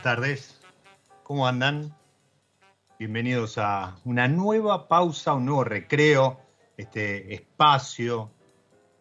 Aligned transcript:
Buenas 0.00 0.16
tardes, 0.16 0.60
¿cómo 1.24 1.46
andan? 1.46 1.94
Bienvenidos 2.98 3.58
a 3.58 3.98
una 4.06 4.28
nueva 4.28 4.88
pausa, 4.88 5.34
un 5.34 5.44
nuevo 5.44 5.62
recreo, 5.62 6.40
este 6.78 7.34
espacio 7.34 8.30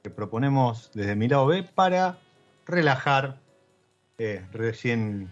que 0.04 0.10
proponemos 0.10 0.92
desde 0.94 1.16
mi 1.16 1.30
lado 1.30 1.46
B 1.46 1.64
para 1.64 2.18
relajar. 2.66 3.40
Eh, 4.18 4.46
recién 4.52 5.32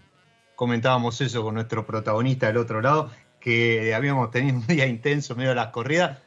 comentábamos 0.56 1.20
eso 1.20 1.42
con 1.42 1.56
nuestro 1.56 1.84
protagonista 1.84 2.46
del 2.46 2.56
otro 2.56 2.80
lado, 2.80 3.10
que 3.38 3.94
habíamos 3.94 4.30
tenido 4.30 4.56
un 4.56 4.66
día 4.66 4.86
intenso 4.86 5.36
medio 5.36 5.50
de 5.50 5.56
las 5.56 5.68
corridas, 5.68 6.18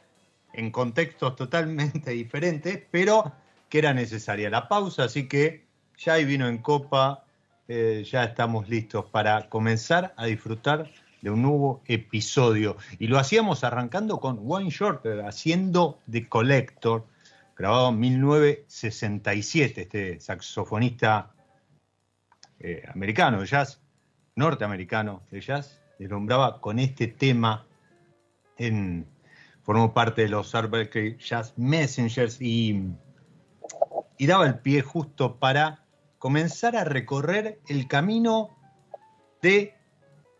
en 0.52 0.70
contextos 0.70 1.34
totalmente 1.34 2.10
diferentes, 2.12 2.80
pero 2.92 3.32
que 3.68 3.78
era 3.78 3.92
necesaria 3.92 4.48
la 4.50 4.68
pausa, 4.68 5.02
así 5.02 5.26
que 5.26 5.66
ya 5.96 6.12
ahí 6.12 6.24
vino 6.24 6.46
en 6.46 6.58
copa 6.58 7.21
eh, 7.68 8.04
ya 8.10 8.24
estamos 8.24 8.68
listos 8.68 9.04
para 9.06 9.48
comenzar 9.48 10.12
a 10.16 10.26
disfrutar 10.26 10.90
de 11.20 11.30
un 11.30 11.42
nuevo 11.42 11.82
episodio. 11.86 12.76
Y 12.98 13.06
lo 13.06 13.18
hacíamos 13.18 13.64
arrancando 13.64 14.18
con 14.18 14.38
Wayne 14.40 14.70
Shorter, 14.70 15.20
haciendo 15.20 16.00
The 16.10 16.28
Collector, 16.28 17.06
grabado 17.56 17.90
en 17.90 18.00
1967, 18.00 19.82
este 19.82 20.20
saxofonista 20.20 21.32
eh, 22.58 22.82
americano 22.92 23.40
de 23.40 23.46
jazz, 23.46 23.80
norteamericano 24.34 25.22
de 25.30 25.40
jazz, 25.40 25.80
deslumbraba 25.98 26.60
con 26.60 26.80
este 26.80 27.06
tema 27.06 27.66
en, 28.58 29.06
formó 29.62 29.94
parte 29.94 30.22
de 30.22 30.28
los 30.28 30.54
Art 30.54 30.72
Jazz 31.18 31.54
Messengers 31.56 32.40
y, 32.40 32.82
y 34.18 34.26
daba 34.26 34.46
el 34.46 34.58
pie 34.58 34.82
justo 34.82 35.38
para 35.38 35.81
comenzar 36.22 36.76
a 36.76 36.84
recorrer 36.84 37.58
el 37.66 37.88
camino 37.88 38.56
de, 39.42 39.74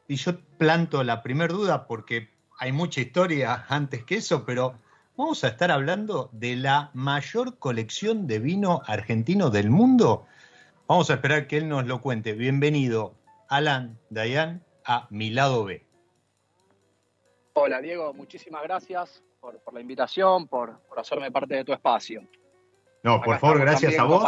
y 0.07 0.15
yo 0.15 0.39
planto 0.57 1.03
la 1.03 1.25
primera 1.25 1.53
duda 1.53 1.89
porque 1.89 2.29
hay 2.57 2.71
mucha 2.71 3.01
historia 3.01 3.67
antes 3.69 4.05
que 4.05 4.15
eso, 4.15 4.47
pero 4.47 4.79
vamos 5.17 5.43
a 5.43 5.49
estar 5.49 5.73
hablando 5.73 6.31
de 6.31 6.55
la 6.55 6.93
mayor 6.95 7.59
colección 7.59 8.29
de 8.29 8.39
vino 8.39 8.83
argentino 8.87 9.51
del 9.51 9.71
mundo. 9.71 10.25
Vamos 10.87 11.11
a 11.11 11.15
esperar 11.15 11.49
que 11.49 11.57
él 11.57 11.69
nos 11.69 11.85
lo 11.85 12.01
cuente. 12.01 12.35
Bienvenido, 12.35 13.17
Alan 13.49 13.99
Dayan, 14.09 14.63
a 14.85 15.09
mi 15.11 15.31
lado 15.31 15.65
B. 15.65 15.85
Hola 17.55 17.81
Diego, 17.81 18.15
muchísimas 18.15 18.63
gracias 18.63 19.25
por, 19.41 19.61
la 19.73 19.81
invitación, 19.81 20.47
por, 20.47 20.81
hacerme 20.97 21.33
parte 21.33 21.57
de 21.57 21.65
tu 21.65 21.73
espacio. 21.73 22.23
No, 23.03 23.21
por 23.21 23.37
favor, 23.41 23.59
gracias 23.59 23.99
a 23.99 24.05
vos 24.05 24.25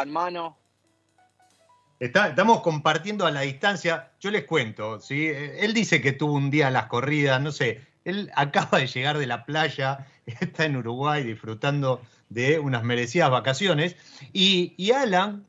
estamos 2.01 2.61
compartiendo 2.61 3.27
a 3.27 3.31
la 3.31 3.43
distancia. 3.43 4.11
Yo 4.21 4.31
les 4.31 4.45
cuento, 4.45 5.01
¿sí? 5.01 5.29
Él 5.29 5.75
dice 5.75 6.01
que 6.01 6.13
tuvo 6.13 6.35
un 6.35 6.51
día 6.51 6.71
las 6.71 6.87
corridas, 6.87 7.41
no 7.41 7.53
sé. 7.53 7.83
Él 8.05 8.31
acaba 8.37 8.79
de 8.79 8.87
llegar 8.87 9.19
de 9.19 9.27
la 9.27 9.45
playa, 9.45 10.07
está 10.27 10.65
en 10.65 10.77
Uruguay 10.77 11.23
disfrutando 11.25 12.03
de 12.29 12.59
unas 12.59 12.83
merecidas 12.83 13.31
vacaciones. 13.31 13.97
Y, 14.33 14.91
Alan, 14.93 15.47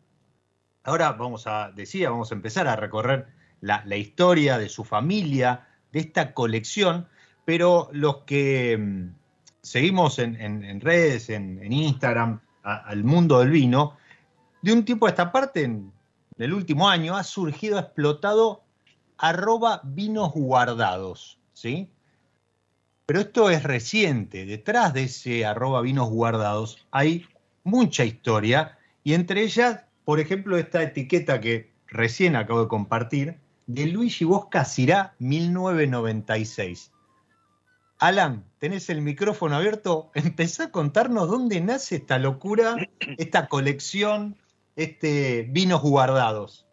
ahora 0.83 1.13
vamos 1.13 1.47
a, 1.47 1.71
decir, 1.71 2.07
vamos 2.07 2.31
a 2.31 2.35
empezar 2.35 2.67
a 2.67 2.75
recorrer 2.75 3.27
la, 3.61 3.83
historia 3.95 4.57
de 4.57 4.69
su 4.69 4.83
familia, 4.83 5.67
de 5.91 6.01
esta 6.01 6.33
colección, 6.33 7.07
pero 7.45 7.89
los 7.91 8.17
que 8.25 8.77
mm, 8.77 9.15
seguimos 9.61 10.19
en, 10.19 10.81
redes, 10.81 11.29
en, 11.29 11.71
Instagram, 11.71 12.41
al 12.63 13.03
mundo 13.03 13.39
del 13.39 13.49
vino, 13.49 13.97
de 14.61 14.73
un 14.73 14.83
tiempo 14.83 15.05
a 15.05 15.09
esta 15.09 15.31
parte, 15.31 15.69
el 16.37 16.53
último 16.53 16.89
año 16.89 17.15
ha 17.15 17.23
surgido, 17.23 17.77
ha 17.77 17.81
explotado 17.81 18.63
arroba 19.17 19.81
vinos 19.83 20.31
guardados, 20.33 21.39
¿sí? 21.53 21.89
Pero 23.05 23.19
esto 23.19 23.49
es 23.49 23.63
reciente, 23.63 24.45
detrás 24.45 24.93
de 24.93 25.03
ese 25.03 25.45
arroba 25.45 25.81
vinos 25.81 26.09
guardados 26.09 26.85
hay 26.91 27.25
mucha 27.63 28.03
historia 28.03 28.77
y 29.03 29.13
entre 29.13 29.43
ellas 29.43 29.85
por 30.05 30.19
ejemplo, 30.19 30.57
esta 30.57 30.83
etiqueta 30.83 31.41
que 31.41 31.71
recién 31.87 32.35
acabo 32.35 32.61
de 32.61 32.67
compartir, 32.67 33.39
de 33.65 33.87
Luigi 33.87 34.23
Bosca 34.23 34.63
Cirá 34.63 35.15
1996. 35.17 36.91
Alan, 37.97 38.45
tenés 38.59 38.89
el 38.91 39.01
micrófono 39.01 39.55
abierto. 39.55 40.11
Empezá 40.13 40.65
a 40.65 40.71
contarnos 40.71 41.27
dónde 41.27 41.59
nace 41.59 41.95
esta 41.95 42.19
locura, 42.19 42.75
esta 43.17 43.47
colección, 43.47 44.37
este 44.75 45.43
vinos 45.49 45.81
guardados. 45.81 46.67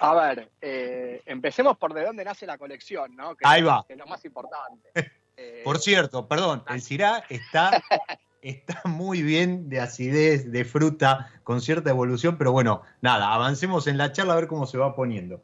A 0.00 0.14
ver, 0.14 0.50
eh, 0.60 1.22
empecemos 1.26 1.76
por 1.76 1.92
de 1.92 2.04
dónde 2.04 2.24
nace 2.24 2.46
la 2.46 2.56
colección, 2.56 3.16
¿no? 3.16 3.34
Que 3.34 3.44
Ahí 3.46 3.62
va. 3.62 3.84
Que 3.86 3.94
es 3.94 3.98
lo 3.98 4.06
más 4.06 4.24
importante. 4.24 4.90
Eh, 5.36 5.62
Por 5.64 5.78
cierto, 5.78 6.28
perdón, 6.28 6.62
el 6.68 6.80
Cirá 6.80 7.24
está, 7.28 7.82
está 8.42 8.80
muy 8.84 9.22
bien 9.22 9.68
de 9.68 9.80
acidez, 9.80 10.52
de 10.52 10.64
fruta, 10.64 11.32
con 11.42 11.60
cierta 11.60 11.90
evolución, 11.90 12.38
pero 12.38 12.52
bueno, 12.52 12.82
nada, 13.00 13.34
avancemos 13.34 13.88
en 13.88 13.98
la 13.98 14.12
charla 14.12 14.34
a 14.34 14.36
ver 14.36 14.46
cómo 14.46 14.66
se 14.66 14.78
va 14.78 14.94
poniendo. 14.94 15.42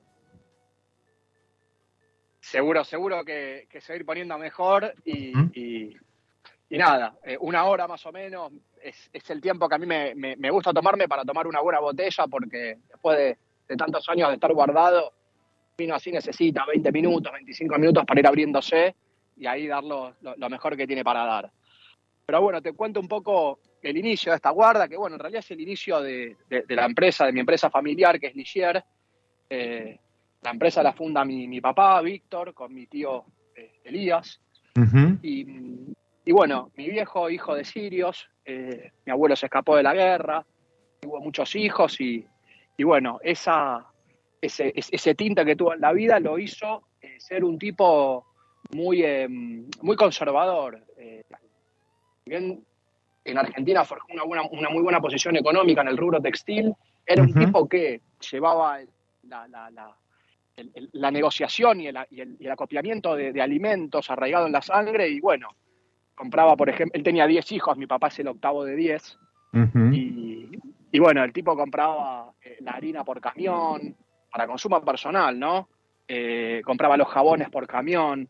Seguro, 2.41 2.85
seguro 2.85 3.25
que, 3.25 3.67
que 3.71 3.81
se 3.81 3.93
va 3.93 3.95
a 3.95 3.99
ir 3.99 4.07
poniendo 4.07 4.39
mejor 4.39 4.95
y, 5.05 5.35
¿Mm? 5.35 5.53
y- 5.55 5.97
y 6.71 6.79
nada, 6.79 7.17
eh, 7.25 7.37
una 7.41 7.65
hora 7.65 7.87
más 7.87 8.05
o 8.07 8.13
menos 8.13 8.53
es, 8.83 9.11
es 9.13 9.31
el 9.31 9.41
tiempo 9.41 9.69
que 9.69 9.75
a 9.75 9.79
mí 9.79 9.87
me, 9.87 10.15
me- 10.15 10.37
me 10.37 10.51
gusta 10.51 10.73
tomarme 10.73 11.07
para 11.09 11.25
tomar 11.25 11.47
una 11.47 11.61
buena 11.61 11.81
botella 11.81 12.27
porque 12.29 12.79
después 12.89 13.19
de, 13.19 13.39
de 13.69 13.77
tantos 13.77 14.09
años 14.09 14.29
de 14.29 14.35
estar 14.35 14.53
guardado, 14.53 15.13
vino 15.77 15.95
así 15.95 16.11
necesita 16.13 16.65
20 16.67 16.91
minutos, 16.93 17.33
25 17.33 17.79
minutos 17.79 18.05
para 18.07 18.21
ir 18.21 18.27
abriéndose 18.27 18.95
y 19.37 19.47
ahí 19.47 19.67
dar 19.67 19.85
lo, 19.85 20.15
lo- 20.23 20.37
lo 20.37 20.51
mejor 20.51 20.77
que 20.77 20.87
tiene 20.87 21.05
para 21.05 21.25
dar. 21.25 21.51
Pero 22.27 22.41
bueno, 22.41 22.63
te 22.63 22.73
cuento 22.73 23.01
un 23.01 23.09
poco 23.09 23.61
el 23.83 23.97
inicio 23.99 24.33
de 24.33 24.37
esta 24.37 24.49
guarda, 24.51 24.89
que 24.89 24.97
bueno, 24.97 25.17
en 25.17 25.21
realidad 25.21 25.41
es 25.41 25.51
el 25.51 25.61
inicio 25.61 26.01
de, 26.01 26.37
de- 26.49 26.63
de 26.63 26.77
la 26.77 26.87
empresa, 26.87 27.27
de 27.27 27.33
mi 27.33 27.41
empresa 27.41 27.69
familiar, 27.69 28.19
que 28.19 28.29
es 28.29 28.35
Ligier. 28.35 28.83
Eh, 29.51 29.99
la 30.43 30.51
empresa 30.51 30.83
la 30.83 30.93
funda 30.95 31.25
mi, 31.25 31.47
mi 31.49 31.61
papá, 31.61 32.01
Víctor, 32.01 32.55
con 32.55 32.73
mi 32.73 32.87
tío 32.87 33.25
eh, 33.55 33.81
Elías. 33.85 34.41
Ujú, 34.77 35.19
Y, 35.23 35.45
y 36.25 36.33
bueno, 36.33 36.71
mi 36.77 36.89
viejo, 36.89 37.29
hijo 37.31 37.55
de 37.55 37.65
sirios, 37.65 38.29
eh, 38.45 38.91
mi 39.05 39.13
abuelo 39.13 39.37
se 39.37 39.47
escapó 39.47 39.77
de 39.77 39.83
la 39.83 39.95
guerra, 39.95 40.45
tuvo 41.01 41.21
muchos 41.21 41.55
hijos 41.57 42.01
y, 42.01 42.27
y 42.77 42.85
bueno, 42.85 43.19
esa, 43.23 43.85
ese, 44.41 44.73
ese 44.75 45.15
tinte 45.15 45.45
que 45.45 45.57
tuvo 45.57 45.75
en 45.75 45.81
la 45.81 45.93
vida 45.93 46.19
lo 46.21 46.39
hizo 46.39 46.85
eh, 47.01 47.17
ser 47.19 47.45
un 47.45 47.59
tipo 47.59 48.25
muy, 48.73 49.03
eh, 49.05 49.29
muy 49.29 49.97
conservador. 49.97 50.81
Eh, 50.97 51.23
bien 52.25 52.65
en 53.27 53.39
Argentina 53.39 53.85
forjó 53.85 54.07
una, 54.13 54.25
buena, 54.25 54.43
una 54.51 54.69
muy 54.71 54.83
buena 54.83 55.01
posición 55.01 55.37
económica 55.37 55.81
en 55.83 55.89
el 55.89 55.97
rubro 55.97 56.21
textil, 56.21 56.75
era 57.07 57.23
un 57.23 57.33
tipo 57.35 57.69
que 57.69 58.01
llevaba 58.31 58.79
la, 59.25 59.49
la- 59.49 59.71
la- 59.71 59.97
el- 60.57 60.71
el- 60.75 60.89
la 60.93 61.11
negociación 61.11 61.81
y 61.81 61.89
el, 61.89 61.99
y 62.11 62.21
el- 62.21 62.37
y 62.39 62.45
el 62.47 62.51
acopiamiento 62.53 63.15
de, 63.17 63.33
de 63.33 63.43
alimentos 63.43 64.11
arraigado 64.11 64.47
en 64.47 64.53
la 64.53 64.63
sangre 64.63 65.09
y 65.09 65.21
bueno, 65.21 65.49
compraba, 66.15 66.57
por 66.57 66.69
ejemplo, 66.69 66.97
él 66.97 67.03
tenía 67.03 67.27
10 67.27 67.51
hijos, 67.53 67.77
mi 67.77 67.87
papá 67.87 68.09
es 68.09 68.19
el 68.21 68.29
octavo 68.29 68.65
de 68.65 68.77
10, 68.77 69.19
ujú. 69.53 69.79
y, 69.93 70.59
y 70.93 70.99
bueno, 70.99 71.23
el 71.25 71.33
tipo 71.33 71.57
compraba 71.57 72.33
eh, 72.43 72.57
la 72.61 72.73
harina 72.73 73.05
por 73.05 73.21
camión, 73.21 73.97
para 74.31 74.47
consumo 74.47 74.85
personal, 74.85 75.39
¿no? 75.39 75.69
Eh, 76.07 76.61
compraba 76.65 76.97
los 76.97 77.09
jabones 77.09 77.49
por 77.51 77.67
camión, 77.67 78.29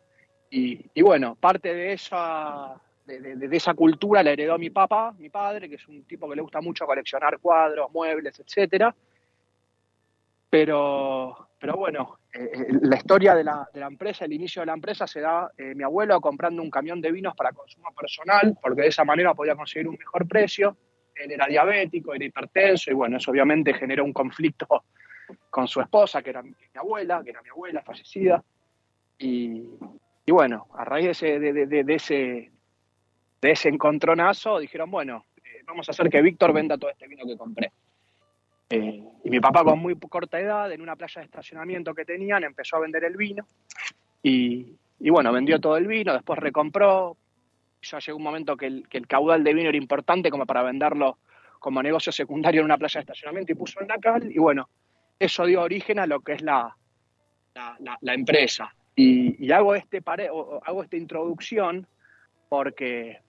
y, 0.51 0.81
y 0.95 1.03
bueno, 1.03 1.35
parte 1.35 1.75
de 1.75 1.93
esa, 1.95 2.75
de, 3.05 3.21
de- 3.21 3.49
de 3.49 3.57
esa 3.57 3.75
cultura 3.75 4.23
la 4.23 4.31
heredó 4.31 4.57
mi 4.59 4.71
papá, 4.71 5.13
mi 5.19 5.29
padre, 5.29 5.69
que 5.69 5.75
es 5.77 5.89
un 5.89 6.05
tipo 6.05 6.29
que 6.29 6.37
le 6.37 6.43
gusta 6.43 6.61
mucho 6.61 6.87
coleccionar 6.87 7.39
cuadros, 7.41 7.91
muebles, 7.93 8.39
etcétera. 8.39 8.95
Pero, 10.51 11.49
pero 11.59 11.77
bueno, 11.77 12.19
eh, 12.35 12.67
la 12.83 12.97
historia 12.97 13.35
de 13.35 13.45
la, 13.45 13.69
de 13.73 13.81
la 13.81 13.87
empresa, 13.87 14.25
el 14.25 14.33
inicio 14.33 14.61
de 14.63 14.67
la 14.67 14.75
empresa 14.75 15.07
se 15.07 15.21
da 15.21 15.51
eh, 15.57 15.75
mi 15.75 15.85
abuelo 15.85 16.21
comprando 16.21 16.61
un 16.63 16.71
camión 16.71 17.01
de 17.01 17.13
vinos 17.13 17.35
para 17.37 17.53
consumo 17.53 17.93
personal, 17.95 18.57
porque 18.61 18.83
de 18.83 18.89
esa 18.89 19.05
manera 19.05 19.35
podía 19.35 19.55
conseguir 19.55 19.89
un 19.89 19.97
mejor 19.97 20.27
precio. 20.27 20.77
Él 21.15 21.31
era 21.31 21.47
diabético, 21.47 22.13
era 22.13 22.25
hipertenso, 22.25 22.91
y 22.91 22.95
bueno, 22.95 23.19
eso 23.19 23.31
obviamente 23.31 23.73
generó 23.75 24.05
un 24.05 24.13
conflicto 24.13 24.67
con 25.49 25.69
su 25.69 25.81
esposa, 25.81 26.23
que 26.23 26.31
era 26.31 26.43
mi, 26.43 26.53
abuela, 26.75 27.23
que 27.23 27.31
era 27.31 27.41
mi 27.41 27.49
abuela 27.51 27.83
fallecida. 27.83 28.43
Y, 29.19 29.63
y 30.27 30.33
bueno, 30.33 30.67
a 30.75 30.85
raíz 30.85 31.05
de 31.07 31.11
ese, 31.13 31.39
de- 31.39 31.67
de- 31.67 31.85
de 31.85 31.95
ese, 31.95 32.51
de 33.41 33.51
ese 33.51 33.69
encontronazo, 33.69 34.59
dijeron, 34.59 34.91
bueno, 34.91 35.25
eh, 35.37 35.63
vamos 35.67 35.89
a 35.89 35.93
hacer 35.93 36.11
que 36.11 36.21
Víctor 36.21 36.53
venda 36.53 36.77
todo 36.77 36.91
este 36.91 37.07
vino 37.07 37.25
que 37.25 37.37
compré. 37.37 37.71
Eh, 38.75 39.05
y 39.25 39.31
mi 39.31 39.41
papá 39.41 39.65
con 39.65 39.79
muy 39.79 39.97
corta 39.99 40.39
edad, 40.39 40.71
en 40.73 40.81
una 40.81 40.97
playa 40.97 41.21
de 41.21 41.27
estacionamiento 41.27 41.95
que 41.95 42.05
tenían, 42.05 42.45
empezó 42.45 42.77
a 42.77 42.81
vender 42.81 43.05
el 43.05 43.17
vino. 43.17 43.47
Y, 44.23 44.77
bueno, 44.99 45.33
vendió 45.33 45.61
todo 45.61 45.77
el 45.77 45.87
vino, 45.87 46.13
después 46.13 46.39
recompró. 46.39 47.17
Ya 47.83 47.99
llegó 47.99 48.17
un 48.17 48.25
momento 48.25 48.57
que 48.57 48.67
el, 48.67 48.87
el 48.91 49.07
caudal 49.07 49.45
de 49.45 49.55
vino 49.55 49.69
era 49.69 49.77
importante 49.79 50.31
como 50.31 50.47
para 50.47 50.63
venderlo 50.63 51.19
como 51.59 51.83
negocio 51.83 52.13
secundario 52.13 52.61
en 52.61 52.67
una 52.67 52.77
playa 52.77 52.99
de 52.99 53.03
estacionamiento 53.03 53.53
y 53.53 53.55
puso 53.55 53.81
en 53.81 53.89
la 53.89 53.99
cal. 53.99 54.31
Y 54.31 54.39
bueno, 54.39 54.69
eso 55.19 55.47
dio 55.47 55.63
origen 55.63 55.99
a 55.99 56.07
lo 56.07 56.21
que 56.21 56.33
es 56.35 56.43
la, 56.43 56.77
la, 57.55 58.15
empresa. 58.15 58.75
Y, 58.97 59.51
hago, 59.51 59.75
este 59.75 60.03
pare- 60.03 60.29
hago 60.29 60.83
esta 60.83 60.97
introducción 60.97 61.87
porque, 62.49 63.21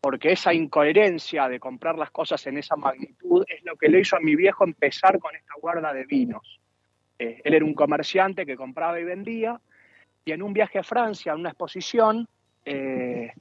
porque 0.00 0.32
esa 0.32 0.54
incoherencia 0.54 1.48
de 1.48 1.58
comprar 1.58 1.98
las 1.98 2.10
cosas 2.10 2.46
en 2.46 2.58
esa 2.58 2.76
magnitud 2.76 3.44
es 3.48 3.64
lo 3.64 3.76
que 3.76 3.88
le 3.88 4.00
hizo 4.00 4.16
a 4.16 4.20
mi 4.20 4.36
viejo 4.36 4.64
empezar 4.64 5.18
con 5.18 5.34
esta 5.34 5.54
guarda 5.60 5.92
de 5.92 6.04
vinos. 6.04 6.60
Eh, 7.18 7.40
él 7.44 7.54
era 7.54 7.64
un 7.64 7.74
comerciante 7.74 8.46
que 8.46 8.56
compraba 8.56 9.00
y 9.00 9.04
vendía, 9.04 9.60
y 10.24 10.32
en 10.32 10.42
un 10.42 10.52
viaje 10.52 10.78
a 10.78 10.84
Francia, 10.84 11.32
en 11.32 11.40
una 11.40 11.48
exposición, 11.50 12.28
eh, 12.64 13.32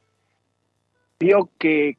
vio 1.20 1.52
que, 1.60 1.96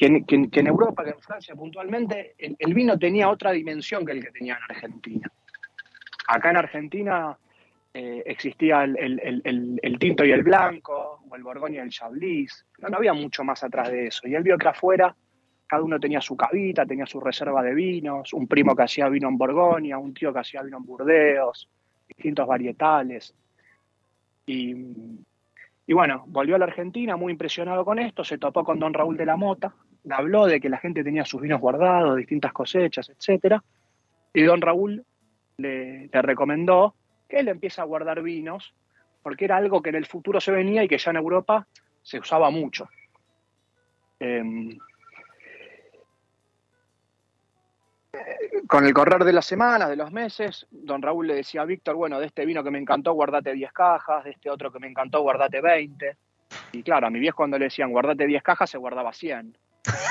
en 0.00 0.66
Europa, 0.66 1.04
que 1.04 1.10
en 1.10 1.20
Francia 1.20 1.54
puntualmente, 1.56 2.34
el, 2.38 2.54
el 2.58 2.74
vino 2.74 2.98
tenía 2.98 3.28
otra 3.28 3.50
dimensión 3.50 4.06
que 4.06 4.12
el 4.12 4.24
que 4.24 4.30
tenía 4.30 4.56
en 4.56 4.76
Argentina. 4.76 5.32
Acá 6.28 6.50
en 6.50 6.58
Argentina 6.58 7.36
eh, 7.94 8.22
existía 8.26 8.84
el, 8.84 8.96
el- 8.98 9.80
el- 9.82 9.98
tinto 9.98 10.24
y 10.24 10.30
el 10.30 10.42
blanco, 10.42 11.20
o 11.28 11.34
el 11.36 11.42
borgoña 11.42 11.76
y 11.76 11.84
el 11.84 11.90
chablis, 11.90 12.66
no, 12.78 12.96
había 12.96 13.12
mucho 13.12 13.42
más 13.44 13.64
atrás 13.64 13.90
de 13.90 14.06
eso. 14.08 14.28
Y 14.28 14.34
él 14.34 14.42
vio 14.42 14.56
que 14.58 14.68
afuera 14.68 15.14
cada 15.66 15.82
uno 15.82 15.98
tenía 16.00 16.20
su 16.20 16.36
cavita, 16.36 16.86
tenía 16.86 17.04
su 17.06 17.20
reserva 17.20 17.62
de 17.62 17.74
vinos, 17.74 18.32
un 18.32 18.46
primo 18.46 18.74
que 18.74 18.84
hacía 18.84 19.08
vino 19.08 19.28
en 19.28 19.36
Borgoña, 19.36 19.98
un 19.98 20.14
tío 20.14 20.32
que 20.32 20.38
hacía 20.38 20.62
vino 20.62 20.78
en 20.78 20.84
Burdeos, 20.84 21.68
distintos 22.08 22.46
varietales. 22.46 23.34
Y, 24.46 24.74
y 25.86 25.92
bueno, 25.92 26.24
volvió 26.28 26.56
a 26.56 26.58
la 26.58 26.64
Argentina 26.64 27.16
muy 27.16 27.32
impresionado 27.32 27.84
con 27.84 27.98
esto, 27.98 28.24
se 28.24 28.38
topó 28.38 28.64
con 28.64 28.78
don 28.78 28.94
Raúl 28.94 29.16
de 29.16 29.26
la 29.26 29.36
Mota, 29.36 29.74
le 30.04 30.14
habló 30.14 30.46
de 30.46 30.58
que 30.60 30.70
la 30.70 30.78
gente 30.78 31.04
tenía 31.04 31.24
sus 31.26 31.40
vinos 31.42 31.60
guardados, 31.60 32.16
distintas 32.16 32.52
cosechas, 32.52 33.10
etcétera, 33.10 33.62
y 34.32 34.42
don 34.42 34.60
Raúl 34.62 35.04
le, 35.58 36.08
le 36.08 36.22
recomendó 36.22 36.94
que 37.28 37.38
él 37.40 37.48
empiece 37.48 37.80
a 37.80 37.84
guardar 37.84 38.22
vinos, 38.22 38.74
porque 39.22 39.44
era 39.44 39.56
algo 39.56 39.82
que 39.82 39.90
en 39.90 39.96
el 39.96 40.06
futuro 40.06 40.40
se 40.40 40.52
venía 40.52 40.82
y 40.82 40.88
que 40.88 40.98
ya 40.98 41.10
en 41.10 41.18
Europa 41.18 41.66
se 42.02 42.18
usaba 42.18 42.50
mucho. 42.50 42.88
Em, 44.20 44.76
con 48.66 48.84
el 48.84 48.92
correr 48.92 49.24
de 49.24 49.32
las 49.32 49.46
semanas, 49.46 49.88
de 49.88 49.96
los 49.96 50.12
meses, 50.12 50.66
don 50.70 51.02
Raúl 51.02 51.26
le 51.26 51.34
decía 51.36 51.62
a 51.62 51.64
Víctor, 51.64 51.96
bueno, 51.96 52.18
de 52.18 52.26
este 52.26 52.44
vino 52.44 52.64
que 52.64 52.70
me 52.70 52.78
encantó, 52.78 53.12
guardate 53.12 53.52
10 53.52 53.72
cajas, 53.72 54.24
de 54.24 54.30
este 54.30 54.50
otro 54.50 54.72
que 54.72 54.78
me 54.78 54.88
encantó, 54.88 55.22
guardate 55.22 55.60
20. 55.60 56.16
Y 56.72 56.82
claro, 56.82 57.06
a 57.06 57.10
mi 57.10 57.18
viejo 57.20 57.36
cuando 57.36 57.58
le 57.58 57.66
decían 57.66 57.90
guardate 57.90 58.26
10 58.26 58.42
cajas, 58.42 58.70
se 58.70 58.78
guardaba 58.78 59.12
100. 59.12 59.56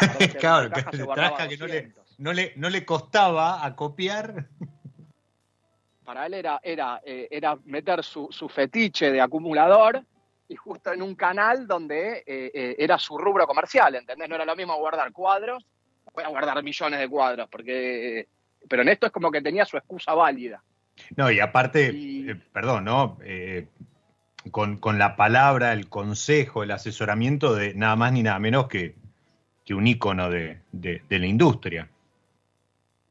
Entonces, 0.01 0.35
claro, 0.39 0.69
20 0.69 0.75
cajas 0.75 0.95
se 0.95 1.03
guardaba 1.03 1.47
que 1.47 1.57
no 1.57 1.67
le, 1.67 1.73
200. 1.73 2.19
no, 2.19 2.33
le, 2.33 2.53
no 2.55 2.69
le 2.69 2.85
costaba 2.85 3.65
acopiar. 3.65 4.47
Para 6.07 6.25
él 6.25 6.35
era, 6.35 6.57
era, 6.63 7.01
eh, 7.05 7.27
era 7.29 7.57
meter 7.65 8.01
su, 8.01 8.29
su 8.31 8.47
fetiche 8.47 9.11
de 9.11 9.19
acumulador 9.19 10.01
y 10.47 10.55
justo 10.55 10.93
en 10.93 11.01
un 11.01 11.15
canal 11.15 11.67
donde 11.67 12.19
eh, 12.19 12.49
eh, 12.53 12.75
era 12.79 12.97
su 12.97 13.17
rubro 13.17 13.45
comercial, 13.45 13.93
¿entendés? 13.93 14.29
No 14.29 14.35
era 14.35 14.45
lo 14.45 14.55
mismo 14.55 14.77
guardar 14.77 15.11
cuadros, 15.11 15.65
voy 16.13 16.23
a 16.23 16.29
guardar 16.29 16.63
millones 16.63 17.01
de 17.01 17.09
cuadros, 17.09 17.49
porque... 17.49 18.25
Pero 18.69 18.83
en 18.83 18.87
esto 18.87 19.07
es 19.07 19.11
como 19.11 19.29
que 19.29 19.41
tenía 19.41 19.65
su 19.65 19.75
excusa 19.75 20.13
válida. 20.13 20.63
No, 21.17 21.29
y 21.29 21.41
aparte, 21.41 21.91
Y- 21.93 22.29
eh, 22.29 22.35
perdón, 22.53 22.85
¿no? 22.85 23.17
Eh, 23.25 23.67
con, 24.49 24.77
con 24.77 24.97
la 24.97 25.17
palabra, 25.17 25.73
el 25.73 25.89
consejo, 25.89 26.63
el 26.63 26.71
asesoramiento 26.71 27.53
de 27.53 27.73
nada 27.73 27.97
más 27.97 28.13
ni 28.13 28.23
nada 28.23 28.39
menos 28.39 28.69
que, 28.69 28.95
que 29.65 29.73
un 29.73 29.85
ícono 29.85 30.29
de, 30.29 30.61
de- 30.71 31.01
de 31.09 31.19
la 31.19 31.25
industria. 31.27 31.89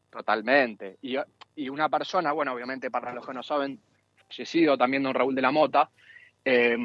Totalmente. 0.08 0.96
Y, 1.02 1.18
y 1.56 1.68
una 1.68 1.88
persona, 1.88 2.32
bueno, 2.32 2.52
obviamente 2.52 2.90
para 2.90 3.12
los 3.12 3.26
que 3.26 3.34
no 3.34 3.42
saben, 3.42 3.80
fallecido 4.28 4.76
también 4.76 5.02
don 5.02 5.14
Raúl 5.14 5.34
de 5.34 5.42
la 5.42 5.50
Mota, 5.50 5.90
eh, 6.44 6.76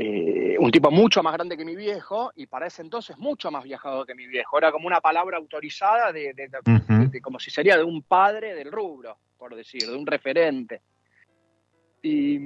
eh, 0.00 0.56
un 0.60 0.70
tipo 0.70 0.92
mucho 0.92 1.24
más 1.24 1.32
grande 1.32 1.56
que 1.56 1.64
mi 1.64 1.74
viejo 1.74 2.30
y 2.36 2.46
para 2.46 2.68
ese 2.68 2.82
entonces 2.82 3.18
mucho 3.18 3.50
más 3.50 3.64
viajado 3.64 4.06
que 4.06 4.14
mi 4.14 4.28
viejo. 4.28 4.56
Era 4.56 4.70
como 4.70 4.86
una 4.86 5.00
palabra 5.00 5.38
autorizada 5.38 6.12
de, 6.12 6.32
como 7.20 7.40
si 7.40 7.50
sería 7.50 7.76
de 7.76 7.82
un 7.82 8.02
padre 8.02 8.54
del 8.54 8.70
rubro, 8.70 9.18
por 9.36 9.56
decir, 9.56 9.88
de 9.88 9.96
un 9.96 10.06
referente. 10.06 10.82
Y, 12.00 12.38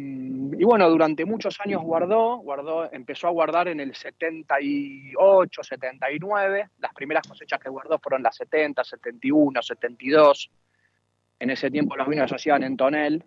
bueno, 0.64 0.88
durante 0.88 1.24
muchos 1.26 1.60
años 1.60 1.82
guardó, 1.82 2.38
guardó, 2.38 2.90
empezó 2.90 3.28
a 3.28 3.32
guardar 3.32 3.68
en 3.68 3.80
el 3.80 3.94
78, 3.94 5.62
79. 5.62 6.70
Las 6.78 6.94
primeras 6.94 7.26
cosechas 7.28 7.60
que 7.60 7.68
guardó 7.68 7.98
fueron 7.98 8.22
las 8.22 8.36
70, 8.36 8.82
71, 8.82 9.62
72. 9.62 10.50
En 11.38 11.50
ese 11.50 11.70
tiempo 11.70 11.96
los 11.96 12.08
vinos 12.08 12.30
se 12.30 12.36
hacían 12.36 12.62
en 12.62 12.76
tonel 12.76 13.24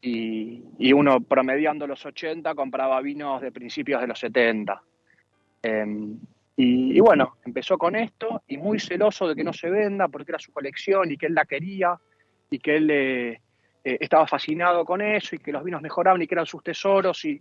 y, 0.00 0.92
uno 0.92 1.20
promediando 1.20 1.86
los 1.86 2.04
80 2.06 2.54
compraba 2.54 3.00
vinos 3.00 3.40
de 3.40 3.50
principios 3.50 4.00
de 4.00 4.06
los 4.06 4.20
70. 4.20 4.80
Em, 5.62 6.18
y, 6.56 7.00
bueno, 7.00 7.36
empezó 7.44 7.76
con 7.76 7.96
esto 7.96 8.42
y 8.46 8.56
muy 8.56 8.78
celoso 8.78 9.28
de 9.28 9.34
que 9.34 9.44
no 9.44 9.52
se 9.52 9.68
venda 9.68 10.06
porque 10.08 10.30
era 10.30 10.38
su 10.38 10.52
colección 10.52 11.10
y 11.10 11.16
que 11.16 11.26
él 11.26 11.34
la 11.34 11.44
quería 11.44 11.98
y 12.50 12.58
que 12.60 12.76
él 12.76 12.90
eh, 12.90 13.40
eh, 13.86 13.98
estaba 14.00 14.26
fascinado 14.26 14.84
con 14.84 15.00
eso 15.00 15.36
y 15.36 15.38
que 15.38 15.52
los 15.52 15.62
vinos 15.62 15.80
mejoraban 15.80 16.20
y 16.20 16.26
que 16.26 16.34
eran 16.34 16.44
sus 16.44 16.60
tesoros. 16.60 17.24
Y, 17.24 17.40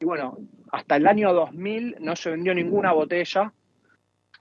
y 0.00 0.04
bueno, 0.06 0.38
hasta 0.72 0.96
el 0.96 1.06
año 1.06 1.34
2000 1.34 1.96
no 2.00 2.16
se 2.16 2.30
vendió 2.30 2.54
ninguna 2.54 2.92
botella 2.92 3.52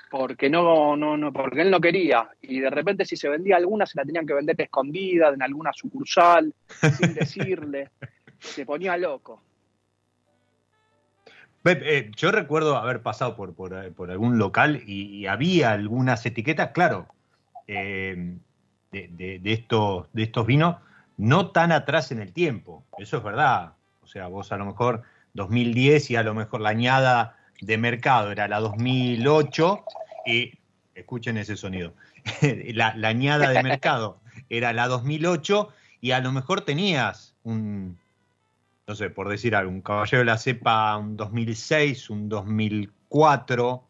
porque 0.10 0.50
no, 0.50 0.96
no, 0.96 1.18
no, 1.18 1.34
porque 1.34 1.64
él 1.64 1.72
no 1.72 1.82
quería. 1.82 2.30
Y 2.42 2.62
de 2.62 2.70
repente 2.70 3.04
si 3.04 3.18
se 3.18 3.28
vendía 3.28 3.58
alguna, 3.58 3.86
se 3.86 3.98
la 3.98 4.06
tenían 4.06 4.26
que 4.26 4.34
vender 4.34 4.56
escondida 4.62 5.28
en 5.28 5.42
alguna 5.44 5.74
sucursal, 5.74 6.54
sin 6.98 7.14
decirle. 7.14 7.90
Se 8.40 8.66
ponía 8.66 8.96
loco. 8.96 9.44
Eh, 11.66 12.12
yo 12.16 12.32
recuerdo 12.32 12.78
haber 12.78 13.02
pasado 13.02 13.36
por, 13.36 13.54
por, 13.56 14.10
algún 14.10 14.38
local 14.38 14.84
y, 14.88 15.26
había 15.26 15.74
algunas 15.74 16.26
etiquetas, 16.26 16.72
claro, 16.72 17.08
eh, 17.68 18.38
de, 18.94 19.40
de, 19.42 19.52
estos, 19.52 20.08
de 20.14 20.24
estos 20.24 20.48
vinos, 20.48 20.78
no 21.18 21.52
tan 21.52 21.72
atrás 21.72 22.12
en 22.12 22.20
el 22.20 22.34
tiempo. 22.34 22.84
Eso 22.98 23.18
es 23.18 23.24
verdad. 23.24 23.74
O 24.02 24.08
sea, 24.08 24.28
vos 24.28 24.52
a 24.52 24.58
lo 24.58 24.66
mejor 24.66 25.04
2010 25.34 26.12
y 26.12 26.16
a 26.16 26.24
lo 26.24 26.34
mejor 26.34 26.62
la 26.62 26.70
añada 26.70 27.38
de 27.62 27.78
mercado 27.78 28.32
era 28.32 28.48
la 28.48 28.60
2008 28.60 29.84
y, 30.26 30.54
escuchen 30.94 31.38
ese 31.38 31.58
sonido, 31.58 31.94
la, 32.74 32.96
añada 33.04 33.50
de 33.50 33.62
mercado 33.62 34.20
era 34.50 34.74
la 34.74 34.88
2008 34.88 35.70
y 36.02 36.12
a 36.12 36.22
lo 36.22 36.32
mejor 36.32 36.62
tenías 36.62 37.36
un, 37.44 37.98
no 38.88 38.96
sé, 38.96 39.10
por 39.10 39.28
decir 39.30 39.56
algo, 39.56 39.72
un 39.72 39.82
caballero 39.82 40.20
de 40.20 40.26
la 40.26 40.38
cepa 40.38 40.96
un 40.98 41.18
2006, 41.18 42.10
un 42.10 42.30
2004 42.30 43.84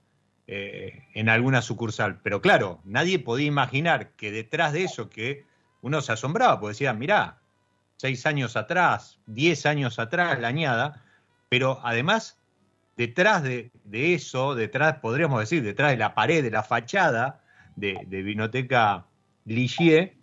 eh, 0.48 1.04
en 1.14 1.30
alguna 1.30 1.62
sucursal. 1.62 2.20
Pero 2.24 2.42
claro, 2.42 2.80
nadie 2.86 3.20
podía 3.20 3.48
imaginar 3.48 4.12
que 4.12 4.32
detrás 4.32 4.74
de 4.74 4.84
eso 4.84 5.10
que 5.10 5.46
uno 5.86 6.02
se 6.02 6.14
asombraba, 6.14 6.60
porque 6.60 6.72
decía, 6.72 6.94
mirá, 6.94 7.38
seis 7.98 8.26
años 8.26 8.56
atrás, 8.56 9.20
diez 9.28 9.68
años 9.68 10.00
atrás 10.00 10.40
la 10.40 10.48
añada, 10.48 11.04
pero 11.48 11.80
además 11.84 12.40
detrás 12.98 13.44
de, 13.44 13.70
eso, 13.92 14.56
detrás, 14.56 14.98
podríamos 14.98 15.40
decir, 15.40 15.62
detrás 15.62 15.92
de 15.92 15.98
la 15.98 16.16
pared, 16.16 16.44
de 16.44 16.50
la 16.50 16.64
fachada 16.64 17.44
de, 17.76 18.00
de 18.08 18.24
Vinoteca 18.24 19.06
Ligier, 19.46 20.16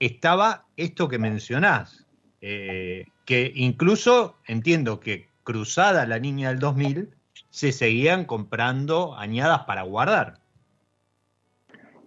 estaba 0.00 0.64
esto 0.78 1.08
que 1.08 1.18
mencionás, 1.18 2.06
eh, 2.40 3.04
que 3.26 3.52
incluso 3.54 4.38
entiendo 4.46 4.98
que 4.98 5.28
cruzada 5.44 6.06
la 6.06 6.20
niña 6.20 6.48
del 6.48 6.58
2000, 6.58 7.14
se 7.50 7.72
seguían 7.72 8.24
comprando 8.24 9.14
añadas 9.18 9.64
para 9.64 9.82
guardar. 9.82 10.40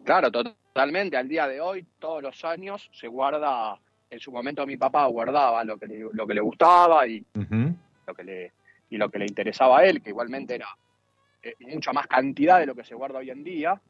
Claro, 0.06 0.32
totalmente. 0.76 1.16
Al 1.16 1.30
día 1.30 1.48
de 1.48 1.62
hoy, 1.62 1.86
todos 2.00 2.22
los 2.22 2.44
años, 2.44 2.90
se 2.92 3.08
guarda, 3.08 3.80
en 4.10 4.20
su 4.20 4.30
momento 4.30 4.68
mi 4.68 4.76
papá 4.76 5.06
guardaba 5.06 5.64
lo 5.64 5.78
que 5.78 5.88
le, 5.88 6.06
lo 6.12 6.28
que 6.28 6.34
le 6.34 6.42
gustaba 6.42 7.08
y 7.08 7.26
lo 8.06 8.14
que 8.14 8.24
le 8.26 8.52
y 8.90 8.98
lo 8.98 9.10
que 9.10 9.20
le 9.20 9.26
interesaba 9.26 9.80
a 9.80 9.86
él, 9.86 10.02
que 10.02 10.10
igualmente 10.10 10.56
era 10.56 10.68
eh, 11.42 11.56
mucha 11.62 11.94
más 11.94 12.08
cantidad 12.08 12.60
de 12.60 12.66
lo 12.66 12.76
que 12.76 12.84
se 12.84 12.94
guarda 12.94 13.20
hoy 13.20 13.30
en 13.30 13.44
día. 13.44 13.82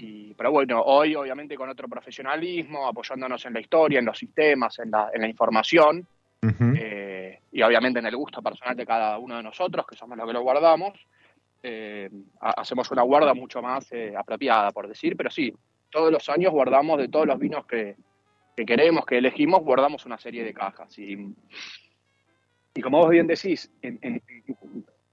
y, 0.00 0.34
pero 0.34 0.50
bueno, 0.50 0.82
hoy 0.82 1.14
obviamente 1.14 1.56
con 1.56 1.68
otro 1.68 1.86
profesionalismo, 1.86 2.88
apoyándonos 2.88 3.44
en 3.46 3.54
la 3.54 3.60
historia, 3.60 4.00
en 4.00 4.04
los 4.04 4.18
sistemas, 4.18 4.76
en 4.80 4.90
la, 4.90 5.10
en 5.14 5.20
la 5.20 5.28
información, 5.28 6.04
eh, 6.42 7.40
y 7.52 7.62
obviamente 7.62 8.00
en 8.00 8.06
el 8.06 8.16
gusto 8.16 8.42
personal 8.42 8.76
de 8.76 8.86
cada 8.86 9.18
uno 9.18 9.36
de 9.36 9.42
nosotros, 9.44 9.86
que 9.86 9.96
somos 9.96 10.18
los 10.18 10.26
que 10.26 10.32
lo 10.32 10.42
guardamos, 10.42 10.98
eh, 11.62 12.10
hacemos 12.40 12.90
una 12.90 13.02
guarda 13.02 13.34
mucho 13.34 13.62
más 13.62 13.88
apropiada, 14.16 14.72
por 14.72 14.88
decir, 14.88 15.16
pero 15.16 15.30
sí, 15.30 15.52
todos 15.90 16.12
los 16.12 16.28
años 16.28 16.52
guardamos 16.52 16.98
de 16.98 17.08
todos 17.08 17.26
los 17.26 17.38
vinos 17.38 17.66
que, 17.66 17.96
que 18.56 18.66
queremos, 18.66 19.06
que 19.06 19.18
elegimos, 19.18 19.62
guardamos 19.62 20.04
una 20.06 20.18
serie 20.18 20.44
de 20.44 20.52
cajas. 20.52 20.98
Y, 20.98 21.34
y 22.74 22.80
como 22.80 22.98
vos 22.98 23.10
bien 23.10 23.26
decís, 23.26 23.70
en, 23.82 24.22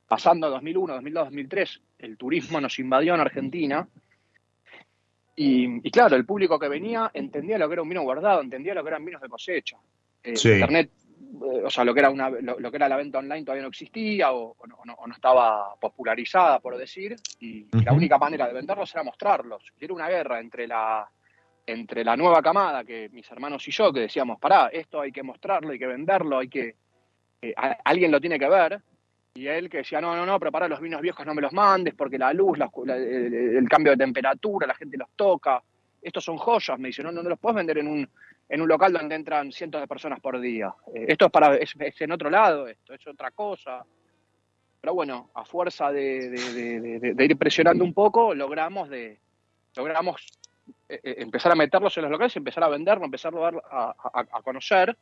pasando 0.08 0.48
a 0.48 0.50
2001, 0.52 0.94
2002, 0.94 1.26
2003, 1.26 1.82
el 2.00 2.18
turismo 2.18 2.62
nos 2.62 2.78
invadió 2.80 3.16
en 3.16 3.22
Argentina. 3.22 3.88
Y, 5.38 5.92
claro, 5.92 6.16
el 6.16 6.26
público 6.26 6.58
que 6.58 6.70
venía 6.70 7.12
entendía 7.14 7.58
lo 7.58 7.68
que 7.68 7.74
era 7.74 7.82
un 7.82 7.90
vino 7.90 8.04
guardado, 8.04 8.42
entendía 8.42 8.74
lo 8.74 8.84
que 8.84 8.90
eran 8.90 9.04
vinos 9.04 9.22
de 9.22 9.28
cosecha. 9.28 9.78
Eh, 10.24 10.34
Internet, 10.34 10.92
o 11.42 11.70
sea, 11.70 11.84
lo 11.84 11.94
que, 11.94 12.00
era 12.00 12.10
una, 12.10 12.30
lo, 12.30 12.72
que 12.72 12.78
era 12.78 12.90
la 12.90 12.98
venta 12.98 13.20
online 13.20 13.44
todavía 13.44 13.64
no 13.64 13.70
existía 13.70 14.32
o, 14.32 14.56
no, 14.86 14.98
estaba 15.14 15.76
popularizada, 15.80 16.60
por 16.60 16.78
decir, 16.78 17.16
y, 17.40 17.68
la 17.84 17.94
única 17.94 18.18
manera 18.18 18.48
de 18.48 18.54
venderlos 18.54 18.94
era 18.94 19.04
mostrarlos. 19.04 19.64
Y 19.80 19.86
era 19.86 19.94
una 19.94 20.08
guerra 20.08 20.40
entre 20.40 20.68
la, 20.68 21.10
entre 21.66 22.04
la 22.04 22.16
nueva 22.16 22.42
camada, 22.42 22.84
que 22.84 23.10
mis 23.10 23.30
hermanos 23.32 23.68
y 23.68 23.72
yo, 23.72 23.92
que 23.92 24.02
decíamos, 24.02 24.40
pará, 24.40 24.68
esto 24.68 25.02
hay 25.02 25.12
que 25.12 25.24
mostrarlo, 25.24 25.72
hay 25.72 25.80
que 25.80 25.88
venderlo, 25.88 26.38
hay 26.38 26.50
que, 26.50 26.76
eh, 27.42 27.54
alguien 27.84 28.12
lo 28.12 28.22
tiene 28.22 28.40
que 28.40 28.50
ver, 28.50 28.82
y 29.34 29.48
él 29.48 29.70
que 29.70 29.80
decía, 29.80 30.00
no, 30.00 30.16
no, 30.16 30.26
no, 30.26 30.40
prepara 30.40 30.68
los 30.68 30.80
vinos 30.80 31.02
viejos, 31.02 31.26
no 31.26 31.34
me 31.34 31.42
los 31.42 31.52
mandes, 31.52 31.94
porque 31.94 32.18
la 32.18 32.32
luz, 32.34 32.58
el, 32.88 33.68
cambio 33.70 33.92
de 33.92 33.98
temperatura, 33.98 34.68
la 34.68 34.76
gente 34.76 34.98
los 34.98 35.10
toca, 35.16 35.62
estos 36.02 36.24
son 36.24 36.38
joyas, 36.38 36.80
me 36.80 36.90
dice, 36.90 37.04
no, 37.04 37.12
no, 37.12 37.22
los 37.24 37.40
puedes 37.40 37.58
vender 37.58 37.80
en 37.80 37.88
un, 37.88 38.10
en 38.48 38.62
un 38.62 38.68
local 38.68 38.94
donde 38.94 39.16
entran 39.16 39.52
cientos 39.52 39.82
de 39.82 39.88
personas 39.88 40.20
por 40.20 40.40
día. 40.40 40.74
Eh, 40.94 41.06
esto 41.10 41.26
es 41.26 41.32
para, 41.32 41.56
es, 41.56 41.76
en 41.78 42.12
otro 42.12 42.30
lado, 42.30 42.68
esto 42.68 42.94
es 42.94 43.06
otra 43.08 43.32
cosa. 43.32 43.86
Pero 44.82 44.94
bueno, 44.94 45.30
a 45.34 45.44
fuerza 45.46 45.92
de, 45.92 47.16
ir 47.18 47.38
presionando 47.38 47.84
un 47.84 47.94
poco, 47.94 48.36
logramos 48.36 48.90
de, 48.90 49.20
logramos 49.76 50.28
eh, 50.88 51.00
empezar 51.18 51.52
a 51.52 51.56
meterlos 51.56 51.98
en 51.98 52.04
los 52.04 52.12
locales, 52.12 52.36
empezar 52.36 52.64
a 52.64 52.70
venderlo, 52.70 53.06
empezar 53.06 53.34
a, 53.36 53.40
dar, 53.40 53.62
a 53.72 54.42
conocer 54.44 54.96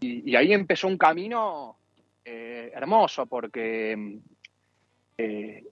y, 0.00 0.34
ahí 0.36 0.52
empezó 0.52 0.88
un 0.88 0.98
camino 0.98 1.76
eh, 2.24 2.70
hermoso 2.74 3.26
porque 3.26 4.18
eh, 5.18 5.64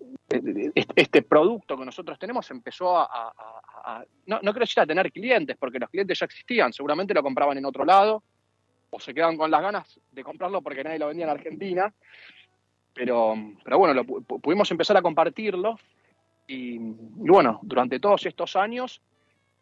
este 0.94 1.22
producto 1.22 1.76
que 1.76 1.84
nosotros 1.84 2.18
tenemos 2.18 2.50
empezó 2.50 2.98
a, 2.98 4.04
no, 4.26 4.36
no 4.36 4.52
quiero 4.52 4.60
decir 4.60 4.80
a 4.80 4.86
tener 4.86 5.12
clientes, 5.12 5.56
porque 5.58 5.78
los 5.78 5.90
clientes 5.90 6.18
ya 6.18 6.26
existían, 6.26 6.72
seguramente 6.72 7.14
lo 7.14 7.22
compraban 7.22 7.58
en 7.58 7.66
otro 7.66 7.84
lado, 7.84 8.22
o 8.90 9.00
se 9.00 9.12
quedaban 9.12 9.36
con 9.36 9.50
las 9.50 9.60
ganas 9.60 10.00
de 10.12 10.24
comprarlo 10.24 10.62
porque 10.62 10.84
nadie 10.84 10.98
lo 10.98 11.08
vendía 11.08 11.24
en 11.24 11.30
Argentina, 11.30 11.92
pero, 12.94 13.34
pero 13.62 13.78
bueno, 13.78 13.94
lo, 13.94 14.04
pudimos 14.04 14.70
empezar 14.70 14.96
a 14.96 15.02
compartirlo 15.02 15.78
y, 16.46 16.78
bueno, 16.78 17.58
durante 17.62 17.98
todos 17.98 18.24
estos 18.26 18.54
años 18.56 19.02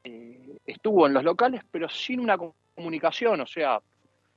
eh, 0.04 0.58
estuvo 0.66 1.06
en 1.06 1.14
los 1.14 1.24
locales, 1.24 1.62
pero 1.70 1.88
sin 1.88 2.20
una 2.20 2.36
comunicación, 2.74 3.40
o 3.40 3.46
sea, 3.46 3.80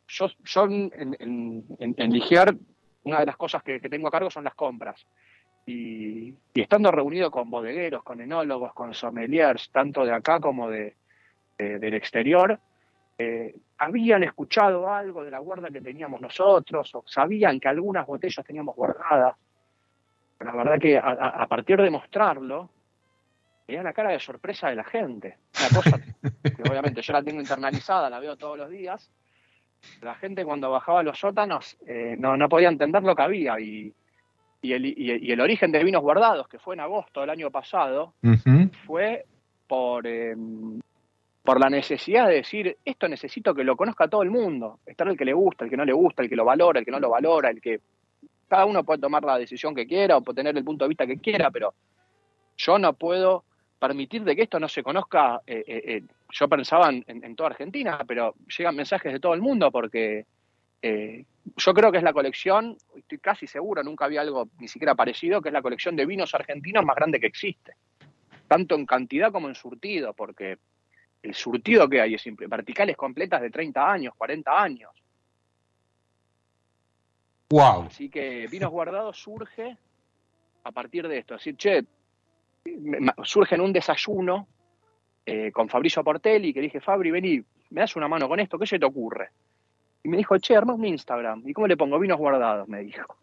yo, 0.07 0.29
yo 0.43 0.65
en, 0.65 0.91
en, 1.19 1.95
en, 1.97 2.13
Ligier, 2.13 2.55
una 3.03 3.19
de 3.19 3.25
las 3.25 3.37
cosas 3.37 3.63
que, 3.63 3.79
tengo 3.79 4.07
a 4.07 4.11
cargo 4.11 4.29
son 4.29 4.43
las 4.43 4.55
compras. 4.55 5.05
Y, 5.65 6.33
estando 6.53 6.91
reunido 6.91 7.31
con 7.31 7.49
bodegueros, 7.49 8.03
con 8.03 8.21
enólogos, 8.21 8.73
con 8.73 8.93
sommeliers, 8.93 9.69
tanto 9.71 10.05
de 10.05 10.13
acá 10.13 10.39
como 10.39 10.69
de, 10.69 10.95
del 11.57 11.93
exterior, 11.93 12.59
eh, 13.17 13.55
habían 13.77 14.23
escuchado 14.23 14.91
algo 14.91 15.23
de 15.23 15.31
la 15.31 15.39
guarda 15.39 15.69
que 15.69 15.81
teníamos 15.81 16.21
nosotros, 16.21 16.93
o 16.95 17.03
sabían 17.05 17.59
que 17.59 17.67
algunas 17.67 18.05
botellas 18.05 18.45
teníamos 18.45 18.75
guardadas. 18.75 19.35
la 20.39 20.51
verdad 20.51 20.79
que 20.79 20.97
a, 20.97 21.45
partir 21.47 21.81
de 21.81 21.89
mostrarlo, 21.89 22.69
veía 23.67 23.83
la 23.83 23.93
cara 23.93 24.11
de 24.11 24.19
sorpresa 24.19 24.69
de 24.69 24.75
la 24.75 24.83
gente. 24.83 25.37
Una 25.59 25.81
cosa 25.81 25.99
que 26.01 26.61
obviamente 26.69 27.01
yo 27.01 27.13
la 27.13 27.23
tengo 27.23 27.41
internalizada, 27.41 28.09
la 28.09 28.19
veo 28.19 28.37
todos 28.37 28.57
los 28.57 28.69
días, 28.69 29.09
la 30.01 30.15
gente 30.15 30.45
cuando 30.45 30.71
bajaba 30.71 31.01
a 31.01 31.03
los 31.03 31.19
sótanos 31.19 31.77
eh, 31.87 32.15
no, 32.17 32.35
no 32.37 32.49
podía 32.49 32.69
entender 32.69 33.03
lo 33.03 33.15
que 33.15 33.21
había 33.21 33.59
y, 33.59 33.93
y, 34.65 34.73
el, 34.73 34.85
y, 34.85 35.31
el, 35.31 35.41
origen 35.41 35.71
de 35.71 35.83
vinos 35.83 36.01
guardados, 36.01 36.47
que 36.47 36.59
fue 36.59 36.75
en 36.75 36.81
agosto 36.81 37.21
del 37.21 37.29
año 37.29 37.51
pasado, 37.51 38.13
fue 38.85 39.25
por, 39.67 40.05
em, 40.05 40.79
por 41.43 41.59
la 41.59 41.69
necesidad 41.69 42.27
de 42.27 42.35
decir, 42.35 42.77
esto 42.83 43.07
necesito 43.07 43.53
que 43.53 43.63
lo 43.63 43.75
conozca 43.77 44.07
todo 44.07 44.23
el 44.23 44.31
mundo, 44.31 44.79
estar 44.85 45.07
el 45.07 45.17
que 45.17 45.25
le 45.25 45.33
gusta, 45.33 45.65
el 45.65 45.69
que 45.69 45.77
no 45.77 45.85
le 45.85 45.93
gusta, 45.93 46.23
el 46.23 46.29
que 46.29 46.35
lo 46.35 46.45
valora, 46.45 46.79
el 46.79 46.85
que 46.85 46.91
no 46.91 46.99
lo 46.99 47.09
valora, 47.09 47.49
el 47.49 47.61
que 47.61 47.79
cada 48.47 48.65
uno 48.65 48.83
puede 48.83 48.99
tomar 48.99 49.23
la 49.23 49.37
decisión 49.37 49.73
que 49.75 49.87
quiera 49.87 50.17
o 50.17 50.21
puede 50.21 50.37
tener 50.37 50.57
el 50.57 50.63
punto 50.63 50.85
de 50.85 50.89
vista 50.89 51.07
que 51.07 51.17
quiera, 51.17 51.51
pero 51.51 51.73
yo 52.57 52.79
no 52.79 52.93
puedo 52.93 53.43
permitir 53.79 54.23
de 54.23 54.35
que 54.35 54.43
esto 54.43 54.59
no 54.59 54.67
se 54.67 54.83
conozca. 54.83 55.41
Eh, 55.45 55.63
eh, 55.67 55.83
eh, 55.85 56.03
yo 56.31 56.47
pensaba 56.47 56.89
en, 56.89 57.35
toda 57.35 57.49
Argentina, 57.49 57.99
pero 58.07 58.35
llegan 58.57 58.75
mensajes 58.75 59.13
de 59.13 59.19
todo 59.19 59.33
el 59.33 59.41
mundo 59.41 59.71
porque 59.71 60.25
yo 61.57 61.73
creo 61.73 61.91
que 61.91 61.97
es 61.97 62.03
la 62.03 62.13
colección, 62.13 62.77
estoy 62.95 63.17
casi 63.19 63.47
seguro, 63.47 63.83
nunca 63.83 64.05
había 64.05 64.21
algo 64.21 64.49
ni 64.59 64.67
siquiera 64.67 64.95
parecido, 64.95 65.41
que 65.41 65.49
es 65.49 65.53
la 65.53 65.61
colección 65.61 65.95
de 65.95 66.05
vinos 66.05 66.33
argentinos 66.33 66.85
más 66.85 66.95
grande 66.95 67.19
que 67.19 67.27
existe, 67.27 67.73
tanto 68.47 68.75
en 68.75 68.85
cantidad 68.85 69.31
como 69.31 69.47
en 69.47 69.55
surtido, 69.55 70.13
porque 70.13 70.57
el 71.23 71.33
surtido 71.33 71.89
que 71.89 72.01
hay 72.01 72.15
es 72.15 72.21
simple, 72.21 72.47
verticales 72.47 72.95
completas 72.95 73.41
de 73.41 73.49
30 73.49 73.91
años, 73.91 74.13
40 74.15 74.61
años. 74.61 74.91
Wow. 77.49 77.83
Así 77.87 78.09
que 78.09 78.47
Vinos 78.47 78.71
Guardados 78.71 79.17
surge 79.17 79.77
a 80.63 80.71
partir 80.71 81.07
de 81.07 81.19
esto. 81.19 81.35
Decir, 81.35 81.55
che, 81.55 81.85
surge 83.23 83.55
en 83.55 83.61
un 83.61 83.71
desayuno 83.71 84.47
eh, 85.25 85.51
con 85.51 85.69
Fabricio 85.69 86.03
Portelli, 86.03 86.53
que 86.53 86.61
dije, 86.61 86.81
Fabri, 86.81 87.11
vení, 87.11 87.43
me 87.69 87.81
das 87.81 87.95
una 87.95 88.07
mano 88.07 88.27
con 88.27 88.39
esto, 88.39 88.57
¿qué 88.57 88.65
se 88.65 88.79
te 88.79 88.85
ocurre? 88.85 89.29
Y 90.05 90.07
me 90.07 90.17
dijo, 90.17 90.37
che, 90.37 90.55
armá 90.55 90.75
un 90.75 90.85
Instagram. 90.85 91.41
¿Y 91.47 91.53
cómo 91.53 91.65
le 91.65 91.75
pongo? 91.75 91.97
Vinos 91.97 92.19
guardados, 92.19 92.67
me 92.67 92.83
dijo. 92.83 93.17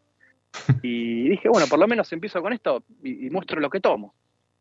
Y 0.82 1.28
dije, 1.28 1.48
bueno, 1.48 1.66
por 1.68 1.78
lo 1.78 1.86
menos 1.86 2.12
empiezo 2.12 2.42
con 2.42 2.52
esto 2.52 2.82
y, 3.04 3.30
muestro 3.30 3.60
lo 3.60 3.70
que 3.70 3.78
tomo. 3.78 4.12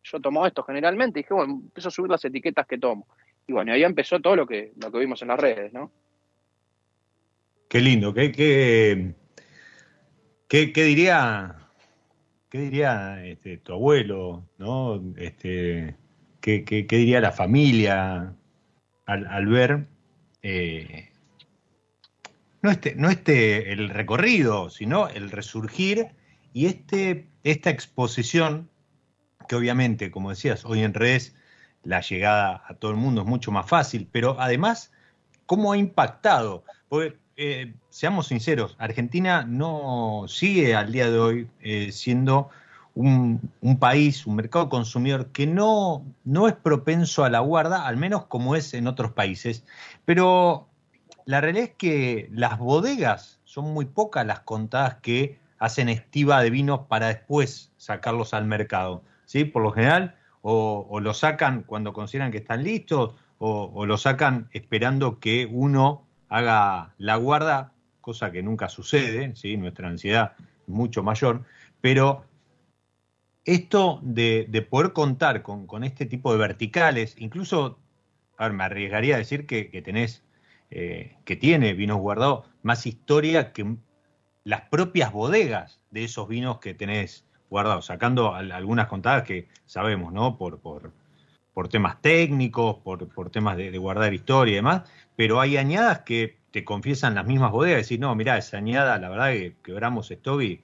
Yo 0.03 0.19
tomo 0.21 0.45
esto 0.45 0.63
generalmente 0.63 1.19
y 1.19 1.23
dije, 1.23 1.33
bueno, 1.33 1.53
empiezo 1.53 1.89
a 1.89 1.91
subir 1.91 2.11
las 2.11 2.23
etiquetas 2.23 2.67
que 2.67 2.77
tomo. 2.77 3.07
Y 3.47 3.53
bueno, 3.53 3.73
ahí 3.73 3.83
empezó 3.83 4.19
todo 4.19 4.35
lo 4.35 4.45
que, 4.45 4.71
lo 4.79 4.91
que 4.91 4.99
vimos 4.99 5.21
en 5.23 5.29
las 5.29 5.39
redes, 5.39 5.73
¿no? 5.73 5.91
Qué 7.67 7.81
lindo, 7.81 8.13
qué, 8.13 8.31
qué, 8.31 9.13
qué 10.47 10.83
diría 10.83 11.57
¿qué 12.49 12.59
diría 12.59 13.25
este, 13.25 13.57
tu 13.57 13.73
abuelo? 13.73 14.45
¿no? 14.59 15.01
Este, 15.17 15.95
¿qué, 16.39 16.85
diría 16.87 17.19
la 17.19 17.31
familia 17.31 18.35
al, 19.07 19.47
ver 19.47 19.87
eh, 20.43 21.10
no, 22.61 22.71
este, 22.71 22.95
no 22.95 23.09
este 23.09 23.71
el 23.73 23.89
recorrido, 23.89 24.69
sino 24.69 25.07
el 25.09 25.31
resurgir 25.31 26.09
y 26.53 26.65
este, 26.65 27.27
esta 27.43 27.69
exposición, 27.69 28.69
que 29.47 29.55
obviamente, 29.55 30.11
como 30.11 30.29
decías, 30.29 30.65
hoy 30.65 30.83
en 30.83 30.93
redes 30.93 31.35
la 31.83 32.01
llegada 32.01 32.63
a 32.67 32.75
todo 32.75 32.91
el 32.91 32.97
mundo 32.97 33.21
es 33.21 33.27
mucho 33.27 33.51
más 33.51 33.67
fácil, 33.67 34.07
pero 34.11 34.39
además, 34.39 34.91
¿cómo 35.45 35.71
ha 35.71 35.77
impactado? 35.77 36.63
Porque 36.89 37.17
eh, 37.37 37.73
seamos 37.89 38.27
sinceros, 38.27 38.75
Argentina 38.77 39.43
no 39.47 40.25
sigue 40.27 40.75
al 40.75 40.91
día 40.91 41.09
de 41.09 41.19
hoy 41.19 41.47
eh, 41.61 41.91
siendo 41.91 42.49
un, 42.93 43.39
país, 43.79 44.27
un 44.27 44.35
mercado 44.35 44.69
consumidor 44.69 45.27
que 45.31 45.47
no, 45.47 46.05
no 46.23 46.47
es 46.47 46.53
propenso 46.53 47.23
a 47.23 47.29
la 47.29 47.39
guarda, 47.39 47.87
al 47.87 47.97
menos 47.97 48.25
como 48.25 48.55
es 48.55 48.73
en 48.73 48.87
otros 48.87 49.11
países. 49.13 49.63
Pero 50.05 50.67
la 51.25 51.41
realidad 51.41 51.69
es 51.69 51.75
que 51.75 52.29
las 52.31 52.57
bodegas 52.57 53.39
son 53.43 53.73
muy 53.73 53.85
pocas 53.85 54.25
las 54.25 54.41
contadas 54.41 54.95
que 54.95 55.39
hacen 55.59 55.89
estiva 55.89 56.41
de 56.41 56.49
vinos 56.49 56.81
para 56.87 57.07
después 57.07 57.71
sacarlos 57.77 58.33
al 58.33 58.45
mercado. 58.45 59.03
¿sí? 59.25 59.45
Por 59.45 59.63
lo 59.63 59.71
general, 59.71 60.15
o, 60.41 60.87
o 60.89 60.99
lo 60.99 61.13
sacan 61.13 61.63
cuando 61.63 61.93
consideran 61.93 62.31
que 62.31 62.39
están 62.39 62.63
listos, 62.63 63.15
o, 63.37 63.71
o 63.73 63.85
lo 63.85 63.97
sacan 63.97 64.49
esperando 64.51 65.19
que 65.19 65.47
uno 65.51 66.07
haga 66.29 66.93
la 66.97 67.15
guarda, 67.17 67.73
cosa 68.01 68.31
que 68.31 68.43
nunca 68.43 68.69
sucede, 68.69 69.35
¿sí? 69.35 69.57
nuestra 69.57 69.87
ansiedad 69.87 70.33
es 70.39 70.67
mucho 70.67 71.03
mayor, 71.03 71.43
pero 71.81 72.25
esto 73.45 73.99
de, 74.03 74.67
poder 74.69 74.93
contar 74.93 75.41
con, 75.41 75.83
este 75.83 76.05
tipo 76.05 76.31
de 76.31 76.39
verticales, 76.39 77.15
incluso, 77.17 77.79
a 78.37 78.45
ver, 78.45 78.53
me 78.53 78.63
arriesgaría 78.63 79.15
a 79.15 79.19
decir 79.19 79.45
que, 79.45 79.81
tenés, 79.83 80.23
eh, 80.73 81.17
que 81.25 81.35
tiene 81.35 81.73
vinos 81.73 81.99
guardados 81.99 82.45
más 82.63 82.87
historia 82.87 83.51
que 83.51 83.75
las 84.45 84.61
propias 84.61 85.11
bodegas 85.11 85.81
de 85.91 86.05
esos 86.05 86.29
vinos 86.29 86.59
que 86.59 86.73
tenés 86.73 87.25
guardados, 87.49 87.87
sacando 87.87 88.33
algunas 88.33 88.87
contadas 88.87 89.23
que 89.23 89.49
sabemos, 89.65 90.13
¿no? 90.13 90.37
Por, 90.37 90.61
por, 90.61 90.93
por 91.53 91.67
temas 91.67 92.01
técnicos, 92.01 92.77
por, 92.77 93.09
por 93.09 93.29
temas 93.29 93.57
de, 93.57 93.77
guardar 93.77 94.13
historia 94.13 94.53
y 94.53 94.55
demás, 94.55 94.89
pero 95.17 95.41
hay 95.41 95.57
añadas 95.57 95.99
que 95.99 96.37
te 96.51 96.63
confiesan 96.63 97.15
las 97.15 97.25
mismas 97.25 97.51
bodegas, 97.51 97.79
decir, 97.79 97.99
no, 97.99 98.15
mira, 98.15 98.37
esa 98.37 98.57
añada, 98.57 98.97
la 98.97 99.09
verdad 99.09 99.31
que 99.31 99.55
quebramos 99.61 100.09
esto 100.09 100.41
y, 100.41 100.61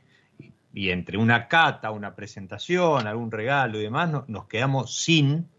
y, 0.73 0.91
entre 0.91 1.17
una 1.17 1.49
cata, 1.49 1.91
una 1.91 2.15
presentación, 2.15 3.07
algún 3.07 3.29
regalo 3.29 3.77
y 3.77 3.83
demás, 3.83 4.09
nos 4.27 4.45
quedamos 4.45 4.97
sin 4.97 5.49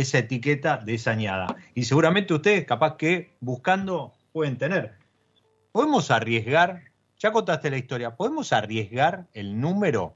esa 0.00 0.18
etiqueta 0.18 0.76
de 0.78 0.94
esa 0.94 1.12
añada. 1.12 1.56
Y 1.74 1.84
seguramente 1.84 2.34
ustedes, 2.34 2.64
capaz 2.66 2.96
que 2.96 3.34
buscando, 3.40 4.12
pueden 4.32 4.58
tener. 4.58 4.94
¿Podemos 5.72 6.10
arriesgar, 6.10 6.82
ya 7.18 7.32
contaste 7.32 7.70
la 7.70 7.78
historia, 7.78 8.16
¿podemos 8.16 8.52
arriesgar 8.52 9.26
el 9.32 9.60
número 9.60 10.14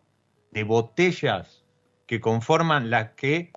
de 0.51 0.65
botellas 0.65 1.65
que 2.07 2.21
conforman 2.21 2.91
la 2.91 3.15
que 3.15 3.53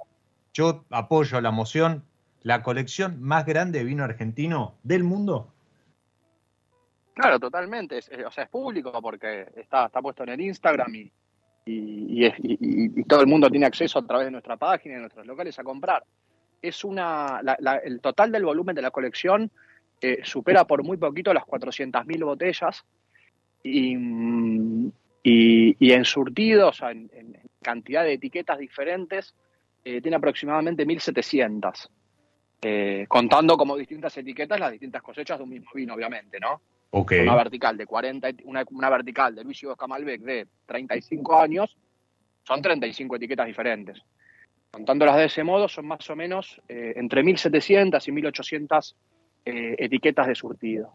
yo 0.53 0.86
apoyo 0.91 1.41
la 1.41 1.51
moción, 1.51 2.05
la 2.41 2.63
colección 2.63 3.21
más 3.21 3.45
grande 3.45 3.79
de 3.79 3.86
vino 3.86 4.03
argentino 4.03 4.75
del 4.83 5.03
mundo? 5.03 5.53
Claro, 7.15 7.39
totalmente. 7.39 7.99
o 8.25 8.31
sea, 8.31 8.45
es 8.45 8.49
público 8.49 8.91
porque 9.01 9.51
está, 9.55 9.86
está 9.86 10.01
puesto 10.01 10.23
en 10.23 10.29
el 10.29 10.41
Instagram 10.41 10.95
y, 10.95 11.12
y, 11.65 13.04
todo 13.04 13.21
el 13.21 13.28
mundo 13.28 13.49
tiene 13.49 13.65
acceso 13.65 13.99
a 13.99 14.06
través 14.06 14.26
de 14.26 14.32
nuestra 14.32 14.58
página 14.58 14.93
y 14.93 14.95
de 14.95 15.02
nuestros 15.02 15.26
locales 15.26 15.58
a 15.60 15.63
comprar. 15.63 16.04
Es 16.62 16.84
una, 16.84 17.41
el 17.84 17.99
total 17.99 18.32
del 18.32 18.45
volumen 18.45 18.76
de 18.76 18.82
la 18.82 18.91
colección 18.91 19.52
eh, 20.02 20.19
supera 20.23 20.65
por 20.65 20.84
muy 20.84 20.97
poquito 20.97 21.34
las 21.34 21.43
400.000 21.43 22.26
botellas 22.26 22.84
y, 23.63 23.95
y, 25.23 25.91
en 25.91 26.06
surtido, 26.06 26.69
o 26.69 26.73
sea, 26.73 26.91
en, 26.91 27.10
cantidad 27.62 28.04
de 28.04 28.13
etiquetas 28.13 28.60
diferentes, 28.60 29.34
eh, 29.86 30.02
tiene 30.02 30.17
aproximadamente 30.17 30.86
1.700. 30.86 31.89
Eh, 32.65 33.06
contando 33.10 33.58
como 33.58 33.76
distintas 33.76 34.17
etiquetas 34.17 34.60
las 34.60 34.71
distintas 34.71 35.02
cosechas 35.02 35.38
de 35.38 35.43
un 35.43 35.49
mismo 35.49 35.69
vino, 35.73 35.93
obviamente, 35.93 36.39
¿no? 36.39 36.62
Una 37.23 37.36
vertical 37.36 37.75
de 37.75 37.88
40, 37.88 38.29
una, 38.43 38.63
una 38.69 38.89
vertical 38.89 39.34
de 39.34 39.43
Luis 39.43 39.63
Oscar 39.63 39.89
Malbec 39.89 40.21
de 40.21 40.47
35 40.67 41.39
años, 41.39 41.75
son 42.43 42.62
35 42.62 43.15
etiquetas 43.15 43.47
diferentes. 43.47 43.99
Contándolas 44.69 45.17
de 45.17 45.25
ese 45.25 45.43
modo, 45.43 45.67
son 45.67 45.88
más 45.88 46.08
o 46.12 46.15
menos 46.15 46.62
eh, 46.67 46.93
entre 46.95 47.23
1.700 47.23 48.08
y 48.08 48.12
1.800 48.12 48.95
eh, 49.45 49.75
etiquetas 49.79 50.27
de 50.27 50.36
surtido. 50.36 50.93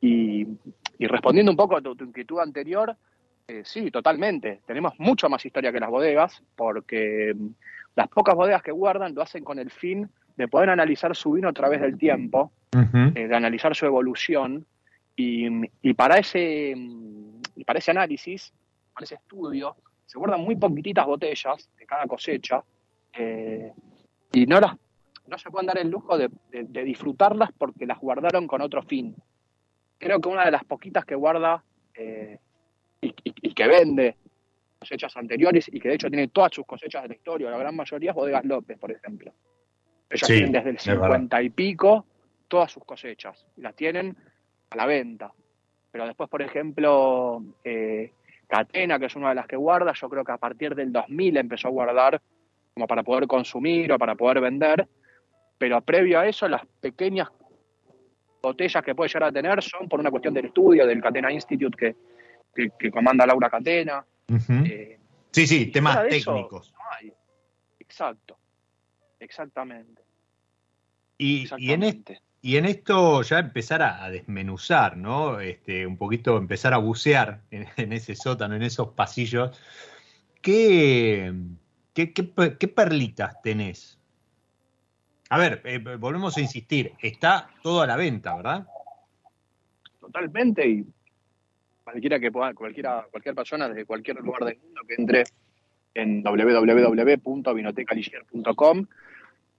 Y, 0.00 0.46
respondiendo 1.00 1.50
un 1.50 1.56
poco 1.56 1.76
a 1.76 1.82
tu, 1.82 1.96
inquietud 2.04 2.38
anterior, 2.38 2.96
eh, 3.48 3.62
sí, 3.64 3.90
totalmente. 3.90 4.60
Tenemos 4.64 4.92
mucho 4.98 5.28
más 5.28 5.44
historia 5.44 5.72
que 5.72 5.80
las 5.80 5.90
bodegas, 5.90 6.40
porque 6.54 7.34
mm, 7.36 7.48
las 7.96 8.06
pocas 8.08 8.36
bodegas 8.36 8.62
que 8.62 8.70
guardan 8.70 9.12
lo 9.12 9.22
hacen 9.22 9.42
con 9.42 9.58
el 9.58 9.70
fin 9.72 10.08
de 10.36 10.46
poder 10.46 10.70
analizar 10.70 11.16
su 11.16 11.32
vino 11.32 11.48
a 11.48 11.52
través 11.52 11.80
del 11.80 11.98
tiempo, 11.98 12.52
de 12.70 13.34
analizar 13.34 13.74
su 13.74 13.86
evolución 13.86 14.66
y, 15.16 15.94
para, 15.94 16.18
ese, 16.18 16.74
y 16.76 17.64
para 17.64 17.78
ese 17.78 17.90
análisis, 17.90 18.52
para 18.92 19.04
ese 19.04 19.14
estudio, 19.14 19.76
se 20.04 20.18
guardan 20.18 20.42
muy 20.42 20.56
poquititas 20.56 21.06
botellas 21.06 21.68
de 21.78 21.86
cada 21.86 22.06
cosecha 22.06 22.62
eh, 23.14 23.72
y 24.32 24.46
no, 24.46 24.60
las, 24.60 24.76
no 25.26 25.38
se 25.38 25.50
pueden 25.50 25.66
dar 25.66 25.78
el 25.78 25.88
lujo 25.88 26.18
de, 26.18 26.28
disfrutarlas 26.84 27.50
porque 27.56 27.86
las 27.86 27.98
guardaron 27.98 28.46
con 28.46 28.60
otro 28.60 28.82
fin. 28.82 29.16
Creo 29.98 30.20
que 30.20 30.28
una 30.28 30.44
de 30.44 30.50
las 30.50 30.64
poquitas 30.64 31.04
que 31.06 31.14
guarda 31.14 31.64
eh, 31.94 32.38
y, 33.00 33.54
que 33.54 33.66
vende 33.66 34.16
cosechas 34.78 35.16
anteriores 35.16 35.70
y 35.72 35.80
que 35.80 35.88
de 35.88 35.94
hecho 35.94 36.10
tiene 36.10 36.28
todas 36.28 36.52
sus 36.54 36.66
cosechas 36.66 37.02
de 37.02 37.08
la 37.08 37.14
historia, 37.14 37.50
la 37.50 37.56
gran 37.56 37.74
mayoría 37.74 38.10
es 38.10 38.16
Bodegas 38.16 38.44
López, 38.44 38.78
por 38.78 38.92
ejemplo. 38.92 39.32
Ellas 40.10 40.28
tienen 40.28 40.52
desde 40.52 40.70
el 40.70 40.78
50 40.78 41.42
y 41.42 41.50
pico 41.50 42.06
todas 42.46 42.70
sus 42.70 42.84
cosechas. 42.84 43.46
Y 43.56 43.62
las 43.62 43.74
tienen 43.74 44.16
a 44.70 44.76
la 44.76 44.86
venta. 44.86 45.32
Pero 45.90 46.06
después, 46.06 46.28
por 46.28 46.42
ejemplo, 46.42 47.42
eh, 47.64 48.12
Catena, 48.46 48.98
que 48.98 49.06
es 49.06 49.16
una 49.16 49.30
de 49.30 49.34
las 49.34 49.46
que 49.46 49.56
guarda, 49.56 49.92
yo 49.92 50.08
creo 50.08 50.24
que 50.24 50.32
a 50.32 50.38
partir 50.38 50.74
del 50.74 50.92
2000 50.92 51.36
empezó 51.36 51.68
a 51.68 51.70
guardar 51.70 52.20
como 52.74 52.86
para 52.86 53.02
poder 53.02 53.26
consumir 53.26 53.92
o 53.92 53.98
para 53.98 54.14
poder 54.14 54.40
vender, 54.40 54.86
pero 55.56 55.80
previo 55.80 56.20
a 56.20 56.26
eso 56.28 56.46
las 56.48 56.66
pequeñas 56.80 57.28
botellas 58.42 58.84
que 58.84 58.94
puede 58.94 59.08
llegar 59.08 59.24
a 59.24 59.32
tener 59.32 59.62
son 59.62 59.88
por 59.88 59.98
una 59.98 60.10
cuestión 60.10 60.34
del 60.34 60.46
estudio 60.46 60.86
del 60.86 61.00
Catena 61.00 61.32
Institute 61.32 61.76
que, 62.54 62.70
que, 62.78 62.90
comanda 62.90 63.26
Laura 63.26 63.48
Catena. 63.48 64.04
Eh, 64.66 64.98
sí, 65.30 65.46
sí, 65.46 65.66
temas 65.66 66.06
técnicos. 66.08 66.72
Exacto, 67.78 68.36
exactamente. 69.18 70.02
Y, 71.18 71.48
y, 71.56 71.72
en 71.72 71.82
este, 71.82 72.20
y, 72.46 72.56
en 72.56 72.64
esto 72.64 73.22
ya 73.22 73.40
empezar 73.40 73.82
a, 73.82 74.08
desmenuzar, 74.08 74.96
¿no? 74.96 75.40
Este, 75.40 75.84
un 75.84 75.96
poquito 75.96 76.36
empezar 76.36 76.74
a 76.74 76.78
bucear 76.78 77.40
en, 77.50 77.66
ese 77.92 78.14
sótano, 78.14 78.54
en 78.54 78.62
esos 78.62 78.90
pasillos. 78.90 79.60
¿Qué, 80.40 81.34
qué, 81.92 82.12
qué, 82.12 82.68
perlitas 82.68 83.42
tenés? 83.42 83.98
A 85.28 85.38
ver, 85.38 85.60
eh, 85.64 85.80
volvemos 85.98 86.36
a 86.36 86.40
insistir, 86.40 86.92
está 87.02 87.50
todo 87.64 87.82
a 87.82 87.86
la 87.86 87.96
venta, 87.96 88.36
¿verdad? 88.36 88.64
Totalmente, 89.98 90.68
y 90.68 90.86
cualquiera 91.82 92.20
que 92.20 92.30
pueda, 92.30 92.54
cualquiera, 92.54 93.08
cualquier 93.10 93.34
persona 93.34 93.68
desde 93.68 93.84
cualquier 93.84 94.18
lugar 94.18 94.44
del 94.44 94.58
mundo 94.58 94.82
que 94.86 94.94
entre 94.94 95.24
en 95.94 96.22
www.vinotecaligier.com 96.22 98.86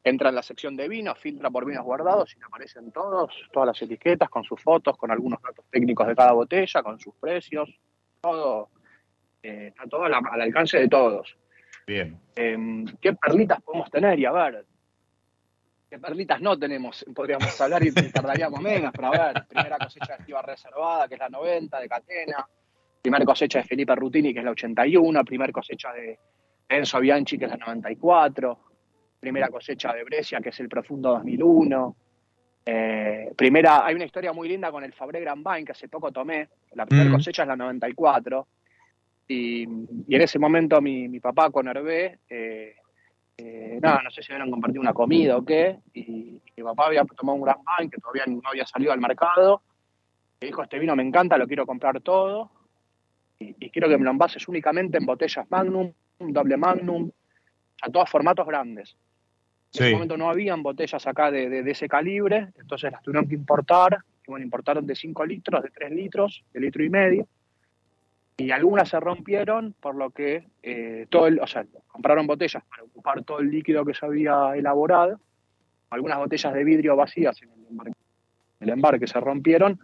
entra 0.08 0.30
en 0.30 0.36
la 0.36 0.44
sección 0.44 0.76
de 0.76 0.88
vinos, 0.88 1.18
filtra 1.18 1.50
por 1.50 1.66
vinos 1.66 1.84
guardados 1.84 2.34
y 2.36 2.40
le 2.40 2.46
aparecen 2.46 2.92
todos, 2.92 3.34
todas 3.52 3.68
las 3.68 3.82
etiquetas 3.82 4.30
con 4.30 4.44
sus 4.44 4.62
fotos, 4.62 4.98
con 4.98 5.12
algunos 5.12 5.42
datos 5.42 5.66
técnicos 5.70 6.08
de 6.08 6.16
cada 6.16 6.34
botella, 6.34 6.84
con 6.84 7.00
sus 7.00 7.16
precios, 7.16 7.70
todo, 8.22 8.70
eh, 9.42 9.68
está 9.68 9.86
todo 9.88 10.04
al, 10.04 10.14
alcance 10.14 10.80
de 10.80 10.88
todos. 10.88 11.38
Bien. 11.86 12.20
Em, 12.36 12.86
¿Qué 13.00 13.14
perlitas 13.14 13.62
podemos 13.62 13.90
tener? 13.90 14.20
Y 14.20 14.26
a 14.26 14.32
ver, 14.32 14.66
¿qué 15.90 16.00
perlitas 16.00 16.42
no 16.42 16.58
tenemos? 16.58 17.06
Podríamos 17.16 17.60
hablar 17.60 17.84
y 17.84 17.92
tardaríamos 18.12 18.62
menos, 18.62 18.92
pero 18.94 19.08
a 19.08 19.12
ver, 19.12 19.46
primera 19.48 19.78
cosecha 19.78 20.16
de 20.16 20.20
estiva 20.20 20.42
reservada, 20.42 21.08
que 21.08 21.16
es 21.16 21.20
la 21.20 21.30
90, 21.30 21.80
de 21.80 21.88
Catena, 21.88 22.48
primera 23.02 23.26
cosecha 23.26 23.60
de 23.60 23.66
Felipe 23.66 23.96
Rutini, 23.96 24.34
que 24.34 24.40
es 24.40 24.46
la 24.46 24.52
81, 24.52 25.24
primera 25.24 25.54
cosecha 25.54 25.94
de 25.94 26.20
Enzo 26.68 27.00
Bianchi, 27.00 27.38
que 27.38 27.46
es 27.46 27.52
la 27.52 27.58
94, 27.58 28.67
primera 29.20 29.50
cosecha 29.50 29.94
de 29.94 30.04
Brescia, 30.04 30.40
que 30.40 30.50
es 30.50 30.60
el 30.60 30.70
Profundo 30.70 31.10
2001. 31.12 31.96
Eh, 32.66 33.32
primera, 33.36 33.86
hay 33.86 33.96
una 33.96 34.06
historia 34.06 34.34
muy 34.34 34.50
linda 34.50 34.72
con 34.72 34.84
el 34.84 34.94
Fabré 34.94 35.22
Grand 35.22 35.46
Vine 35.46 35.66
que 35.66 35.72
hace 35.72 35.88
poco 35.88 36.12
tomé. 36.12 36.50
La 36.74 36.86
primera 36.86 37.12
cosecha 37.12 37.44
es 37.44 37.48
la 37.48 37.56
94. 37.56 38.48
Y, 39.30 39.64
y 40.08 40.16
en 40.16 40.22
ese 40.22 40.40
momento 40.40 40.82
mi, 40.82 41.08
mi 41.08 41.20
papá 41.20 41.50
con 41.50 41.68
Hervé, 41.68 42.20
eh, 42.30 42.76
eh, 43.38 43.80
nada, 43.82 44.02
no 44.04 44.10
sé 44.10 44.24
si 44.24 44.34
habían 44.34 44.50
compartido 44.50 44.82
una 44.82 44.94
comida 44.94 45.38
o 45.38 45.46
qué, 45.46 45.80
y, 45.94 46.42
mi 46.56 46.64
papá 46.64 46.88
había 46.88 47.06
tomado 47.06 47.36
un 47.36 47.44
Grand 47.44 47.62
Vine 47.78 47.92
que 47.92 48.02
todavía 48.02 48.24
no 48.26 48.42
había 48.50 48.66
salido 48.66 48.92
al 48.92 49.00
mercado. 49.00 49.62
Y 50.42 50.48
dijo, 50.48 50.64
este 50.64 50.80
vino 50.80 50.96
me 50.96 51.04
encanta, 51.04 51.38
lo 51.38 51.48
quiero 51.48 51.68
comprar 51.68 52.02
todo. 52.02 52.50
Y, 53.40 53.56
y 53.60 53.70
quiero 53.70 53.88
que 53.88 53.98
me 53.98 54.06
lo 54.06 54.12
envases 54.12 54.48
únicamente 54.48 54.98
en 54.98 55.06
botellas 55.06 55.46
Magnum, 55.52 55.94
doble 56.20 56.58
Magnum, 56.58 57.12
a 57.82 57.90
todos 57.90 58.10
formatos 58.10 58.48
grandes. 58.48 58.98
En 59.78 59.86
ese 59.86 59.94
momento 59.94 60.18
no 60.18 60.30
habían 60.30 60.64
botellas 60.64 61.06
acá 61.08 61.32
de, 61.32 61.50
de, 61.50 61.72
ese 61.72 61.88
calibre, 61.88 62.50
entonces 62.60 62.92
las 62.92 63.02
tuvieron 63.02 63.28
que 63.28 63.36
importar. 63.36 63.98
Y 64.26 64.32
bueno, 64.32 64.44
importaron 64.44 64.86
de 64.86 64.96
5 64.96 65.26
litros, 65.26 65.64
de 65.64 65.70
3 65.70 65.92
litros, 65.92 66.44
de 66.54 66.60
litro 66.60 66.84
y 66.84 66.90
medio. 66.90 67.28
Y 68.38 68.52
algunas 68.52 68.90
se 68.90 69.00
rompieron, 69.00 69.74
por 69.80 69.96
lo 69.96 70.12
que 70.12 70.46
eh, 70.62 71.08
todo 71.10 71.26
el, 71.26 71.40
o 71.40 71.48
sea, 71.48 71.66
compraron 71.88 72.28
botellas 72.28 72.64
para 72.66 72.84
ocupar 72.84 73.24
todo 73.24 73.40
el 73.40 73.50
líquido 73.50 73.84
que 73.84 73.96
se 73.96 74.06
había 74.06 74.56
elaborado. 74.56 75.20
Algunas 75.90 76.20
botellas 76.20 76.54
de 76.54 76.64
vidrio 76.64 76.96
vacías 76.96 77.42
en 77.42 77.50
el 77.50 77.66
embarque, 77.70 77.94
el 78.60 78.70
embarque 78.70 79.08
se 79.08 79.20
rompieron. 79.20 79.80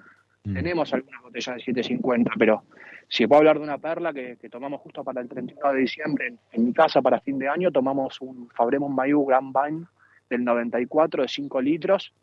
Mm. 0.45 0.53
Tenemos 0.53 0.93
algunas 0.93 1.21
botellas 1.21 1.55
de 1.55 1.61
750, 1.61 2.31
pero 2.37 2.63
si 3.07 3.27
puedo 3.27 3.39
hablar 3.39 3.57
de 3.57 3.63
una 3.63 3.77
perla 3.77 4.13
que, 4.13 4.37
tomamos 4.49 4.81
justo 4.81 5.03
para 5.03 5.21
el 5.21 5.29
31 5.29 5.73
de 5.73 5.79
diciembre 5.79 6.33
en, 6.51 6.65
mi 6.65 6.73
casa 6.73 7.01
para 7.01 7.21
fin 7.21 7.39
de 7.39 7.47
año, 7.47 7.71
tomamos 7.71 8.19
un 8.21 8.49
Fabremont 8.49 8.93
Mayu 8.93 9.25
Grand 9.25 9.55
Vine 9.55 9.85
del 10.29 10.43
94 10.43 11.23
de 11.23 11.29
5 11.29 11.61
litros 11.61 12.13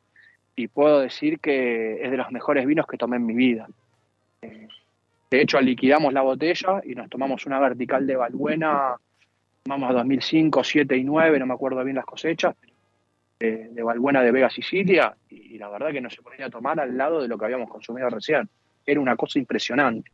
y 0.56 0.68
puedo 0.68 1.00
decir 1.00 1.40
que 1.40 2.02
es 2.02 2.10
de 2.10 2.16
los 2.16 2.30
mejores 2.30 2.66
vinos 2.66 2.86
que 2.86 2.98
tomé 2.98 3.16
en 3.16 3.26
mi 3.26 3.34
vida. 3.34 3.68
Eh, 4.42 4.68
de 5.30 5.40
hecho, 5.40 5.60
liquidamos 5.60 6.12
la 6.12 6.22
botella 6.22 6.82
y 6.84 6.94
nos 6.94 7.08
tomamos 7.08 7.46
una 7.46 7.60
vertical 7.60 8.06
de 8.06 8.16
Valbuena, 8.16 8.96
tomamos 9.62 9.94
2005, 9.94 10.64
7 10.64 10.96
y 10.96 11.04
9, 11.04 11.38
no 11.38 11.46
me 11.46 11.54
acuerdo 11.54 11.84
bien 11.84 11.96
las 11.96 12.04
cosechas, 12.04 12.56
de, 13.40 13.70
de 13.70 13.82
Valbuena 13.82 14.22
de 14.22 14.30
Vega 14.30 14.50
Sicilia, 14.50 15.16
y, 15.28 15.54
y 15.54 15.58
la 15.58 15.68
verdad 15.68 15.90
que 15.90 16.00
no 16.00 16.10
se 16.10 16.22
podía 16.22 16.48
tomar 16.50 16.78
al 16.78 16.96
lado 16.96 17.22
de 17.22 17.28
lo 17.28 17.38
que 17.38 17.46
habíamos 17.46 17.70
consumido 17.70 18.08
recién. 18.10 18.48
Era 18.86 19.00
una 19.00 19.16
cosa 19.16 19.38
impresionante. 19.38 20.10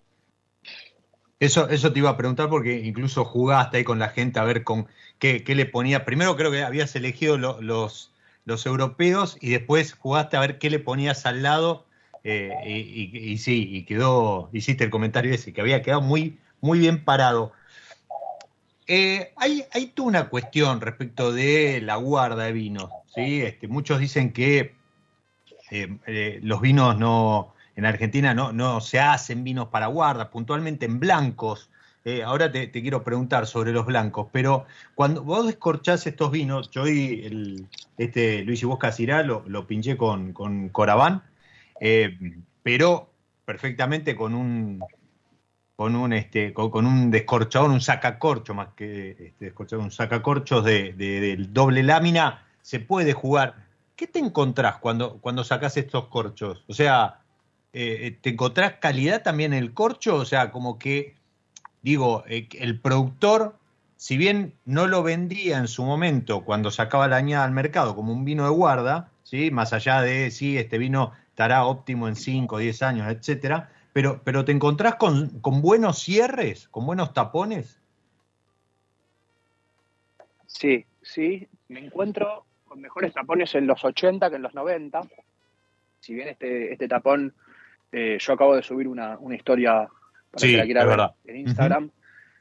Eso, 1.38 1.68
eso 1.68 1.92
te 1.92 1.98
iba 1.98 2.08
a 2.08 2.16
preguntar 2.16 2.48
porque 2.48 2.80
incluso 2.80 3.24
jugaste 3.24 3.76
ahí 3.76 3.84
con 3.84 3.98
la 3.98 4.08
gente 4.08 4.38
a 4.38 4.44
ver 4.44 4.64
con 4.64 4.86
qué, 5.18 5.44
qué 5.44 5.54
le 5.54 5.66
ponía. 5.66 6.06
Primero 6.06 6.34
creo 6.36 6.50
que 6.50 6.62
habías 6.62 6.96
elegido 6.96 7.36
lo, 7.36 7.60
los, 7.60 8.14
los 8.46 8.64
europeos 8.64 9.36
y 9.40 9.50
después 9.50 9.92
jugaste 9.92 10.36
a 10.36 10.40
ver 10.40 10.58
qué 10.58 10.70
le 10.70 10.78
ponías 10.78 11.26
al 11.26 11.42
lado. 11.42 11.84
Eh, 12.24 12.52
y, 12.64 12.72
y, 12.72 13.32
y, 13.32 13.38
sí, 13.38 13.68
y 13.70 13.84
quedó, 13.84 14.48
hiciste 14.52 14.84
el 14.84 14.90
comentario 14.90 15.34
ese, 15.34 15.52
que 15.52 15.60
había 15.60 15.82
quedado 15.82 16.00
muy, 16.00 16.38
muy 16.60 16.78
bien 16.78 17.04
parado. 17.04 17.52
Eh, 18.86 19.32
hay, 19.36 19.86
toda 19.94 20.08
una 20.08 20.28
cuestión 20.28 20.80
respecto 20.80 21.32
de 21.32 21.80
la 21.80 21.96
guarda 21.96 22.44
de 22.44 22.52
vinos. 22.52 22.90
¿sí? 23.14 23.42
Este, 23.42 23.68
muchos 23.68 23.98
dicen 23.98 24.32
que 24.32 24.74
eh, 25.70 25.98
eh, 26.06 26.40
los 26.42 26.60
vinos 26.60 26.96
no, 26.96 27.54
en 27.74 27.84
Argentina 27.84 28.34
no, 28.34 28.80
se 28.80 29.00
hacen 29.00 29.42
vinos 29.44 29.68
para 29.68 29.86
guarda, 29.86 30.30
puntualmente 30.30 30.86
en 30.86 31.00
blancos. 31.00 31.70
Ahora 32.24 32.52
te, 32.52 32.70
quiero 32.70 33.02
preguntar 33.02 33.48
sobre 33.48 33.72
los 33.72 33.84
blancos, 33.84 34.28
pero 34.30 34.64
cuando 34.94 35.24
vos 35.24 35.44
descorchás 35.44 36.06
estos 36.06 36.30
vinos, 36.30 36.70
yo 36.70 36.82
hoy 36.82 37.22
el, 37.24 37.66
este 37.98 38.44
Luis 38.44 38.62
y 38.62 38.66
vos 38.66 38.78
Casirá 38.78 39.24
lo, 39.24 39.66
pinché 39.66 39.96
con, 39.96 40.32
con 40.32 40.68
Coraván, 40.68 41.24
eh, 41.80 42.16
pero 42.62 43.10
perfectamente 43.44 44.14
con 44.14 44.34
un 44.34 44.82
con 45.76 45.94
un 45.94 46.14
este 46.14 46.54
con, 46.54 46.86
un 46.86 47.10
descorchador, 47.10 47.70
un 47.70 47.82
sacacorcho 47.82 48.54
más 48.54 48.68
que 48.74 49.10
este 49.10 49.44
descorchador, 49.46 49.84
un 49.84 49.90
sacacorchos 49.90 50.64
de, 50.64 50.94
de, 50.94 51.36
doble 51.50 51.82
lámina, 51.82 52.44
se 52.62 52.80
puede 52.80 53.12
jugar. 53.12 53.66
¿Qué 53.94 54.06
te 54.06 54.18
encontrás 54.18 54.78
cuando, 54.78 55.18
cuando 55.18 55.44
sacás 55.44 55.76
estos 55.76 56.06
corchos? 56.08 56.64
O 56.66 56.74
sea, 56.74 57.20
eh, 57.72 58.18
¿te 58.20 58.30
encontrás 58.30 58.74
calidad 58.80 59.22
también 59.22 59.52
en 59.52 59.62
el 59.62 59.74
corcho? 59.74 60.16
O 60.16 60.24
sea, 60.24 60.50
como 60.50 60.78
que, 60.78 61.14
digo, 61.82 62.24
eh, 62.26 62.48
el 62.58 62.80
productor, 62.80 63.56
si 63.96 64.16
bien 64.16 64.54
no 64.64 64.86
lo 64.86 65.02
vendía 65.02 65.58
en 65.58 65.68
su 65.68 65.84
momento 65.84 66.44
cuando 66.44 66.70
sacaba 66.70 67.06
la 67.08 67.16
añada 67.16 67.44
al 67.44 67.52
mercado 67.52 67.94
como 67.94 68.12
un 68.12 68.24
vino 68.24 68.44
de 68.44 68.50
guarda, 68.50 69.10
¿sí? 69.24 69.50
más 69.50 69.72
allá 69.74 70.00
de 70.00 70.30
si 70.30 70.38
sí, 70.38 70.58
este 70.58 70.78
vino 70.78 71.12
estará 71.28 71.64
óptimo 71.64 72.08
en 72.08 72.16
5 72.16 72.56
o 72.56 72.58
10 72.58 72.82
años, 72.82 73.10
etcétera, 73.10 73.70
pero, 73.96 74.20
pero 74.22 74.44
te 74.44 74.52
encontrás 74.52 74.96
con, 74.96 75.40
con 75.40 75.62
buenos 75.62 76.00
cierres, 76.00 76.68
con 76.68 76.84
buenos 76.84 77.14
tapones. 77.14 77.80
Sí, 80.46 80.84
sí, 81.00 81.48
me 81.68 81.80
encuentro 81.80 82.44
con 82.66 82.78
mejores 82.78 83.14
tapones 83.14 83.54
en 83.54 83.66
los 83.66 83.82
80 83.82 84.28
que 84.28 84.36
en 84.36 84.42
los 84.42 84.52
90. 84.52 85.00
Si 85.98 86.12
bien 86.12 86.28
este, 86.28 86.74
este 86.74 86.88
tapón 86.88 87.32
eh, 87.90 88.18
yo 88.20 88.34
acabo 88.34 88.54
de 88.54 88.62
subir 88.62 88.86
una, 88.86 89.16
una 89.16 89.34
historia 89.34 89.88
para 90.30 90.40
sí, 90.42 90.50
que 90.50 90.56
la 90.58 90.64
quiera 90.64 90.84
ver 90.84 90.90
verdad. 90.90 91.14
en 91.24 91.36
Instagram 91.36 91.84
uh 91.84 91.88
-huh. 91.88 91.92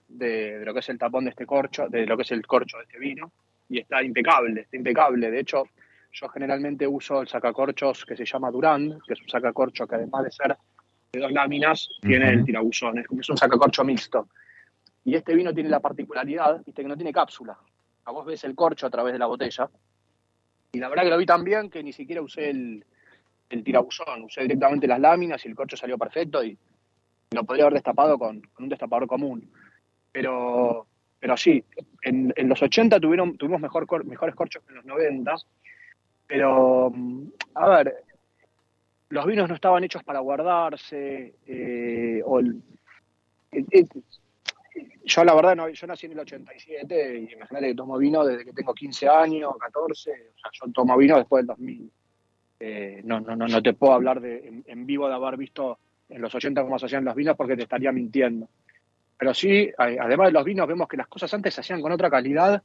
de, 0.09 0.59
de, 0.59 0.65
lo 0.65 0.73
que 0.73 0.81
es 0.81 0.89
el 0.89 0.97
tapón 0.97 1.23
de 1.23 1.29
este 1.29 1.45
corcho, 1.45 1.87
de 1.87 2.05
lo 2.05 2.17
que 2.17 2.23
es 2.23 2.31
el 2.33 2.45
corcho 2.45 2.79
de 2.79 2.83
este 2.83 2.99
vino, 2.99 3.31
y 3.69 3.79
está 3.79 4.03
impecable, 4.03 4.59
está 4.59 4.75
impecable. 4.75 5.31
De 5.31 5.39
hecho, 5.39 5.63
yo 6.11 6.27
generalmente 6.27 6.85
uso 6.85 7.21
el 7.21 7.29
sacacorchos 7.29 8.05
que 8.05 8.17
se 8.17 8.25
llama 8.25 8.51
Durand, 8.51 9.01
que 9.07 9.13
es 9.13 9.21
un 9.21 9.29
sacacorcho 9.29 9.87
que 9.87 9.95
además 9.95 10.25
de 10.25 10.31
ser 10.31 10.57
de 11.15 11.21
dos 11.21 11.31
láminas, 11.31 11.89
uh 11.89 11.93
-huh. 11.93 12.07
tiene 12.09 12.29
el 12.29 12.45
tirabuzón, 12.45 12.99
es, 12.99 13.05
es 13.19 13.29
un 13.29 13.37
sacacorcho 13.37 13.83
mixto. 13.83 14.27
Y 15.03 15.15
este 15.15 15.35
vino 15.35 15.53
tiene 15.53 15.69
la 15.69 15.79
particularidad, 15.79 16.63
viste, 16.65 16.81
que 16.81 16.87
no 16.87 16.95
tiene 16.95 17.13
cápsula. 17.13 17.57
A 18.05 18.11
vos 18.11 18.25
ves 18.25 18.43
el 18.43 18.55
corcho 18.55 18.87
a 18.87 18.89
través 18.89 19.13
de 19.13 19.19
la 19.19 19.27
botella. 19.27 19.69
Y 20.71 20.79
la 20.79 20.89
verdad 20.89 21.03
que 21.03 21.09
lo 21.09 21.17
vi 21.17 21.25
tan 21.25 21.43
bien 21.43 21.69
que 21.69 21.83
ni 21.83 21.93
siquiera 21.93 22.21
usé 22.21 22.49
el, 22.49 22.83
el 23.49 23.63
tirabuzón, 23.63 24.23
usé 24.23 24.41
directamente 24.41 24.87
las 24.87 24.99
láminas 24.99 25.45
y 25.45 25.47
el 25.47 25.55
corcho 25.55 25.77
salió 25.77 25.97
perfecto 25.97 26.43
y 26.43 26.57
lo 27.31 27.43
podría 27.43 27.65
haber 27.65 27.75
destapado 27.75 28.17
con, 28.17 28.41
con 28.41 28.63
un 28.63 28.69
destapador 28.69 29.07
común. 29.07 29.49
Pero, 30.11 30.87
pero 31.19 31.37
sí, 31.37 31.63
en, 32.01 32.33
en 32.35 32.49
los 32.49 32.61
80 32.61 32.99
tuvieron, 32.99 33.37
tuvimos 33.37 33.61
mejor, 33.61 34.05
mejores 34.05 34.35
corchos 34.35 34.63
que 34.63 34.71
en 34.71 34.77
los 34.77 34.85
90, 34.85 35.35
pero 36.27 36.91
a 37.53 37.69
ver, 37.69 38.04
los 39.09 39.25
vinos 39.25 39.47
no 39.47 39.55
estaban 39.55 39.83
hechos 39.83 40.03
para 40.03 40.19
guardarse, 40.19 41.35
eh, 41.45 42.21
o 42.25 42.39
el, 42.39 42.61
yo 45.05 45.23
la 45.23 45.35
verdad, 45.35 45.55
no, 45.55 45.69
yo 45.69 45.87
nací 45.87 46.07
en 46.07 46.13
el 46.13 46.19
87 46.19 47.19
y 47.19 47.33
imagínate 47.33 47.67
que 47.67 47.75
tomo 47.75 47.97
vino 47.97 48.25
desde 48.25 48.45
que 48.45 48.53
tengo 48.53 48.73
15 48.73 49.07
años, 49.07 49.53
14, 49.59 50.11
o 50.11 50.15
sea, 50.39 50.51
yo 50.51 50.71
tomo 50.73 50.97
vino 50.97 51.17
después 51.17 51.41
del 51.41 51.47
2000. 51.47 51.91
Eh, 52.59 53.01
no, 53.03 53.19
no, 53.19 53.35
no, 53.35 53.47
no 53.47 53.61
te 53.61 53.73
puedo 53.73 53.93
hablar 53.93 54.21
de, 54.21 54.47
en, 54.47 54.63
en, 54.65 54.85
vivo 54.85 55.07
de 55.07 55.13
haber 55.13 55.37
visto 55.37 55.77
en 56.09 56.21
los 56.21 56.33
80 56.33 56.63
cómo 56.63 56.79
se 56.79 56.85
hacían 56.85 57.05
los 57.05 57.15
vinos 57.15 57.35
porque 57.35 57.55
te 57.55 57.63
estaría 57.63 57.91
mintiendo. 57.91 58.47
Pero 59.17 59.33
sí, 59.33 59.71
además 59.77 60.27
de 60.27 60.33
los 60.33 60.43
vinos, 60.43 60.67
vemos 60.67 60.87
que 60.87 60.97
las 60.97 61.07
cosas 61.07 61.33
antes 61.33 61.53
se 61.53 61.61
hacían 61.61 61.81
con 61.81 61.91
otra 61.91 62.09
calidad, 62.09 62.61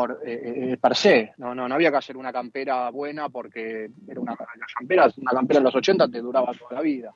por 0.00 0.22
eh, 0.24 0.78
per 0.80 0.96
se. 0.96 1.32
No, 1.36 1.54
no, 1.54 1.68
no 1.68 1.74
había 1.74 1.90
que 1.90 1.98
hacer 1.98 2.16
una 2.16 2.32
campera 2.32 2.88
buena 2.90 3.28
porque 3.28 3.90
era 4.08 4.20
una, 4.20 4.32
la 4.32 4.66
campera, 4.74 5.08
una 5.18 5.32
campera 5.32 5.58
en 5.58 5.64
los 5.64 5.74
80 5.74 6.08
te 6.08 6.20
duraba 6.20 6.52
toda 6.54 6.76
la 6.76 6.80
vida. 6.80 7.14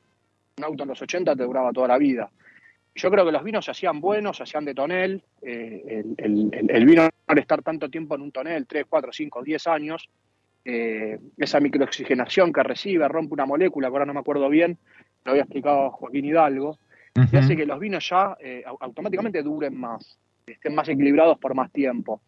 Un 0.58 0.64
auto 0.64 0.82
en 0.82 0.90
los 0.90 1.00
80 1.00 1.34
te 1.34 1.44
duraba 1.44 1.72
toda 1.72 1.88
la 1.88 1.98
vida. 1.98 2.30
Yo 2.94 3.10
creo 3.10 3.24
que 3.24 3.32
los 3.32 3.42
vinos 3.42 3.64
se 3.64 3.70
hacían 3.70 4.00
buenos, 4.00 4.36
se 4.36 4.42
hacían 4.42 4.66
de 4.66 4.74
tonel. 4.74 5.22
el, 5.40 6.14
el, 6.18 6.66
el, 6.68 6.84
vino 6.84 7.08
al 7.26 7.38
estar 7.38 7.62
tanto 7.62 7.88
tiempo 7.88 8.14
en 8.16 8.20
un 8.20 8.30
tonel, 8.30 8.66
3, 8.66 8.84
4, 8.88 9.12
5, 9.12 9.42
10 9.42 9.66
años, 9.66 10.08
eh, 10.64 11.18
esa 11.38 11.58
microoxigenación 11.60 12.52
que 12.52 12.62
recibe, 12.62 13.08
rompe 13.08 13.32
una 13.32 13.46
molécula, 13.46 13.88
que 13.88 13.92
ahora 13.92 14.06
no 14.06 14.14
me 14.14 14.20
acuerdo 14.20 14.48
bien, 14.50 14.78
lo 15.24 15.30
había 15.30 15.42
explicado 15.42 15.90
Joaquín 15.90 16.26
Hidalgo, 16.26 16.78
y 17.14 17.36
hace 17.36 17.56
que 17.56 17.64
los 17.64 17.80
vinos 17.80 18.08
ya 18.08 18.36
eh, 18.40 18.62
automáticamente 18.80 19.42
duren 19.42 19.74
más, 19.78 20.18
estén 20.46 20.74
más 20.74 20.88
equilibrados 20.88 21.38
por 21.38 21.54
más 21.54 21.72
tiempo. 21.72 22.20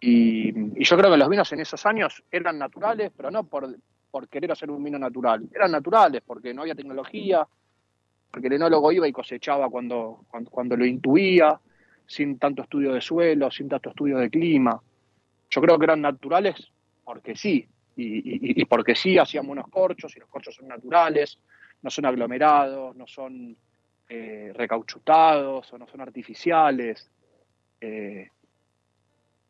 Y, 0.00 0.82
yo 0.82 0.96
creo 0.96 1.10
que 1.10 1.16
los 1.16 1.28
vinos 1.28 1.52
en 1.52 1.60
esos 1.60 1.84
años 1.86 2.22
eran 2.30 2.58
naturales, 2.58 3.12
pero 3.16 3.30
no 3.30 3.44
por, 3.44 3.74
por 4.10 4.28
querer 4.28 4.52
hacer 4.52 4.70
un 4.70 4.82
vino 4.84 4.98
natural, 4.98 5.48
eran 5.54 5.72
naturales 5.72 6.22
porque 6.24 6.52
no 6.52 6.62
había 6.62 6.74
tecnología, 6.74 7.46
porque 8.30 8.48
el 8.48 8.54
enólogo 8.54 8.92
iba 8.92 9.08
y 9.08 9.12
cosechaba 9.12 9.68
cuando, 9.70 10.24
cuando, 10.30 10.50
cuando 10.50 10.76
lo 10.76 10.84
intuía, 10.84 11.58
sin 12.06 12.38
tanto 12.38 12.62
estudio 12.62 12.92
de 12.92 13.00
suelo, 13.00 13.50
sin 13.50 13.68
tanto 13.68 13.90
estudio 13.90 14.18
de 14.18 14.30
clima. 14.30 14.80
Yo 15.50 15.60
creo 15.60 15.78
que 15.78 15.84
eran 15.84 16.00
naturales 16.00 16.70
porque 17.04 17.36
sí, 17.36 17.66
y, 17.96 18.64
porque 18.66 18.94
sí 18.94 19.16
hacían 19.16 19.46
buenos 19.46 19.68
corchos, 19.68 20.14
y 20.16 20.20
los 20.20 20.28
corchos 20.28 20.54
son 20.54 20.68
naturales, 20.68 21.38
no 21.82 21.90
son 21.90 22.04
aglomerados, 22.06 22.94
no 22.96 23.06
son 23.06 23.56
eh, 24.08 24.52
recauchutados 24.54 25.72
o 25.72 25.78
no 25.78 25.86
son 25.86 26.00
artificiales. 26.00 27.10
Eh, 27.80 28.28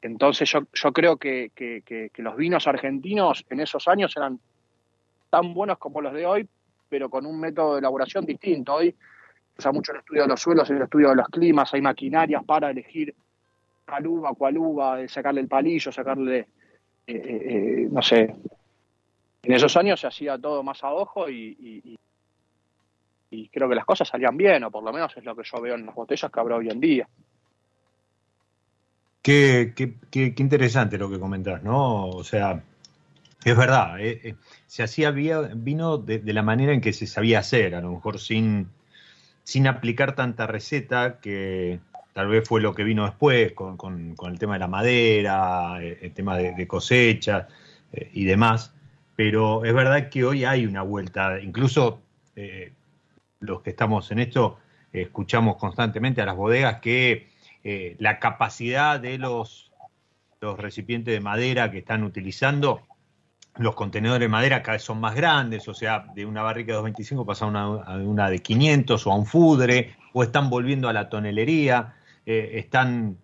entonces 0.06 0.50
yo, 0.50 0.60
yo 0.72 0.92
creo 0.92 1.16
que, 1.16 1.50
que, 1.54 2.10
los 2.16 2.36
vinos 2.36 2.66
argentinos 2.66 3.44
en 3.50 3.60
esos 3.60 3.86
años 3.88 4.16
eran 4.16 4.40
tan 5.30 5.52
buenos 5.52 5.78
como 5.78 6.00
los 6.00 6.12
de 6.12 6.24
hoy, 6.24 6.48
pero 6.88 7.10
con 7.10 7.26
un 7.26 7.38
método 7.38 7.74
de 7.74 7.80
elaboración 7.80 8.24
distinto. 8.24 8.74
Hoy 8.74 8.92
se 8.92 9.58
usa 9.58 9.72
mucho 9.72 9.92
el 9.92 9.98
estudio 9.98 10.22
de 10.22 10.28
los 10.28 10.40
suelos, 10.40 10.70
el 10.70 10.82
estudio 10.82 11.10
de 11.10 11.16
los 11.16 11.28
climas, 11.28 11.72
hay 11.74 11.82
maquinarias 11.82 12.44
para 12.44 12.70
elegir 12.70 13.14
cuál 13.86 14.06
uva, 14.06 14.32
cuál 14.34 14.58
uva, 14.58 15.08
sacarle 15.08 15.40
el 15.40 15.48
palillo, 15.48 15.92
sacarle 15.92 16.48
eh, 17.08 17.14
eh, 17.14 17.42
eh, 17.44 17.88
no 17.90 18.02
sé, 18.02 18.34
en 19.42 19.52
esos 19.52 19.76
años 19.76 20.00
se 20.00 20.08
hacía 20.08 20.36
todo 20.38 20.64
más 20.64 20.82
a 20.82 20.92
ojo 20.92 21.30
y, 21.30 21.56
y, 21.60 23.48
creo 23.48 23.68
que 23.68 23.74
las 23.76 23.84
cosas 23.84 24.08
salían 24.08 24.36
bien, 24.36 24.64
o 24.64 24.70
por 24.70 24.82
lo 24.82 24.92
menos 24.92 25.16
es 25.16 25.24
lo 25.24 25.36
que 25.36 25.42
yo 25.44 25.60
veo 25.60 25.74
en 25.76 25.86
las 25.86 25.94
botellas 25.94 26.30
que 26.30 26.40
habrá 26.40 26.56
hoy 26.56 26.68
en 26.68 26.80
día. 26.80 27.08
Qué, 29.26 29.72
qué, 29.74 29.92
qué, 30.08 30.32
interesante 30.38 30.98
lo 30.98 31.10
que 31.10 31.18
comentás, 31.18 31.60
¿no? 31.64 32.06
O 32.06 32.22
sea, 32.22 32.62
es 33.44 33.56
verdad, 33.56 33.96
se 34.68 34.84
hacía 34.84 35.10
vino 35.10 35.98
de, 35.98 36.20
de, 36.20 36.32
la 36.32 36.44
manera 36.44 36.72
en 36.72 36.80
que 36.80 36.92
se 36.92 37.08
sabía 37.08 37.40
hacer, 37.40 37.74
a 37.74 37.80
lo 37.80 37.90
mejor 37.90 38.20
sin, 38.20 38.68
sin 39.42 39.66
aplicar 39.66 40.14
tanta 40.14 40.46
receta 40.46 41.18
que, 41.18 41.80
tal 42.12 42.28
vez 42.28 42.46
fue 42.48 42.60
lo 42.60 42.72
que 42.72 42.84
vino 42.84 43.04
después 43.04 43.52
con, 43.52 44.14
el 44.26 44.38
tema 44.38 44.52
de 44.52 44.58
la 44.60 44.68
madera, 44.68 45.82
eh, 45.82 45.98
el, 46.02 46.12
tema 46.12 46.38
de, 46.38 46.68
cosecha 46.68 47.48
eh, 47.92 48.08
y 48.14 48.26
demás, 48.26 48.72
pero 49.16 49.64
es 49.64 49.74
verdad 49.74 50.08
que 50.08 50.24
hoy 50.24 50.44
hay 50.44 50.66
una 50.66 50.82
vuelta, 50.82 51.40
incluso 51.40 52.00
eh, 52.36 52.72
los 53.40 53.60
que 53.62 53.70
estamos 53.70 54.08
en 54.12 54.20
esto 54.20 54.60
escuchamos 54.92 55.56
constantemente 55.56 56.22
a 56.22 56.26
las 56.26 56.36
bodegas 56.36 56.80
que 56.80 57.34
la 57.98 58.20
capacidad 58.20 59.00
de 59.00 59.18
los, 59.18 59.72
los 60.40 60.58
recipientes 60.58 61.12
de 61.12 61.20
madera 61.20 61.70
que 61.70 61.78
están 61.78 62.04
utilizando 62.04 62.82
los 63.58 63.74
contenedores 63.74 64.20
de 64.20 64.28
madera 64.28 64.62
cada 64.62 64.74
vez 64.74 64.82
son 64.82 65.00
más 65.00 65.14
grandes, 65.14 65.66
o 65.68 65.74
sea, 65.74 66.06
de 66.14 66.26
una 66.26 66.42
barrica 66.42 66.72
de 66.72 66.76
225 66.76 67.24
pasa 67.24 67.46
a 67.46 67.96
una, 67.96 68.30
de 68.30 68.38
500 68.40 69.06
o 69.06 69.12
a 69.12 69.16
un 69.16 69.26
fudre, 69.26 69.94
o 70.12 70.22
están 70.22 70.50
volviendo 70.50 70.88
a 70.88 70.92
la 70.92 71.08
tonelería. 71.08 71.94
Eh, 72.26 72.52
están 72.54 73.18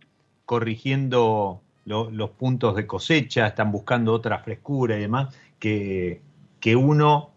corrigiendo 0.45 1.63
los 1.85 2.31
puntos 2.31 2.77
de 2.77 2.87
cosecha, 2.87 3.49
están 3.49 3.73
buscando 3.73 4.13
otra 4.13 4.39
frescura 4.39 4.97
y 4.97 5.01
demás, 5.01 5.35
que, 5.59 6.23
que, 6.61 6.77
uno 6.77 7.33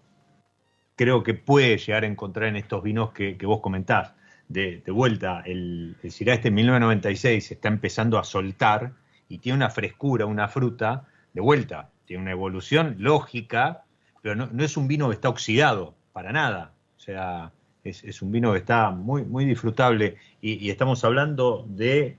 creo 0.96 1.24
que 1.24 1.34
puede 1.34 1.78
llegar 1.78 2.04
a 2.04 2.08
encontrar 2.08 2.50
en 2.50 2.56
estos 2.56 2.84
vinos 2.84 3.12
que, 3.12 3.38
vos 3.44 3.60
comentás. 3.62 4.14
De, 4.48 4.82
vuelta, 4.88 5.42
el, 5.46 5.98
el 6.02 6.10
este 6.10 6.52
1996 6.52 7.52
está 7.52 7.68
empezando 7.68 8.20
a 8.20 8.24
soltar 8.24 8.94
y 9.28 9.40
tiene 9.40 9.58
una 9.58 9.70
frescura, 9.70 10.26
una 10.26 10.48
fruta, 10.48 11.08
de 11.34 11.42
vuelta, 11.42 11.90
tiene 12.06 12.22
una 12.22 12.32
evolución 12.32 12.96
lógica, 13.00 13.84
pero 14.22 14.36
no, 14.36 14.48
no 14.52 14.64
es 14.64 14.78
un 14.78 14.88
vino 14.88 15.10
que 15.10 15.16
está 15.16 15.30
oxidado, 15.30 15.96
para 16.14 16.32
nada. 16.32 16.74
O 16.96 17.00
sea, 17.00 17.52
es, 17.90 18.22
un 18.22 18.32
vino 18.32 18.52
que 18.52 18.60
está 18.60 18.90
muy, 18.90 19.24
muy 19.24 19.46
disfrutable 19.46 20.16
y, 20.42 20.70
estamos 20.70 21.04
hablando 21.04 21.66
de 21.68 22.18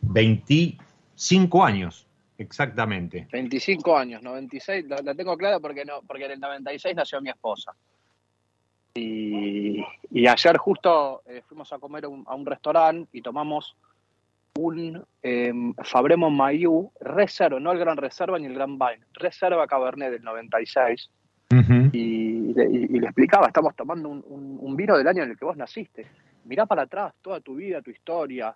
25 0.00 1.58
eh, 1.58 1.66
años, 1.66 2.06
exactamente. 2.38 3.28
25 3.32 3.96
años, 3.96 4.22
96, 4.22 4.86
la, 4.88 5.14
tengo 5.14 5.36
clara 5.36 5.60
porque, 5.60 5.84
no, 5.84 6.02
porque 6.06 6.24
en 6.24 6.32
el 6.32 6.40
96 6.40 6.96
nació 6.96 7.20
mi 7.20 7.30
esposa. 7.30 7.72
Y, 8.96 9.84
ayer 10.26 10.56
justo 10.56 11.22
eh, 11.26 11.42
fuimos 11.46 11.72
a 11.72 11.78
comer 11.78 12.04
a 12.04 12.34
un 12.34 12.46
restaurante 12.46 13.08
y 13.12 13.22
tomamos 13.22 13.76
un 14.58 15.04
eh, 15.22 15.52
Fabremo 15.84 16.30
Mayu 16.30 16.90
reserva, 17.00 17.60
no 17.60 17.72
el 17.72 17.78
Gran 17.78 17.96
Reserva 17.96 18.38
ni 18.38 18.46
el 18.46 18.54
Gran 18.54 18.78
Vine, 18.78 19.04
reserva 19.12 19.66
Cabernet 19.66 20.10
del 20.10 20.22
96 20.22 21.10
y, 21.92 22.52
le 22.54 23.06
explicaba, 23.06 23.46
estamos 23.46 23.74
tomando 23.76 24.08
un, 24.08 24.76
vino 24.76 24.96
del 24.96 25.06
año 25.06 25.22
en 25.22 25.30
el 25.30 25.38
que 25.38 25.44
vos 25.44 25.56
naciste. 25.56 26.06
Mirá 26.44 26.66
para 26.66 26.82
atrás 26.82 27.14
toda 27.22 27.40
tu 27.40 27.56
vida, 27.56 27.82
tu 27.82 27.90
historia. 27.90 28.54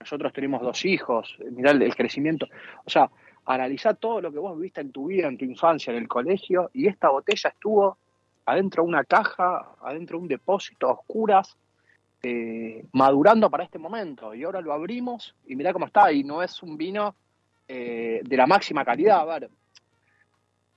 Nosotros 0.00 0.32
tenemos 0.32 0.60
dos 0.62 0.84
hijos, 0.84 1.36
mirá 1.52 1.70
el, 1.70 1.94
crecimiento. 1.94 2.46
O 2.84 2.90
sea, 2.90 3.10
analizá 3.46 3.94
todo 3.94 4.20
lo 4.20 4.32
que 4.32 4.38
vos 4.38 4.58
viste 4.58 4.80
en 4.80 4.92
tu 4.92 5.06
vida, 5.06 5.28
en 5.28 5.38
tu 5.38 5.44
infancia, 5.44 5.92
en 5.92 5.98
el 5.98 6.08
colegio, 6.08 6.70
y 6.72 6.86
esta 6.86 7.08
botella 7.08 7.50
estuvo 7.50 7.98
adentro 8.44 8.82
de 8.82 8.88
una 8.88 9.04
caja, 9.04 9.74
adentro 9.80 10.18
de 10.18 10.22
un 10.22 10.28
depósito 10.28 10.88
a 10.88 10.92
oscuras, 10.92 11.56
eh, 12.22 12.84
madurando 12.92 13.50
para 13.50 13.64
este 13.64 13.78
momento. 13.78 14.34
Y 14.34 14.44
ahora 14.44 14.60
lo 14.60 14.72
abrimos 14.72 15.34
y 15.46 15.56
mirá 15.56 15.72
cómo 15.72 15.86
está. 15.86 16.12
Y 16.12 16.24
no 16.24 16.42
es 16.42 16.62
un 16.62 16.76
vino 16.76 17.14
eh, 17.68 18.20
de 18.24 18.36
la 18.36 18.46
máxima 18.46 18.84
calidad. 18.84 19.20
A 19.20 19.24
ver, 19.24 19.50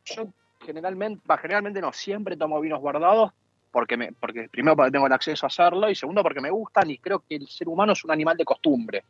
yo 0.05 0.27
generalmente, 0.59 1.21
generalmente 1.41 1.81
no, 1.81 1.93
siempre 1.93 2.37
tomo 2.37 2.59
vinos 2.59 2.79
guardados 2.79 3.31
porque, 3.71 3.97
me, 3.97 4.13
porque 4.13 4.47
primero 4.49 4.75
porque 4.75 4.91
tengo 4.91 5.07
el 5.07 5.13
acceso 5.13 5.45
a 5.45 5.47
hacerlo 5.47 5.89
y 5.89 5.95
segundo 5.95 6.23
porque 6.23 6.41
me 6.41 6.49
gustan 6.49 6.89
y 6.89 6.97
creo 6.97 7.19
que 7.19 7.35
el 7.35 7.47
ser 7.47 7.67
humano 7.67 7.93
es 7.93 8.03
un 8.03 8.11
animal 8.11 8.37
de 8.37 8.45
costumbre. 8.45 9.03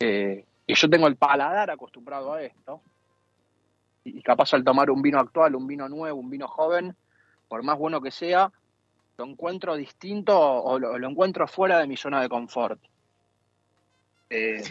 Eh, 0.00 0.44
y 0.66 0.74
yo 0.74 0.90
tengo 0.90 1.06
el 1.06 1.16
paladar 1.16 1.70
acostumbrado 1.70 2.32
a 2.32 2.42
esto. 2.42 2.80
Y, 4.02 4.20
capaz 4.22 4.52
al 4.54 4.64
tomar 4.64 4.90
un 4.90 5.00
vino 5.00 5.18
actual, 5.18 5.54
un 5.54 5.66
vino 5.66 5.88
nuevo, 5.88 6.18
un 6.18 6.28
vino 6.28 6.48
joven, 6.48 6.94
por 7.48 7.62
más 7.62 7.78
bueno 7.78 8.00
que 8.00 8.10
sea, 8.10 8.50
lo 9.16 9.24
encuentro 9.24 9.76
distinto 9.76 10.38
o 10.38 10.78
lo, 10.78 11.08
encuentro 11.08 11.46
fuera 11.46 11.78
de 11.78 11.86
mi 11.86 11.96
zona 11.96 12.20
de 12.20 12.28
confort. 12.28 12.80
Eh, 14.30 14.62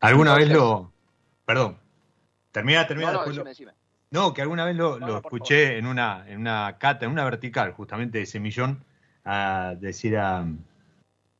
¿Alguna 0.00 0.34
vez 0.34 0.48
lo... 0.50 0.92
Perdón. 1.44 1.78
Termina, 2.52 2.86
termina. 2.86 3.12
No, 3.12 3.24
no, 4.10 4.34
que 4.34 4.42
alguna 4.42 4.64
vez 4.64 4.76
lo, 4.76 5.18
escuché 5.18 5.78
en 5.78 5.86
una, 5.86 6.24
en 6.28 6.40
una 6.40 6.76
cata, 6.78 7.06
en 7.06 7.12
una 7.12 7.24
vertical, 7.24 7.72
justamente 7.72 8.18
de 8.18 8.26
Semillón, 8.26 8.84
a 9.24 9.74
decir 9.78 10.16
a 10.16 10.44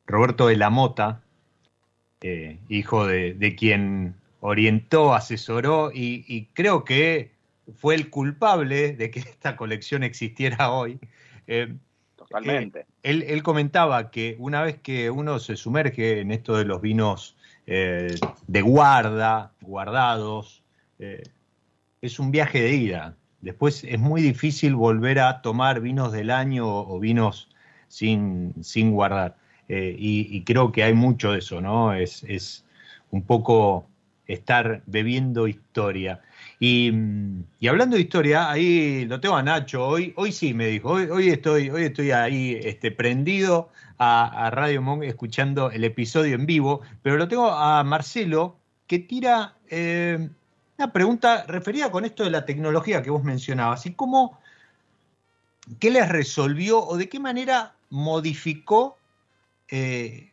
Roberto 0.06 0.46
de 0.46 0.56
la 0.56 0.70
Mota, 0.70 1.22
eh, 2.20 2.58
hijo 2.68 3.06
de, 3.06 3.56
quien 3.58 4.14
orientó, 4.40 5.14
asesoró 5.14 5.90
y, 5.92 6.46
creo 6.52 6.84
que 6.84 7.32
fue 7.76 7.94
el 7.94 8.10
culpable 8.10 8.94
de 8.94 9.10
que 9.10 9.20
esta 9.20 9.56
colección 9.56 10.02
existiera 10.02 10.70
hoy. 10.70 10.98
Eh, 11.46 11.74
Totalmente. 12.16 12.86
Él, 13.02 13.24
él, 13.26 13.42
comentaba 13.42 14.10
que 14.10 14.36
una 14.38 14.62
vez 14.62 14.78
que 14.78 15.10
uno 15.10 15.38
se 15.38 15.56
sumerge 15.56 16.20
en 16.20 16.30
esto 16.30 16.56
de 16.56 16.64
los 16.64 16.80
vinos 16.80 17.36
eh, 17.66 18.14
de 18.46 18.62
guarda, 18.62 19.52
guardados, 19.60 20.62
es 22.02 22.18
un 22.18 22.30
viaje 22.30 22.60
de 22.60 22.74
ida. 22.74 23.16
Después 23.40 23.84
es 23.84 23.98
muy 23.98 24.20
difícil 24.20 24.74
volver 24.74 25.18
a 25.18 25.40
tomar 25.40 25.80
vinos 25.80 26.12
del 26.12 26.30
año 26.30 26.68
o, 26.68 26.98
vinos 27.00 27.48
sin, 27.88 28.54
sin 28.62 28.92
guardar. 28.92 29.36
Eh, 29.68 29.94
y, 29.98 30.42
creo 30.44 30.72
que 30.72 30.82
hay 30.82 30.94
mucho 30.94 31.32
de 31.32 31.38
eso, 31.38 31.60
¿no? 31.60 31.94
Es, 31.94 32.24
es 32.24 32.64
un 33.10 33.22
poco 33.22 33.86
estar 34.26 34.82
bebiendo 34.86 35.48
historia. 35.48 36.20
Y, 36.62 36.92
hablando 37.66 37.96
de 37.96 38.02
historia, 38.02 38.50
ahí 38.50 39.06
lo 39.06 39.18
tengo 39.18 39.34
a 39.34 39.42
Nacho, 39.42 39.82
hoy, 39.86 40.12
hoy 40.16 40.30
sí 40.30 40.52
me 40.52 40.66
dijo, 40.66 40.90
hoy, 40.90 41.30
estoy, 41.30 41.70
hoy 41.70 41.84
estoy 41.84 42.10
ahí 42.10 42.60
este, 42.62 42.90
prendido 42.90 43.70
a, 43.96 44.50
Radio 44.50 44.82
Monk 44.82 45.04
escuchando 45.04 45.70
el 45.70 45.84
episodio 45.84 46.34
en 46.34 46.44
vivo, 46.44 46.82
pero 47.02 47.16
lo 47.16 47.28
tengo 47.28 47.50
a 47.50 47.82
Marcelo 47.82 48.58
que 48.86 48.98
tira 48.98 49.54
eh, 49.70 50.28
una 50.76 50.92
pregunta 50.92 51.44
referida 51.46 51.90
con 51.90 52.04
esto 52.04 52.24
de 52.24 52.30
la 52.30 52.44
tecnología 52.44 53.02
que 53.02 53.10
vos 53.10 53.24
mencionabas 53.24 53.86
y 53.86 53.94
cómo, 53.94 54.38
qué 55.78 55.90
les 55.90 56.10
resolvió 56.10 56.84
o 56.84 56.98
de 56.98 57.08
qué 57.08 57.20
manera 57.20 57.74
modificó 57.88 58.98
eh, 59.68 60.30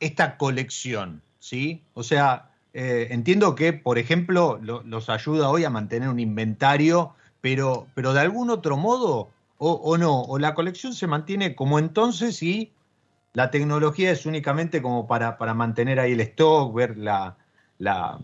esta 0.00 0.36
colección, 0.36 1.22
¿sí? 1.38 1.80
O 1.94 2.02
sea, 2.02 2.50
eh, 2.76 3.06
entiendo 3.10 3.54
que, 3.54 3.72
por 3.72 3.98
ejemplo, 3.98 4.58
los 4.60 5.08
ayuda 5.08 5.48
hoy 5.48 5.62
a 5.62 5.70
mantener 5.70 6.08
un 6.08 6.18
inventario, 6.18 7.14
pero, 7.40 7.86
pero 7.94 8.12
de 8.12 8.20
algún 8.20 8.50
otro 8.50 8.76
modo, 8.76 9.30
o, 9.58 9.96
no, 9.96 10.22
o 10.22 10.38
la 10.40 10.54
colección 10.54 10.92
se 10.92 11.06
mantiene 11.06 11.54
como 11.54 11.78
entonces 11.78 12.42
y 12.42 12.72
la 13.32 13.52
tecnología 13.52 14.10
es 14.10 14.26
únicamente 14.26 14.82
como 14.82 15.06
para, 15.06 15.38
para 15.38 15.54
mantener 15.54 16.00
ahí 16.00 16.12
el 16.12 16.20
stock, 16.20 16.74
ver 16.74 16.98
la, 16.98 17.36
la, 17.78 18.18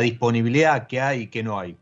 disponibilidad 0.00 0.86
que 0.86 1.02
hay 1.02 1.20
y 1.22 1.26
que 1.26 1.42
no 1.42 1.60
hay. 1.60 1.76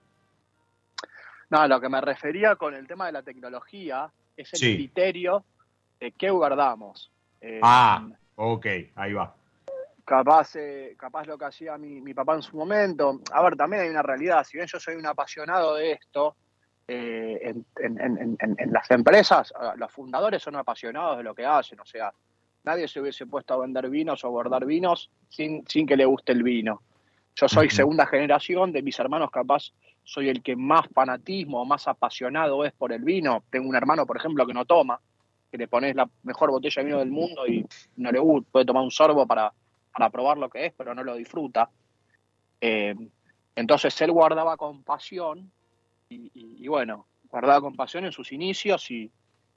No, 1.51 1.69
lo 1.69 1.81
que 1.81 1.89
me 1.89 2.01
refería 2.01 2.57
con 2.57 2.75
el 2.75 2.89
tema 2.89 3.07
de 3.07 3.13
la 3.13 3.23
tecnología 3.23 4.11
es 4.37 4.53
el 4.55 4.77
criterio 4.77 5.45
de 6.01 6.11
qué 6.13 6.31
guardamos. 6.31 7.13
Eh, 7.41 7.61
ah, 7.63 8.09
ok, 8.35 8.67
ahí 8.97 9.13
va 9.13 9.37
capaz, 10.11 10.57
eh, 10.57 10.97
capaz 10.99 11.25
lo 11.25 11.39
que 11.39 11.45
hacía 11.45 11.79
mi, 11.79 12.01
mi, 12.01 12.13
papá 12.13 12.35
en 12.35 12.43
su 12.43 12.57
momento. 12.57 13.21
A 13.31 13.45
ver, 13.45 13.55
también 13.55 13.83
hay 13.83 13.91
una 13.91 14.03
realidad, 14.03 14.43
si 14.43 14.57
bien 14.57 14.67
yo 14.67 14.81
soy 14.81 14.97
un 14.97 15.07
apasionado 15.07 15.77
de 15.77 15.93
esto, 15.93 16.35
eh, 16.89 17.55
en, 17.77 18.73
las 18.73 18.91
empresas 18.91 19.55
los 19.77 19.93
fundadores 19.93 20.43
son 20.43 20.57
apasionados 20.57 21.19
de 21.19 21.23
lo 21.23 21.33
que 21.33 21.47
hacen, 21.47 21.79
o 21.79 21.87
sea, 21.87 22.13
nadie 22.65 22.89
se 22.89 23.01
hubiese 23.01 23.25
puesto 23.27 23.55
a 23.55 23.59
vender 23.59 23.89
vinos 23.89 24.25
o 24.25 24.31
guardar 24.31 24.67
vinos 24.67 25.13
sin, 25.29 25.65
sin 25.69 25.87
que 25.87 25.97
le 25.97 26.07
guste 26.07 26.33
el 26.33 26.43
vino. 26.43 26.83
Yo 27.37 27.49
soy 27.49 27.71
segunda 27.71 28.05
generación, 28.05 28.73
de 28.73 28.83
mis 28.83 28.99
hermanos 28.99 29.31
capaz 29.31 29.71
soy 30.03 30.29
el 30.29 30.43
que 30.43 30.57
más 30.57 30.89
fanatismo, 30.93 31.65
más 31.65 31.87
apasionado 31.87 32.65
es 32.65 32.73
por 32.73 32.93
el 32.93 33.05
vino. 33.05 33.45
Tengo 33.49 33.69
un 33.69 33.77
hermano, 33.77 34.05
por 34.07 34.17
ejemplo, 34.17 34.45
que 34.45 34.55
no 34.55 34.65
toma, 34.65 34.99
que 35.53 35.57
le 35.57 35.69
pones 35.69 35.95
la 35.95 36.11
mejor 36.25 36.51
botella 36.51 36.83
de 36.83 36.87
vino 36.87 36.99
del 36.99 37.13
mundo 37.13 37.47
y 37.47 37.65
no 37.99 38.11
le 38.11 38.19
gusta, 38.19 38.49
puede 38.51 38.67
tomar 38.67 38.83
un 38.83 38.91
sorbo 38.91 39.25
para, 39.25 39.53
para 39.93 40.11
probar 40.11 40.39
lo 40.39 40.49
que 40.49 40.67
es, 40.67 40.73
pero 40.77 40.95
no 40.95 41.05
lo 41.05 41.15
disfruta. 41.15 41.71
Eh, 42.61 42.95
entonces 43.55 44.01
él 44.01 44.13
guardaba 44.13 44.57
con 44.57 44.83
pasión 44.83 45.51
y, 46.09 46.67
bueno, 46.67 47.07
guardaba 47.31 47.61
con 47.61 47.77
pasión 47.77 48.05
en 48.05 48.13
sus 48.13 48.33
inicios 48.33 48.91
y, 48.91 49.11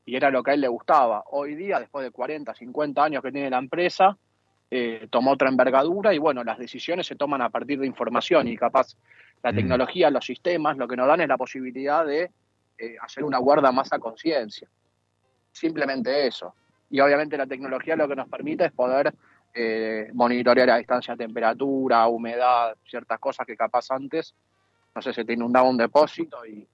era 0.05 0.29
lo 0.29 0.43
que 0.43 0.51
a 0.51 0.53
él 0.55 0.61
le 0.61 0.67
gustaba. 0.67 1.23
Hoy 1.31 1.55
día, 1.55 1.79
después 1.79 2.03
de 2.03 2.11
40, 2.11 2.53
50 2.53 3.03
años 3.03 3.23
que 3.23 3.31
tiene 3.31 3.49
la 3.49 3.57
empresa, 3.57 4.17
eh, 4.69 5.07
tomó 5.09 5.31
otra 5.31 5.47
envergadura 5.47 6.13
y 6.13 6.17
bueno, 6.17 6.43
las 6.43 6.57
decisiones 6.57 7.07
se 7.07 7.15
toman 7.15 7.41
a 7.41 7.49
partir 7.49 7.79
de 7.79 7.87
información 7.87 8.49
y 8.49 8.57
capaz 8.57 8.97
la 9.41 9.53
mm. 9.53 9.55
tecnología, 9.55 10.09
los 10.09 10.25
sistemas, 10.25 10.75
lo 10.77 10.89
que 10.89 10.97
nos 10.97 11.07
dan 11.07 11.21
es 11.21 11.29
la 11.29 11.37
posibilidad 11.37 12.05
de 12.05 12.31
eh, 12.77 12.95
hacer 13.01 13.23
una 13.23 13.37
guarda 13.37 13.71
más 13.71 13.93
a 13.93 13.99
conciencia. 13.99 14.67
Simplemente 15.53 16.27
eso. 16.27 16.53
Y 16.89 16.99
obviamente 16.99 17.37
la 17.37 17.47
tecnología 17.47 17.95
lo 17.95 18.07
que 18.07 18.15
nos 18.15 18.27
permite 18.27 18.65
es 18.65 18.71
poder 18.73 19.13
eh, 19.53 20.09
monitorear 20.13 20.69
a 20.71 20.77
distancia 20.77 21.15
temperatura, 21.15 22.07
humedad, 22.07 22.75
ciertas 22.85 23.19
cosas 23.19 23.45
que 23.45 23.55
capaz 23.55 23.91
antes, 23.91 24.33
no 24.95 25.01
sé, 25.01 25.13
se 25.13 25.25
te 25.25 25.33
inundaba 25.33 25.69
un 25.69 25.77
depósito 25.77 26.45
y 26.45 26.67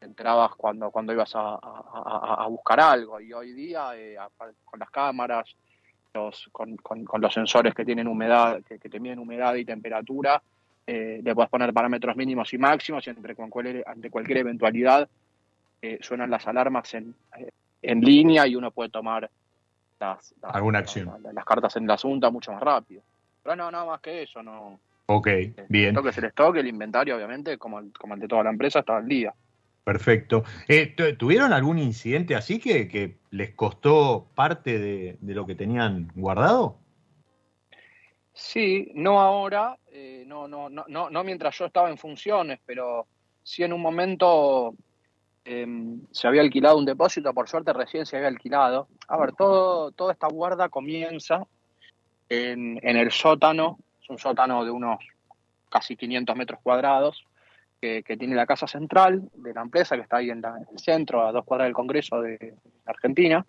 entrabas 0.00 0.54
cuando, 0.56 0.90
cuando 0.90 1.12
ibas 1.12 1.32
a, 1.34 2.46
buscar 2.48 2.80
algo. 2.80 3.20
Y 3.20 3.32
hoy 3.32 3.52
día, 3.52 3.92
eh, 3.94 4.16
con 4.64 4.80
las 4.80 4.90
cámaras, 4.90 5.54
los, 6.14 6.48
con, 6.52 6.76
los 7.20 7.34
sensores 7.34 7.74
que 7.74 7.84
tienen 7.84 8.08
humedad, 8.08 8.62
que, 8.62 8.78
te 8.78 9.00
miden 9.00 9.18
humedad 9.18 9.54
y 9.54 9.64
temperatura, 9.64 10.42
eh, 10.86 11.20
le 11.22 11.34
puedes 11.34 11.50
poner 11.50 11.72
parámetros 11.72 12.16
mínimos 12.16 12.52
y 12.52 12.58
máximos 12.58 13.06
y 13.06 13.10
entre 13.10 13.34
cualquier, 13.34 13.84
ante 13.86 14.10
cualquier 14.10 14.38
eventualidad 14.38 15.08
eh, 15.80 15.98
suenan 16.00 16.30
las 16.30 16.46
alarmas 16.48 16.92
en, 16.94 17.14
en 17.80 18.00
línea 18.00 18.46
y 18.46 18.56
uno 18.56 18.70
puede 18.72 18.90
tomar 18.90 19.30
las, 20.02 20.34
alguna 20.42 20.80
acción. 20.80 21.12
Las, 21.32 21.44
cartas 21.44 21.76
en 21.76 21.86
la 21.86 21.94
asunta 21.94 22.30
mucho 22.30 22.52
más 22.52 22.62
rápido. 22.62 23.02
Pero 23.42 23.56
no, 23.56 23.70
nada 23.70 23.84
más 23.84 24.00
que 24.00 24.22
eso, 24.22 24.42
no. 24.42 24.80
Ok, 25.06 25.28
bien. 25.68 25.88
El 25.88 25.96
stock 25.96 26.06
es 26.06 26.18
el 26.18 26.24
stock, 26.26 26.56
el 26.56 26.68
inventario, 26.68 27.16
obviamente, 27.16 27.58
como 27.58 27.78
el, 27.78 27.92
como 27.92 28.14
el 28.14 28.20
de 28.20 28.28
toda 28.28 28.44
la 28.44 28.50
empresa, 28.50 28.80
está 28.80 28.96
al 28.96 29.08
día. 29.08 29.34
Perfecto. 29.84 30.44
Eh, 30.68 30.94
¿Tuvieron 31.18 31.52
algún 31.52 31.78
incidente 31.78 32.36
así 32.36 32.60
que, 32.60 32.86
que 32.86 33.16
les 33.30 33.50
costó 33.50 34.28
parte 34.34 34.78
de, 34.78 35.18
lo 35.20 35.44
que 35.44 35.56
tenían 35.56 36.12
guardado? 36.14 36.78
Sí, 38.32 38.92
no 38.94 39.20
ahora, 39.20 39.76
eh, 39.90 40.24
no, 40.26 40.46
no, 40.46 40.68
no, 40.68 40.84
no, 40.88 41.10
no 41.10 41.24
mientras 41.24 41.58
yo 41.58 41.66
estaba 41.66 41.90
en 41.90 41.98
funciones, 41.98 42.60
pero 42.64 43.06
sí 43.42 43.64
en 43.64 43.72
un 43.72 43.80
momento 43.80 44.74
Em, 45.44 46.00
se 46.12 46.28
había 46.28 46.40
alquilado 46.40 46.78
un 46.78 46.84
depósito, 46.84 47.34
por 47.34 47.48
suerte 47.48 47.72
recién 47.72 48.06
se 48.06 48.16
había 48.16 48.28
alquilado. 48.28 48.88
A 49.08 49.18
ver, 49.18 49.32
todo, 49.32 49.90
toda 49.90 50.12
esta 50.12 50.28
guarda 50.28 50.68
comienza 50.68 51.46
en, 52.28 52.78
el 52.82 53.10
sótano, 53.10 53.78
es 54.00 54.08
un 54.08 54.18
sótano 54.18 54.64
de 54.64 54.70
unos 54.70 54.98
casi 55.68 55.96
500 55.96 56.36
metros 56.36 56.60
cuadrados, 56.62 57.24
que, 57.80 58.04
tiene 58.16 58.36
la 58.36 58.46
casa 58.46 58.68
central 58.68 59.28
de 59.34 59.52
la 59.52 59.62
empresa, 59.62 59.96
que 59.96 60.02
está 60.02 60.18
ahí 60.18 60.30
en, 60.30 60.40
el 60.44 60.78
centro, 60.78 61.26
a 61.26 61.32
dos 61.32 61.44
cuadras 61.44 61.66
del 61.66 61.74
Congreso 61.74 62.20
de 62.20 62.54
Argentina. 62.86 63.44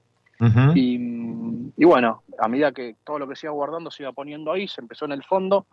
y, 0.74 1.86
bueno, 1.86 2.24
a 2.40 2.48
medida 2.48 2.72
que 2.72 2.96
todo 3.04 3.20
lo 3.20 3.28
que 3.28 3.36
se 3.36 3.46
iba 3.46 3.54
guardando 3.54 3.92
se 3.92 4.02
iba 4.02 4.12
poniendo 4.12 4.52
ahí, 4.52 4.68
se 4.68 4.82
empezó 4.82 5.06
en 5.06 5.12
el 5.12 5.24
fondo. 5.24 5.68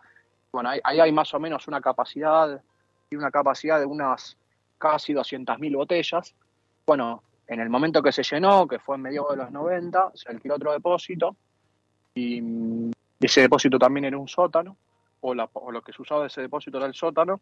Bueno, 0.51 0.69
ahí, 0.69 0.79
ahí 0.83 0.99
hay 0.99 1.11
más 1.11 1.33
o 1.33 1.39
menos 1.39 1.67
una 1.67 1.81
capacidad, 1.81 2.61
y 3.09 3.15
una 3.15 3.31
capacidad 3.31 3.79
de 3.79 3.85
unas 3.85 4.37
casi 4.81 5.13
200.000 5.13 5.75
botellas. 5.75 6.33
Bueno, 6.85 7.21
en 7.47 7.59
el 7.59 7.69
momento 7.69 8.01
que 8.01 8.11
se 8.11 8.23
llenó, 8.23 8.67
que 8.67 8.79
fue 8.79 8.95
en 8.95 9.03
medio 9.03 9.27
de 9.29 9.37
los 9.37 9.51
90, 9.51 10.11
se 10.15 10.31
alquiló 10.31 10.55
otro 10.55 10.73
depósito 10.73 11.35
y 12.15 12.41
mm, 12.41 12.91
ese 13.19 13.41
depósito 13.41 13.77
también 13.77 14.05
era 14.05 14.17
un 14.17 14.27
sótano, 14.27 14.75
o, 15.21 15.35
lo 15.35 15.81
que 15.83 15.93
se 15.93 16.01
usaba 16.01 16.21
de 16.21 16.27
ese 16.27 16.41
depósito 16.41 16.77
era 16.77 16.87
el 16.87 16.95
sótano, 16.95 17.39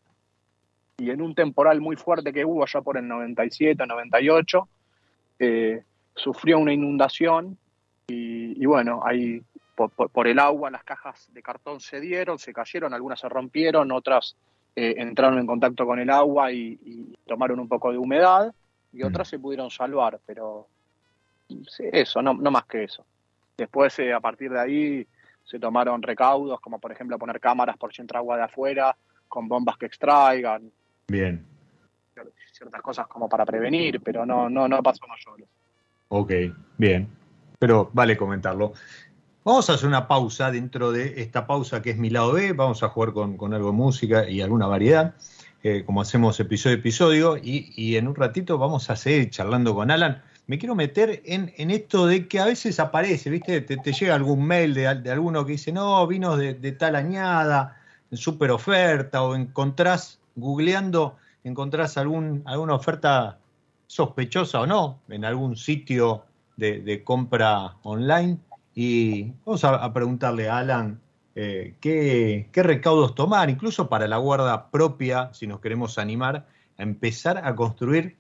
y 0.98 1.10
en 1.10 1.22
un 1.22 1.34
temporal 1.34 1.80
muy 1.80 1.96
fuerte 1.96 2.34
que 2.34 2.44
hubo 2.44 2.64
allá 2.64 2.82
por 2.82 2.98
el 2.98 3.08
97, 3.08 3.88
98, 3.88 4.68
eh, 5.40 5.84
sufrió 6.14 6.60
una 6.60 6.74
inundación 6.74 7.58
y, 8.08 8.66
bueno, 8.66 9.02
ahí 9.06 9.42
por, 9.76 9.92
por, 9.92 10.28
el 10.28 10.40
agua 10.40 10.70
las 10.70 10.84
cajas 10.84 11.30
de 11.32 11.42
cartón 11.42 11.80
se 11.80 12.02
dieron, 12.02 12.38
se 12.38 12.52
cayeron, 12.52 12.94
algunas 12.94 13.20
se 13.20 13.30
rompieron, 13.30 13.92
otras 13.92 14.36
eh, 14.76 14.96
entraron 14.98 15.40
en 15.40 15.48
contacto 15.48 15.86
con 15.86 16.00
el 16.00 16.10
agua 16.10 16.52
y, 16.52 17.14
tomaron 17.26 17.60
un 17.60 17.68
poco 17.68 17.92
de 17.92 17.98
humedad 17.98 18.54
y 18.92 19.04
mm. 19.04 19.08
otras 19.08 19.28
se 19.28 19.40
pudieron 19.40 19.70
salvar, 19.70 20.20
pero 20.26 20.68
eso, 21.92 22.22
no, 22.22 22.34
no 22.34 22.52
más 22.52 22.66
que 22.66 22.84
eso. 22.84 23.06
Después, 23.58 23.98
eh, 24.00 24.14
a 24.14 24.20
partir 24.20 24.52
de 24.52 24.60
ahí, 24.60 25.08
se 25.44 25.60
tomaron 25.60 26.02
recaudos, 26.02 26.60
como 26.62 26.80
por 26.80 26.92
ejemplo 26.92 27.18
poner 27.18 27.40
cámaras 27.40 27.78
por 27.78 27.94
si 27.94 28.02
entra 28.02 28.20
agua 28.20 28.38
de 28.38 28.44
afuera, 28.44 28.96
con 29.28 29.48
bombas 29.48 29.78
que 29.78 29.88
extraigan. 29.88 30.72
Bien. 31.08 31.46
Ciertas 32.52 32.82
cosas 32.82 33.08
como 33.08 33.30
para 33.30 33.46
prevenir, 33.46 34.02
pero 34.02 34.26
no, 34.26 34.50
no, 34.50 34.68
no 34.68 34.84
pasó 34.84 35.06
mayores. 35.08 35.48
Ok, 36.10 36.32
bien. 36.78 37.08
Pero 37.58 37.90
vale 37.94 38.18
comentarlo. 38.18 38.74
Vamos 39.50 39.68
a 39.68 39.74
hacer 39.74 39.88
una 39.88 40.08
pausa 40.08 40.52
dentro 40.52 40.92
de 40.92 41.24
esta 41.24 41.48
pausa 41.48 41.82
que 41.82 41.90
es 41.90 41.98
mi 41.98 42.12
lado 42.12 42.34
B. 42.34 42.54
Vamos 42.54 42.84
a 42.84 42.90
jugar 42.90 43.14
con, 43.14 43.52
algo 43.52 43.72
de 43.72 43.76
música 43.76 44.30
y 44.30 44.42
alguna 44.42 44.68
variedad, 44.68 45.16
eh, 45.64 45.82
como 45.88 46.02
hacemos 46.02 46.40
episodio 46.40 46.76
a 46.76 46.80
episodio. 46.80 47.36
Y, 47.36 47.96
en 47.96 48.08
un 48.08 48.14
ratito 48.14 48.60
vamos 48.60 48.92
a 48.92 48.96
seguir 48.96 49.32
charlando 49.32 49.74
con 49.74 49.90
Alan. 49.90 50.22
Me 50.46 50.60
quiero 50.60 50.76
meter 50.76 51.24
en, 51.26 51.72
esto 51.72 52.06
de 52.06 52.28
que 52.28 52.40
a 52.40 52.46
veces 52.46 52.80
aparece, 52.80 53.32
¿viste? 53.32 53.62
Te, 53.62 53.92
llega 53.92 54.14
algún 54.14 54.46
mail 54.46 54.76
de, 54.76 54.88
alguno 54.88 55.44
que 55.48 55.54
dice, 55.54 55.72
no, 55.72 56.06
vino 56.06 56.38
de, 56.38 56.72
tal 56.74 56.96
añada, 56.96 57.76
super 58.12 58.52
oferta, 58.52 59.24
o 59.24 59.34
encontrás, 59.34 60.20
googleando, 60.36 61.18
encontrás 61.44 61.98
algún, 61.98 62.44
alguna 62.46 62.76
oferta 62.76 63.40
sospechosa 63.88 64.62
o 64.62 64.68
no 64.68 65.00
en 65.10 65.26
algún 65.26 65.58
sitio 65.58 66.26
de 66.56 67.04
compra 67.04 67.78
online 67.82 68.38
y 68.82 69.34
vamos 69.46 69.66
a, 69.66 69.92
preguntarle 69.92 70.48
a 70.48 70.60
Alan 70.60 71.02
eh, 71.36 71.76
qué, 71.82 72.48
recaudos 72.64 73.14
tomar, 73.14 73.50
incluso 73.50 73.90
para 73.90 74.08
la 74.08 74.16
guarda 74.16 74.72
propia, 74.72 75.34
si 75.34 75.48
nos 75.48 75.60
queremos 75.60 75.98
animar 75.98 76.48
a 76.78 76.84
empezar 76.84 77.46
a 77.46 77.58
construir 77.58 78.16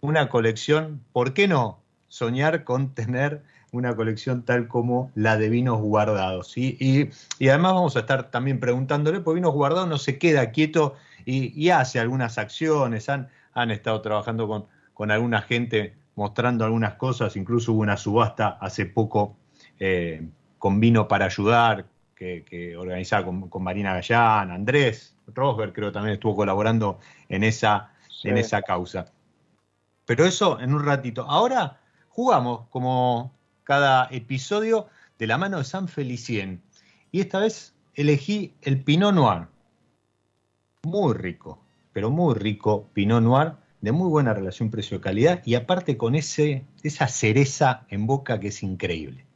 una 0.00 0.28
colección, 0.28 1.02
¿por 1.12 1.34
qué 1.34 1.48
no 1.48 1.80
soñar 2.06 2.62
con 2.62 2.94
tener 2.94 3.42
una 3.72 3.96
colección 3.96 4.44
tal 4.44 4.68
como 4.68 5.10
la 5.16 5.36
de 5.36 5.48
vinos 5.48 5.80
guardados? 5.80 6.56
Y, 6.56 7.10
además 7.40 7.72
vamos 7.72 7.96
a 7.96 8.00
estar 8.00 8.30
también 8.30 8.60
preguntándole, 8.60 9.18
porque 9.18 9.40
vinos 9.40 9.52
guardados 9.52 9.88
no 9.88 9.98
se 9.98 10.16
queda 10.16 10.52
quieto 10.52 10.94
y, 11.24 11.70
hace 11.70 11.98
algunas 11.98 12.38
acciones, 12.38 13.08
han, 13.08 13.30
han 13.52 13.72
estado 13.72 14.00
trabajando 14.00 14.46
con, 14.46 14.66
con 14.92 15.10
alguna 15.10 15.42
gente 15.42 15.96
mostrando 16.14 16.64
algunas 16.64 16.94
cosas, 16.94 17.34
incluso 17.34 17.72
hubo 17.72 17.80
una 17.82 17.96
subasta 17.96 18.58
hace 18.60 18.86
poco 18.86 19.34
eh, 19.78 20.26
con 20.58 20.80
Vino 20.80 21.08
para 21.08 21.26
Ayudar, 21.26 21.86
que, 22.14 22.44
que 22.44 22.76
organizaba 22.76 23.24
con, 23.24 23.62
Marina 23.62 23.94
Gallán, 23.94 24.50
Andrés 24.50 25.14
Rosberg 25.26 25.72
creo 25.72 25.92
también 25.92 26.14
estuvo 26.14 26.36
colaborando 26.36 26.98
en 27.28 27.44
esa, 27.44 27.92
en 28.22 28.36
esa 28.36 28.62
causa. 28.62 29.06
Pero 30.06 30.26
eso 30.26 30.60
en 30.60 30.74
un 30.74 30.84
ratito. 30.84 31.22
Ahora 31.22 31.80
jugamos 32.08 32.68
como 32.70 33.32
cada 33.64 34.08
episodio 34.10 34.88
de 35.18 35.26
la 35.26 35.38
mano 35.38 35.58
de 35.58 35.64
San 35.64 35.88
Felicien. 35.88 36.62
Y 37.10 37.20
esta 37.20 37.38
vez 37.38 37.74
elegí 37.94 38.54
el 38.62 38.82
Pinot 38.82 39.14
Noir. 39.14 39.46
Muy 40.82 41.14
rico, 41.14 41.64
pero 41.92 42.10
muy 42.10 42.34
rico 42.34 42.90
Pinot 42.92 43.22
Noir, 43.22 43.52
de 43.80 43.92
muy 43.92 44.08
buena 44.08 44.34
relación 44.34 44.70
precio-calidad 44.70 45.42
y 45.44 45.54
aparte 45.54 45.96
con 45.96 46.14
ese, 46.14 46.66
esa 46.82 47.08
cereza 47.08 47.86
en 47.88 48.06
boca 48.06 48.40
que 48.40 48.48
es 48.48 48.62
increíble. 48.62 49.26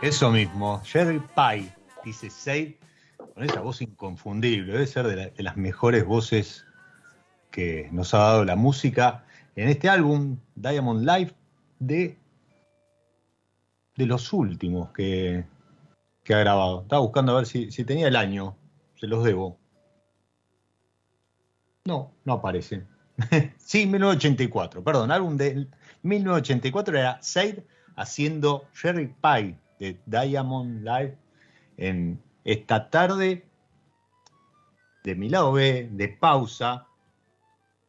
Eso 0.00 0.30
mismo, 0.30 0.80
Jerry 0.84 1.20
Pie, 1.34 1.74
dice 2.04 2.30
Said, 2.30 2.74
con 3.34 3.42
esa 3.42 3.60
voz 3.60 3.82
inconfundible, 3.82 4.72
debe 4.72 4.86
ser 4.86 5.08
de, 5.08 5.42
las 5.42 5.56
mejores 5.56 6.04
voces 6.04 6.64
que 7.50 7.88
nos 7.90 8.14
ha 8.14 8.18
dado 8.18 8.44
la 8.44 8.54
música 8.54 9.24
en 9.56 9.68
este 9.68 9.88
álbum, 9.88 10.38
Diamond 10.54 11.04
Life, 11.04 11.34
de, 11.80 12.16
de 13.96 14.06
los 14.06 14.32
últimos 14.32 14.92
que, 14.92 15.44
que 16.22 16.32
ha 16.32 16.38
grabado. 16.38 16.82
Estaba 16.82 17.02
buscando 17.02 17.32
a 17.32 17.38
ver 17.38 17.46
si, 17.46 17.72
si 17.72 17.82
tenía 17.84 18.06
el 18.06 18.14
año, 18.14 18.56
se 18.94 19.08
los 19.08 19.24
debo. 19.24 19.58
No, 21.86 22.12
no 22.24 22.34
aparece. 22.34 22.84
sí, 23.58 23.84
1984, 23.84 24.84
perdón, 24.84 25.10
álbum 25.10 25.36
de 25.36 25.66
1984 26.02 26.96
era 26.96 27.20
Said 27.20 27.64
haciendo 27.96 28.64
Jerry 28.74 29.12
Pie 29.20 29.58
de 29.78 29.98
Diamond 30.06 30.84
Live 30.84 31.16
en 31.76 32.20
esta 32.44 32.90
tarde 32.90 33.44
de 35.04 35.14
mi 35.14 35.28
lado 35.28 35.52
B, 35.52 35.88
de 35.92 36.08
pausa. 36.08 36.86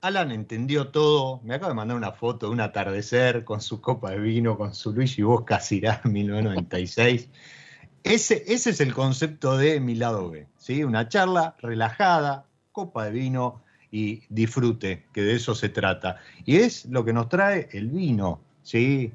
Alan 0.01 0.31
entendió 0.31 0.87
todo, 0.87 1.41
me 1.43 1.55
acaba 1.55 1.69
de 1.69 1.75
mandar 1.75 1.97
una 1.97 2.13
foto 2.13 2.47
de 2.47 2.53
un 2.53 2.61
atardecer 2.61 3.43
con 3.43 3.59
su 3.59 3.81
copa 3.81 4.11
de 4.11 4.19
vino, 4.19 4.57
con 4.57 4.73
su 4.73 4.93
Luigi 4.93 5.23
Bosca 5.23 5.59
Cirá 5.59 6.01
1996. 6.05 7.29
Ese, 8.03 8.45
ese 8.47 8.69
es 8.69 8.79
el 8.79 8.93
concepto 8.93 9.57
de 9.57 9.81
mi 9.81 9.93
lado 9.93 10.29
B, 10.29 10.47
¿sí? 10.55 10.85
una 10.85 11.09
charla 11.09 11.57
relajada, 11.59 12.45
copa 12.71 13.03
de 13.03 13.11
vino 13.11 13.61
y 13.91 14.23
disfrute, 14.29 15.05
que 15.11 15.21
de 15.21 15.35
eso 15.35 15.53
se 15.53 15.67
trata. 15.67 16.15
Y 16.45 16.57
es 16.57 16.85
lo 16.85 17.03
que 17.03 17.11
nos 17.11 17.27
trae 17.27 17.67
el 17.73 17.89
vino, 17.89 18.41
¿sí? 18.63 19.11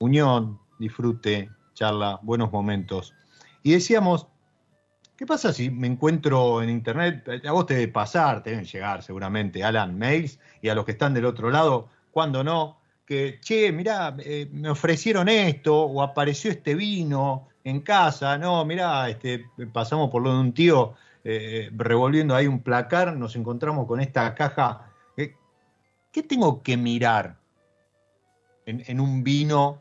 unión, 0.00 0.58
disfrute, 0.80 1.48
charla, 1.74 2.18
buenos 2.22 2.52
momentos. 2.52 3.14
Y 3.62 3.72
decíamos, 3.72 4.26
¿qué 5.16 5.26
pasa 5.26 5.52
si 5.52 5.70
me 5.70 5.86
encuentro 5.86 6.62
en 6.62 6.70
internet? 6.70 7.28
A 7.46 7.52
vos 7.52 7.66
te 7.66 7.74
debe 7.74 7.92
pasar, 7.92 8.42
te 8.42 8.50
deben 8.50 8.64
llegar 8.64 9.02
seguramente, 9.02 9.62
Alan, 9.64 9.98
mails, 9.98 10.38
y 10.60 10.68
a 10.68 10.74
los 10.74 10.84
que 10.84 10.92
están 10.92 11.14
del 11.14 11.26
otro 11.26 11.50
lado, 11.50 11.88
cuando 12.10 12.42
no, 12.42 12.78
que, 13.06 13.38
che, 13.40 13.72
mirá, 13.72 14.16
eh, 14.18 14.48
me 14.52 14.70
ofrecieron 14.70 15.28
esto, 15.28 15.82
o 15.82 16.02
apareció 16.02 16.50
este 16.50 16.74
vino 16.74 17.48
en 17.64 17.80
casa, 17.80 18.36
no, 18.38 18.64
mirá, 18.64 19.08
este, 19.08 19.46
pasamos 19.72 20.10
por 20.10 20.22
lo 20.22 20.34
de 20.34 20.40
un 20.40 20.52
tío 20.52 20.94
eh, 21.24 21.70
revolviendo 21.72 22.34
ahí 22.34 22.46
un 22.46 22.62
placar, 22.62 23.16
nos 23.16 23.36
encontramos 23.36 23.86
con 23.86 24.00
esta 24.00 24.34
caja. 24.34 24.90
Eh, 25.16 25.36
¿Qué 26.10 26.22
tengo 26.24 26.62
que 26.62 26.76
mirar 26.76 27.36
en, 28.66 28.82
en 28.86 29.00
un 29.00 29.22
vino 29.22 29.78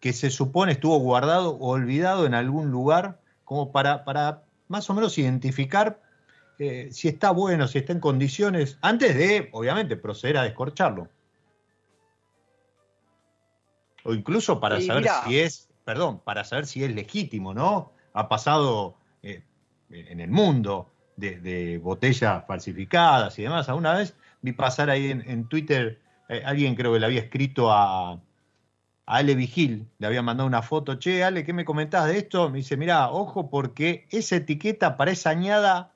que 0.00 0.12
se 0.12 0.30
supone 0.30 0.72
estuvo 0.72 0.98
guardado 0.98 1.56
o 1.56 1.68
olvidado 1.68 2.26
en 2.26 2.34
algún 2.34 2.70
lugar, 2.70 3.20
como 3.44 3.70
para, 3.70 4.04
para 4.04 4.44
más 4.68 4.88
o 4.88 4.94
menos 4.94 5.18
identificar 5.18 6.00
eh, 6.58 6.88
si 6.92 7.08
está 7.08 7.30
bueno, 7.30 7.66
si 7.68 7.78
está 7.78 7.92
en 7.92 8.00
condiciones, 8.00 8.78
antes 8.82 9.16
de, 9.16 9.48
obviamente, 9.52 9.96
proceder 9.96 10.36
a 10.36 10.42
descorcharlo. 10.42 11.08
O 14.04 14.14
incluso 14.14 14.60
para 14.60 14.80
saber 14.80 15.06
si 15.24 15.38
es, 15.38 15.68
perdón, 15.84 16.20
para 16.20 16.44
saber 16.44 16.66
si 16.66 16.84
es 16.84 16.94
legítimo, 16.94 17.54
¿no? 17.54 17.92
Ha 18.12 18.28
pasado 18.28 18.96
eh, 19.22 19.42
en 19.90 20.20
el 20.20 20.30
mundo 20.30 20.90
de, 21.16 21.78
botellas 21.82 22.44
falsificadas 22.46 23.38
y 23.38 23.42
demás. 23.42 23.68
Alguna 23.68 23.94
vez 23.94 24.14
vi 24.42 24.52
pasar 24.52 24.90
ahí 24.90 25.10
en, 25.10 25.48
Twitter, 25.48 25.98
eh, 26.28 26.42
alguien 26.44 26.74
creo 26.74 26.92
que 26.92 27.00
le 27.00 27.06
había 27.06 27.20
escrito 27.20 27.72
a, 27.72 28.20
a 29.10 29.16
Ale 29.16 29.34
Vigil, 29.34 29.90
le 29.98 30.06
había 30.06 30.22
mandado 30.22 30.46
una 30.46 30.62
foto, 30.62 30.94
che, 30.94 31.24
Ale, 31.24 31.44
¿qué 31.44 31.52
me 31.52 31.64
comentás 31.64 32.06
de 32.06 32.18
esto? 32.18 32.48
Me 32.48 32.58
dice, 32.58 32.76
mira, 32.76 33.10
ojo, 33.10 33.50
porque 33.50 34.06
esa 34.10 34.36
etiqueta 34.36 34.96
para 34.96 35.10
esa 35.10 35.30
añada 35.30 35.92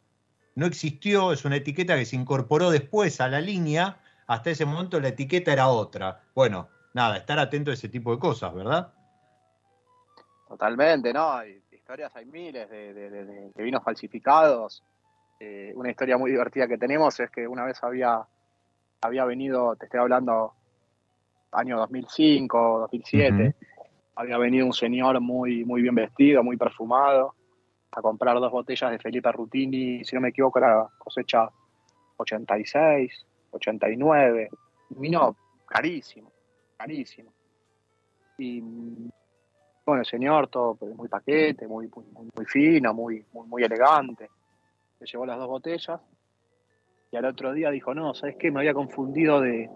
no 0.57 0.67
existió, 0.67 1.33
es 1.33 1.45
una 1.45 1.57
etiqueta 1.57 1.97
que 1.97 2.07
se 2.07 2.17
incorporó 2.17 2.73
después 2.73 3.21
a 3.21 3.29
la 3.29 3.41
línea, 3.41 3.99
hasta 4.27 4.51
ese 4.51 4.65
momento 4.65 4.99
la 4.99 5.09
etiqueta 5.09 5.53
era 5.53 5.69
otra. 5.69 6.23
Bueno, 6.35 6.69
nada, 6.93 7.17
estar 7.19 7.39
atento 7.39 7.71
a 7.71 7.75
ese 7.75 7.89
tipo 7.89 8.11
de 8.11 8.19
cosas, 8.19 8.53
¿verdad? 8.53 8.93
Totalmente, 10.49 11.13
¿no? 11.13 11.31
Hay 11.31 11.63
historias, 11.71 12.15
hay 12.17 12.27
miles 12.27 12.69
de, 12.69 13.53
vinos 13.57 13.85
falsificados. 13.85 14.83
Eh, 15.39 15.73
una 15.77 15.91
historia 15.91 16.19
muy 16.19 16.33
divertida 16.33 16.67
que 16.67 16.79
tenemos 16.79 17.21
es 17.21 17.31
que 17.31 17.47
una 17.47 17.65
vez 17.65 17.81
había, 17.85 18.27
había 19.03 19.25
venido, 19.25 19.77
te 19.77 19.85
estoy 19.85 20.01
hablando, 20.01 20.55
año 21.55 21.79
2005, 21.79 22.81
2007, 22.81 23.55
había 24.17 24.39
venido 24.39 24.67
un 24.67 24.73
señor 24.73 25.21
muy, 25.21 25.65
muy 25.65 25.83
bien 25.83 25.95
vestido, 25.95 26.43
muy 26.43 26.57
perfumado, 26.57 27.35
a 27.93 28.03
comprar 28.03 28.39
dos 28.41 28.51
botellas 28.51 28.91
de 28.91 28.99
Felipe 28.99 29.31
Rutini, 29.33 30.05
si 30.05 30.17
no 30.17 30.23
me 30.23 30.31
equivoco, 30.31 30.59
era 30.59 30.89
cosecha 30.99 31.49
86, 32.17 33.27
89, 33.51 34.51
vino 34.91 35.37
carísimo, 35.67 36.31
carísimo. 36.77 37.33
Y 38.39 38.61
bueno, 39.87 40.01
el 40.01 40.07
señor, 40.07 40.49
todo 40.49 40.75
pues, 40.75 40.95
muy 40.95 41.09
paquete, 41.09 41.67
muy, 41.67 41.89
muy, 42.35 42.47
fino, 42.47 42.95
muy, 42.95 43.25
muy, 43.33 43.63
elegante. 43.63 44.29
Se 44.99 45.07
llevó 45.07 45.27
las 45.27 45.39
dos 45.39 45.49
botellas 45.49 46.01
y 47.11 47.17
al 47.17 47.25
otro 47.27 47.53
día 47.53 47.71
dijo, 47.71 47.95
no, 47.95 48.15
¿sabes 48.15 48.37
qué? 48.39 48.51
Me 48.51 48.61
había 48.61 48.75
confundido 48.75 49.41
de, 49.41 49.71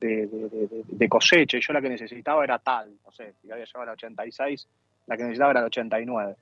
de, 0.00 1.08
cosecha 1.08 1.56
y 1.56 1.60
yo 1.60 1.72
la 1.72 1.80
que 1.80 1.88
necesitaba 1.88 2.44
era 2.44 2.58
tal, 2.58 2.96
no 3.04 3.10
sé, 3.12 3.34
si 3.40 3.50
había 3.50 3.64
llevado 3.64 3.86
la 3.86 3.92
86, 3.92 4.68
la 5.06 5.16
que 5.16 5.22
necesitaba 5.22 5.50
era 5.52 5.60
la 5.60 5.66
89. 5.66 6.36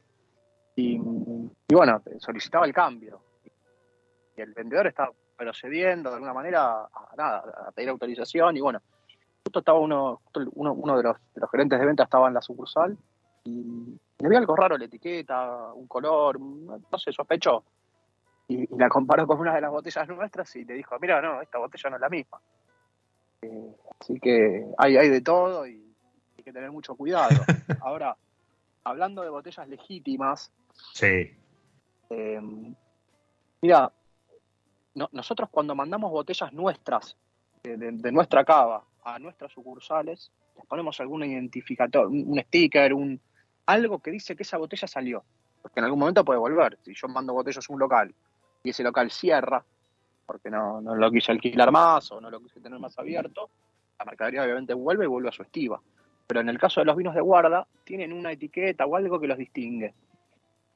Y, 0.77 0.97
y 0.97 1.75
bueno, 1.75 2.03
solicitaba 2.19 2.67
el 2.67 2.73
cambio. 2.73 3.21
Y 4.37 4.41
el 4.41 4.53
vendedor 4.53 4.89
estaba 4.89 5.13
procediendo 5.37 6.11
de 6.11 6.17
alguna 6.17 6.33
manera 6.33 6.83
a, 6.83 7.15
nada, 7.17 7.45
a 7.69 7.73
pedir 7.73 7.91
autorización 7.91 8.57
y 8.57 8.61
bueno, 8.61 8.81
justo 9.45 9.61
estaba 9.61 9.79
uno, 9.79 10.21
uno, 10.55 10.73
uno 10.73 10.97
de, 10.97 11.03
los, 11.03 11.17
de 11.35 11.41
los 11.41 11.51
gerentes 11.51 11.79
de 11.79 11.87
venta 11.87 12.05
estaba 12.05 12.29
en 12.29 12.35
la 12.35 12.43
sucursal 12.43 12.97
y 13.45 13.99
le 14.19 14.27
había 14.27 14.39
algo 14.39 14.57
raro 14.57 14.79
la 14.79 14.87
etiqueta, 14.87 15.73
un 15.75 15.87
color, 15.87 16.41
no 16.41 16.99
sé, 16.99 17.13
sospechó. 17.13 17.63
Y, 18.49 18.67
la 18.77 18.89
comparó 18.89 19.27
con 19.27 19.39
una 19.39 19.55
de 19.55 19.61
las 19.61 19.71
botellas 19.71 20.09
nuestras 20.09 20.55
y 20.57 20.65
le 20.65 20.75
dijo, 20.75 20.97
mira, 21.01 21.21
no, 21.21 21.41
esta 21.43 21.59
botella 21.59 21.91
no 21.91 21.97
es 21.97 22.01
la 22.01 22.09
misma. 22.09 22.41
Así 24.01 24.19
que 24.21 24.67
hay, 24.79 24.97
hay 24.97 25.09
de 25.09 25.21
todo 25.21 25.67
y 25.67 25.95
hay 26.37 26.45
que 26.45 26.53
tener 26.53 26.71
mucho 26.71 26.95
cuidado. 26.97 27.35
Ahora, 27.81 28.17
hablando 28.85 29.23
de 29.23 29.31
botellas 29.31 29.69
legítimas, 29.69 30.53
Sí. 30.93 31.31
Eh, 32.11 32.41
mira, 33.61 33.93
nosotros 35.13 35.49
cuando 35.51 35.75
mandamos 35.75 36.11
botellas 36.11 36.53
nuestras, 36.53 37.17
de, 37.63 38.13
nuestra 38.13 38.45
cava, 38.45 38.85
a 39.03 39.19
nuestras 39.19 39.53
sucursales, 39.53 40.31
les 40.57 40.67
ponemos 40.67 41.01
algún 41.01 41.25
identificador, 41.25 42.07
un, 42.07 42.41
sticker, 42.47 42.95
un 42.95 43.21
algo 43.67 43.99
que 43.99 44.11
dice 44.11 44.37
que 44.37 44.43
esa 44.43 44.59
botella 44.59 44.87
salió. 44.87 45.25
Porque 45.63 45.81
en 45.81 45.85
algún 45.85 45.99
momento 45.99 46.25
puede 46.25 46.39
volver. 46.39 46.79
Si 46.83 46.95
yo 46.95 47.09
mando 47.09 47.33
botellas 47.33 47.69
a 47.69 47.73
un 47.73 47.79
local 47.79 48.15
y 48.63 48.71
ese 48.71 48.83
local 48.83 49.11
cierra, 49.11 49.65
porque 50.27 50.51
no, 50.51 50.81
no 50.81 50.95
lo 50.95 51.11
quise 51.11 51.33
alquilar 51.33 51.71
más 51.71 52.11
o 52.13 52.21
no 52.21 52.31
lo 52.31 52.41
quise 52.41 52.61
tener 52.61 52.79
más 52.79 52.99
abierto, 52.99 53.51
la 53.99 54.05
mercadería 54.05 54.43
obviamente 54.43 54.75
vuelve 54.75 55.05
y 55.05 55.09
vuelve 55.09 55.29
a 55.29 55.33
su 55.33 55.43
estiva. 55.43 55.81
Pero 56.27 56.41
en 56.41 56.49
el 56.49 56.59
caso 56.59 56.81
de 56.81 56.87
los 56.87 56.97
vinos 56.97 57.15
de 57.15 57.21
guarda, 57.21 57.67
tienen 57.85 58.13
una 58.13 58.33
etiqueta 58.33 58.87
o 58.87 58.97
algo 58.97 59.21
que 59.21 59.27
los 59.27 59.39
distingue. 59.39 59.95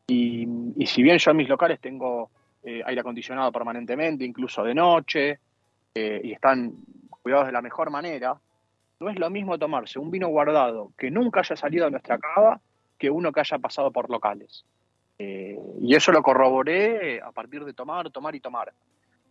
Y, 0.06 0.46
si 0.86 1.02
bien 1.02 1.18
yo 1.18 1.30
en 1.30 1.36
mis 1.36 1.48
locales 1.48 1.80
tengo 1.80 2.30
eh, 2.62 2.82
aire 2.84 3.00
acondicionado 3.00 3.52
permanentemente, 3.52 4.24
incluso 4.24 4.62
de 4.62 4.74
noche, 4.74 5.38
eh, 5.94 6.20
y 6.22 6.32
están 6.32 6.72
cuidados 7.10 7.46
de 7.46 7.52
la 7.52 7.62
mejor 7.62 7.90
manera, 7.90 8.38
no 9.00 9.10
es 9.10 9.18
lo 9.18 9.30
mismo 9.30 9.58
tomarse 9.58 9.98
un 9.98 10.10
vino 10.10 10.28
guardado 10.28 10.92
que 10.96 11.10
nunca 11.10 11.40
haya 11.40 11.56
salido 11.56 11.84
de 11.84 11.92
nuestra 11.92 12.18
cava 12.18 12.60
que 12.98 13.10
uno 13.10 13.32
que 13.32 13.40
haya 13.40 13.58
pasado 13.58 13.90
por 13.90 14.10
locales. 14.10 14.64
Eh, 15.18 15.58
y 15.80 15.94
eso 15.94 16.12
lo 16.12 16.22
corroboré 16.22 17.20
a 17.20 17.32
partir 17.32 17.64
de 17.64 17.72
tomar, 17.72 18.10
tomar 18.10 18.34
y 18.34 18.40
tomar. 18.40 18.72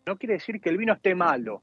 No 0.07 0.17
quiere 0.17 0.33
decir 0.35 0.59
que 0.59 0.69
el 0.69 0.77
vino 0.77 0.93
esté 0.93 1.13
malo, 1.13 1.61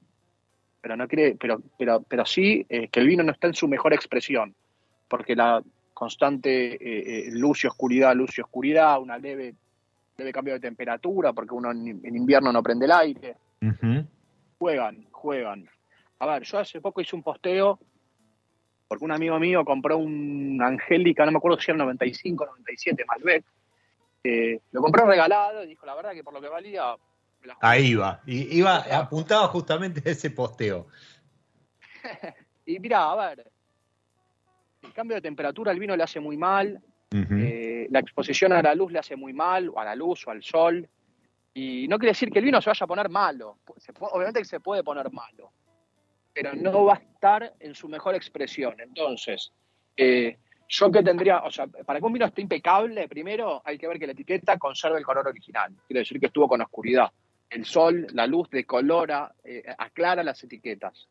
pero 0.81 0.97
no 0.97 1.09
quiere, 1.09 1.37
pero, 1.41 1.61
pero, 1.77 2.03
pero 2.03 2.25
sí 2.25 2.65
que 2.69 3.01
el 3.01 3.09
vino 3.09 3.25
no 3.25 3.33
está 3.33 3.49
en 3.49 3.55
su 3.55 3.67
mejor 3.67 3.93
expresión, 3.93 4.55
porque 5.09 5.35
la, 5.35 5.63
constante 5.95 6.75
eh, 6.75 7.29
eh, 7.29 7.31
luz 7.31 7.65
y 7.65 7.69
oscuridad, 7.69 8.15
luz 8.15 8.37
y 8.37 8.43
oscuridad, 8.43 9.01
una 9.01 9.17
leve, 9.17 9.55
leve 10.19 10.33
cambio 10.33 10.55
de 10.55 10.61
temperatura, 10.61 11.33
porque 11.33 11.55
uno 11.55 11.71
en, 11.71 12.05
invierno 12.05 12.53
no 12.53 12.63
prende 12.63 12.85
el 12.85 12.93
aire. 12.93 13.37
Juegan, 14.59 15.07
juegan. 15.11 15.69
A 16.19 16.27
ver, 16.27 16.43
yo 16.43 16.59
hace 16.59 16.81
poco 16.81 17.01
hice 17.01 17.17
un 17.17 17.23
posteo, 17.23 17.79
porque 18.89 19.05
un 19.05 19.13
amigo 19.13 19.39
mío 19.39 19.65
compró 19.65 19.97
un 19.97 20.61
Angélica, 20.63 21.25
no 21.25 21.33
me 21.33 21.39
acuerdo 21.39 21.59
si 21.59 21.71
era 21.71 21.79
95, 21.79 22.45
97 22.45 23.05
Malbec. 23.07 23.45
Eh, 24.25 24.61
lo 24.73 24.81
compró 24.83 25.07
regalado 25.07 25.65
y 25.65 25.69
dijo, 25.69 25.87
la 25.87 25.95
verdad 25.95 26.13
que 26.13 26.25
por 26.25 26.35
lo 26.35 26.41
que 26.41 26.49
valía... 26.49 26.95
Ahí 27.61 27.89
iba, 27.89 28.21
y 28.27 28.59
iba, 28.59 28.79
apuntaba 28.79 29.49
justamente 29.49 30.03
a 30.09 30.13
ese 30.13 30.31
posteo. 30.31 30.87
y 32.67 32.79
mira, 32.79 33.11
a 33.11 33.29
ver, 33.29 33.51
el 34.83 34.93
cambio 34.93 35.17
de 35.17 35.23
temperatura 35.23 35.71
al 35.71 35.79
vino 35.79 35.97
le 35.97 36.03
hace 36.03 36.21
muy 36.21 36.37
mal, 36.37 36.81
eh, 37.13 37.87
la 37.91 38.01
exposición 38.01 38.53
a 38.53 38.61
la 38.61 38.75
luz 38.75 38.91
le 38.91 38.99
hace 38.99 39.15
muy 39.15 39.33
mal, 39.33 39.69
o 39.69 39.79
a 39.79 39.85
la 39.85 39.95
luz 39.95 40.27
o 40.27 40.31
al 40.31 40.43
sol, 40.43 40.89
y 41.53 41.87
no 41.87 41.99
quiere 41.99 42.11
decir 42.11 42.31
que 42.31 42.41
el 42.41 42.45
vino 42.45 42.61
se 42.61 42.71
vaya 42.71 42.85
a 42.85 42.89
poner 42.89 43.09
malo, 43.09 43.59
obviamente 44.01 44.41
que 44.41 44.47
se 44.47 44.61
puede 44.61 44.83
poner 44.83 45.13
malo, 45.13 45.53
pero 46.33 46.55
no 46.55 46.87
va 46.87 46.95
a 46.95 46.97
estar 46.97 47.55
en 47.61 47.75
su 47.75 47.89
mejor 47.89 48.17
expresión. 48.17 48.75
Entonces, 48.81 49.53
eh, 49.97 50.39
yo 50.69 50.91
que 50.91 51.03
tendría, 51.03 51.45
o 51.45 51.51
sea, 51.51 51.69
para 51.69 52.01
que 52.01 52.07
un 52.07 52.13
vino 52.13 52.27
esté 52.27 52.43
impecable, 52.43 53.07
primero 53.09 53.63
hay 53.65 53.79
que 53.79 53.87
ver 53.87 53.99
que 53.99 54.07
la 54.07 54.13
etiqueta 54.13 54.59
conserve 54.59 54.99
el 54.99 55.05
color 55.05 55.29
original, 55.29 55.73
quiere 55.87 56.01
decir 56.01 56.19
que 56.19 56.27
estuvo 56.27 56.49
con 56.49 56.61
oscuridad. 56.61 57.13
El 57.55 57.65
sol, 57.65 58.07
la 58.13 58.27
luz 58.27 58.51
decolora, 58.51 59.33
eh, 59.45 59.63
aclara 59.79 60.23
las 60.23 60.43
etiquetas 60.43 61.09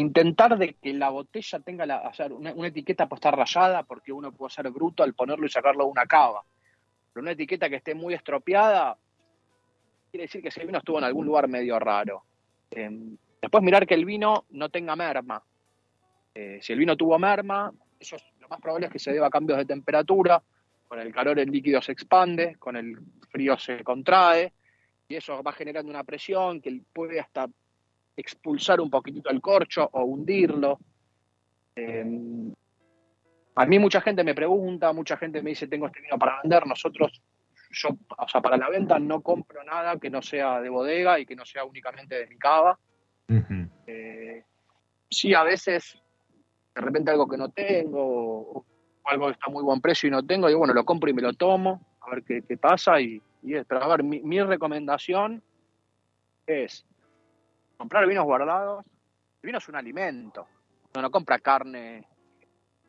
intentar 0.00 0.56
de 0.58 0.74
que 0.74 0.92
la 0.92 1.10
botella 1.10 1.60
tenga 1.60 1.86
la, 1.86 2.12
una, 2.30 2.68
etiqueta 2.68 3.08
puede 3.08 3.18
estar 3.18 3.36
rayada 3.36 3.82
porque 3.82 4.12
uno 4.12 4.32
puede 4.32 4.50
ser 4.50 4.70
bruto 4.70 5.02
al 5.02 5.14
ponerlo 5.14 5.46
y 5.46 5.48
sacarlo 5.48 5.84
de 5.84 5.90
una 5.90 6.06
cava. 6.06 6.42
Pero 7.12 7.22
una 7.22 7.32
etiqueta 7.32 7.68
que 7.68 7.76
esté 7.76 7.94
muy 7.94 8.14
estropeada 8.14 8.96
quiere 10.10 10.24
decir 10.24 10.42
que 10.42 10.48
ese 10.48 10.64
vino 10.64 10.78
estuvo 10.78 10.98
en 10.98 11.04
algún 11.04 11.26
lugar 11.26 11.48
medio 11.48 11.78
raro. 11.78 12.22
Em, 12.70 13.16
después 13.40 13.62
mirar 13.62 13.86
que 13.86 13.94
el 13.94 14.04
vino 14.04 14.44
no 14.50 14.68
tenga 14.68 14.94
merma. 14.94 15.42
Eh, 16.34 16.58
si 16.62 16.72
el 16.72 16.78
vino 16.78 16.96
tuvo 16.96 17.18
merma, 17.18 17.72
eso 17.98 18.16
lo 18.40 18.48
más 18.48 18.60
probable 18.60 18.86
es 18.86 18.92
que 18.92 18.98
se 18.98 19.12
deba 19.12 19.26
a 19.26 19.30
cambios 19.30 19.58
de 19.58 19.64
temperatura. 19.64 20.42
Con 20.88 21.00
el 21.00 21.12
calor 21.12 21.38
el 21.38 21.50
líquido 21.50 21.82
se 21.82 21.92
expande, 21.92 22.56
con 22.58 22.76
el 22.76 22.98
frío 23.30 23.58
se 23.58 23.84
contrae 23.84 24.52
y 25.06 25.16
eso 25.16 25.42
va 25.42 25.52
generando 25.52 25.90
una 25.90 26.04
presión 26.04 26.60
que 26.60 26.82
puede 26.92 27.20
hasta 27.20 27.46
expulsar 28.16 28.80
un 28.80 28.90
poquitito 28.90 29.30
el 29.30 29.40
corcho 29.40 29.88
o 29.92 30.04
hundirlo. 30.04 30.78
Em, 31.74 32.52
a 33.54 33.66
mí 33.66 33.78
mucha 33.78 34.00
gente 34.00 34.22
me 34.22 34.34
pregunta, 34.34 34.92
mucha 34.92 35.16
gente 35.16 35.42
me 35.42 35.50
dice, 35.50 35.66
tengo 35.66 35.86
este 35.86 36.00
vino 36.00 36.18
para 36.18 36.40
vender, 36.42 36.66
nosotros, 36.66 37.22
yo, 37.70 37.88
o 38.16 38.28
sea, 38.28 38.40
para 38.40 38.56
la 38.56 38.68
venta 38.68 38.98
no 38.98 39.20
compro 39.20 39.64
nada 39.64 39.98
que 39.98 40.10
no 40.10 40.20
sea 40.20 40.60
de 40.60 40.68
bodega 40.68 41.18
y 41.18 41.26
que 41.26 41.36
no 41.36 41.44
sea 41.44 41.64
únicamente 41.64 42.16
de 42.16 42.26
mi 42.26 42.36
cava. 42.36 42.78
Eh, 43.86 44.44
sí, 45.10 45.34
a 45.34 45.42
veces, 45.42 46.00
de 46.74 46.80
repente 46.80 47.10
algo 47.10 47.28
que 47.28 47.36
no 47.36 47.50
tengo, 47.50 48.00
o 48.00 48.66
algo 49.08 49.26
que 49.26 49.32
está 49.32 49.46
a 49.46 49.50
muy 49.50 49.62
buen 49.62 49.80
precio 49.80 50.06
y 50.06 50.10
no 50.10 50.22
tengo, 50.22 50.48
digo, 50.48 50.58
bueno, 50.58 50.74
lo 50.74 50.84
compro 50.84 51.10
y 51.10 51.14
me 51.14 51.22
lo 51.22 51.32
tomo, 51.32 51.80
a 52.00 52.10
ver 52.10 52.22
qué, 52.24 52.56
pasa. 52.56 53.00
Y, 53.00 53.20
pero 53.66 53.82
a 53.82 53.88
ver, 53.88 54.02
mi 54.02 54.40
recomendación 54.42 55.42
es 56.46 56.84
comprar 57.76 58.06
vinos 58.06 58.24
guardados, 58.24 58.84
el 59.42 59.46
vino 59.46 59.58
es 59.58 59.68
un 59.68 59.76
alimento. 59.76 60.46
Uno 60.94 61.02
no 61.02 61.10
compra 61.10 61.38
carne, 61.38 62.06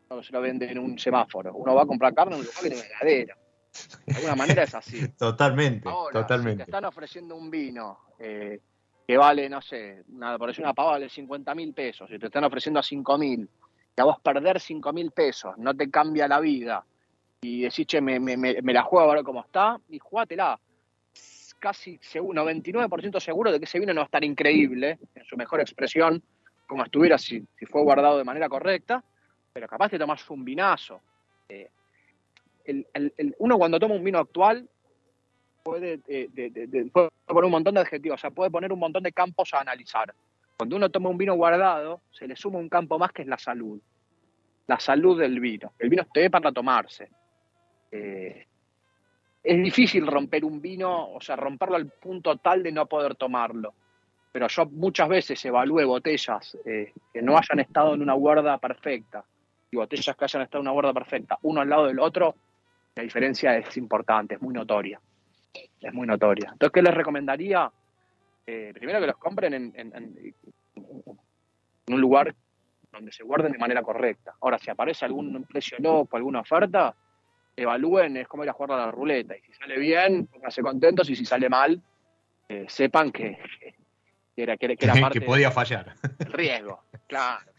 no 0.10 0.24
se 0.24 0.34
lo 0.34 0.42
vende 0.42 0.70
en 0.70 0.80
un 0.80 0.98
semáforo. 0.98 1.54
Uno 1.54 1.76
va 1.76 1.84
a 1.84 1.86
comprar 1.86 2.14
carne 2.14 2.36
en 2.36 2.40
un 2.40 2.46
lugar 2.46 2.64
que 2.64 2.70
tiene 2.70 2.86
heladera. 2.88 3.38
De 4.06 4.16
alguna 4.16 4.36
manera 4.36 4.64
es 4.64 4.74
así. 4.74 5.08
Totalmente, 5.18 5.88
totalmente. 6.12 6.64
te 6.64 6.72
están 6.72 6.86
ofreciendo 6.86 7.36
un 7.36 7.52
vino 7.52 8.00
eh, 8.18 8.60
que 9.06 9.18
vale, 9.18 9.48
no 9.48 9.62
sé, 9.62 10.04
nada, 10.08 10.40
por 10.40 10.48
decir 10.48 10.64
una 10.64 10.74
pava 10.74 10.92
vale 10.92 11.08
50 11.08 11.54
mil 11.54 11.74
pesos 11.74 12.10
y 12.12 12.18
te 12.18 12.28
están 12.28 12.44
ofreciendo 12.44 12.80
a 12.80 12.84
5 12.84 13.18
mil, 13.20 13.48
que 14.00 14.04
a 14.04 14.06
vos 14.06 14.22
perder 14.22 14.62
5 14.62 14.94
mil 14.94 15.12
pesos 15.12 15.58
no 15.58 15.76
te 15.76 15.92
cambia 15.92 16.26
la 16.26 16.40
vida 16.40 16.86
y 17.42 17.64
decís, 17.64 17.86
che, 17.86 18.00
me, 18.00 18.18
me, 18.18 18.74
la 18.74 18.82
juego 18.82 19.12
a 19.12 19.16
ver 19.16 19.26
cómo 19.26 19.42
está, 19.42 19.78
y 19.90 20.00
jugátela. 20.00 20.58
Casi 21.60 21.98
99% 21.98 23.20
seguro 23.20 23.52
de 23.52 23.60
que 23.60 23.66
ese 23.66 23.78
vino 23.78 23.94
no 23.94 24.00
va 24.00 24.04
a 24.04 24.06
estar 24.06 24.24
increíble, 24.24 25.00
en 25.16 25.26
su 25.26 25.36
mejor 25.36 25.60
expresión, 25.60 26.24
como 26.66 26.86
estuviera 26.86 27.18
si, 27.18 27.46
fue 27.70 27.82
guardado 27.82 28.18
de 28.18 28.24
manera 28.24 28.48
correcta, 28.48 29.04
pero 29.52 29.68
capaz 29.68 29.90
te 29.90 30.00
tomas 30.00 30.30
un 30.30 30.46
vinazo. 30.46 31.02
Eh, 31.50 31.70
uno 33.40 33.58
cuando 33.58 33.82
toma 33.82 33.96
un 33.96 34.04
vino 34.06 34.20
actual 34.20 34.66
puede, 35.62 36.00
eh, 36.08 36.30
puede, 36.94 37.10
poner 37.26 37.44
un 37.44 37.52
montón 37.52 37.74
de 37.74 37.82
adjetivos, 37.82 38.18
o 38.18 38.22
sea, 38.22 38.32
puede 38.32 38.50
poner 38.50 38.72
un 38.72 38.80
montón 38.80 39.04
de 39.04 39.12
campos 39.12 39.54
a 39.54 39.60
analizar. 39.60 40.14
Cuando 40.60 40.76
uno 40.76 40.90
toma 40.90 41.08
un 41.08 41.18
vino 41.18 41.36
guardado, 41.36 42.02
se 42.12 42.28
le 42.28 42.36
suma 42.36 42.60
un 42.60 42.68
campo 42.68 43.00
más 43.00 43.14
que 43.14 43.22
es 43.22 43.30
la 43.30 43.38
salud. 43.38 43.80
La 44.70 44.80
salud 44.80 45.20
del 45.20 45.40
vino. 45.40 45.74
El 45.80 45.90
vino 45.90 46.04
esté 46.04 46.30
para 46.30 46.52
tomarse. 46.52 47.10
Eh, 47.92 48.46
es 49.42 49.64
difícil 49.64 50.06
romper 50.06 50.46
un 50.46 50.62
vino, 50.62 51.12
o 51.12 51.20
sea, 51.20 51.36
romperlo 51.36 51.76
al 51.76 51.88
punto 51.88 52.38
tal 52.38 52.62
de 52.62 52.72
no 52.72 52.86
poder 52.86 53.16
tomarlo. 53.16 53.74
Pero 54.32 54.48
yo 54.48 54.68
muchas 54.68 55.10
veces 55.10 55.44
evalué 55.44 55.86
botellas 55.86 56.56
eh, 56.64 56.94
que 57.12 57.20
no 57.24 57.36
hayan 57.36 57.62
estado 57.62 57.96
en 57.96 58.04
una 58.04 58.14
guarda 58.14 58.60
perfecta 58.60 59.24
y 59.72 59.76
botellas 59.76 60.16
que 60.16 60.26
hayan 60.26 60.44
estado 60.44 60.62
en 60.62 60.68
una 60.68 60.74
guarda 60.74 60.94
perfecta, 60.94 61.40
uno 61.42 61.62
al 61.62 61.70
lado 61.70 61.88
del 61.88 62.00
otro, 62.00 62.36
la 62.96 63.02
diferencia 63.02 63.58
es 63.58 63.76
importante, 63.76 64.36
es 64.36 64.42
muy 64.42 64.54
notoria. 64.54 65.02
Es 65.82 65.94
muy 65.96 66.06
notoria. 66.06 66.50
Entonces, 66.52 66.72
¿qué 66.72 66.84
les 66.84 66.94
recomendaría? 66.94 67.72
Eh, 68.46 68.72
primero 68.72 69.00
que 69.00 69.08
los 69.08 69.18
compren 69.18 69.52
en, 69.56 69.74
en, 69.76 70.34
un 71.88 72.00
lugar 72.00 72.36
donde 72.92 73.12
se 73.12 73.24
guarden 73.24 73.52
de 73.52 73.58
manera 73.58 73.82
correcta. 73.82 74.36
Ahora, 74.42 74.58
si 74.58 74.70
aparece 74.70 75.06
algún 75.06 75.44
precio 75.46 75.78
loco, 75.80 76.18
alguna 76.18 76.42
oferta, 76.42 76.96
evalúen, 77.56 78.18
es 78.18 78.28
como 78.28 78.44
ir 78.44 78.50
a 78.50 78.54
jugar 78.54 78.80
a 78.80 78.86
la 78.86 78.92
ruleta. 78.92 79.36
Y 79.36 79.42
si 79.42 79.54
sale 79.54 79.78
bien, 79.78 80.28
pónganse 80.28 80.62
contentos 80.62 81.10
y 81.10 81.16
si 81.16 81.26
sale 81.26 81.50
mal, 81.50 81.82
eh, 82.48 82.66
sepan 82.68 83.12
que, 83.12 83.38
era, 84.36 84.58
que, 84.58 84.76
era 84.80 84.94
parte 85.02 85.20
que 85.20 85.26
podía 85.26 85.52
fallar. 85.52 85.96
El 86.20 86.34
riesgo, 86.34 86.84
claro, 87.08 87.52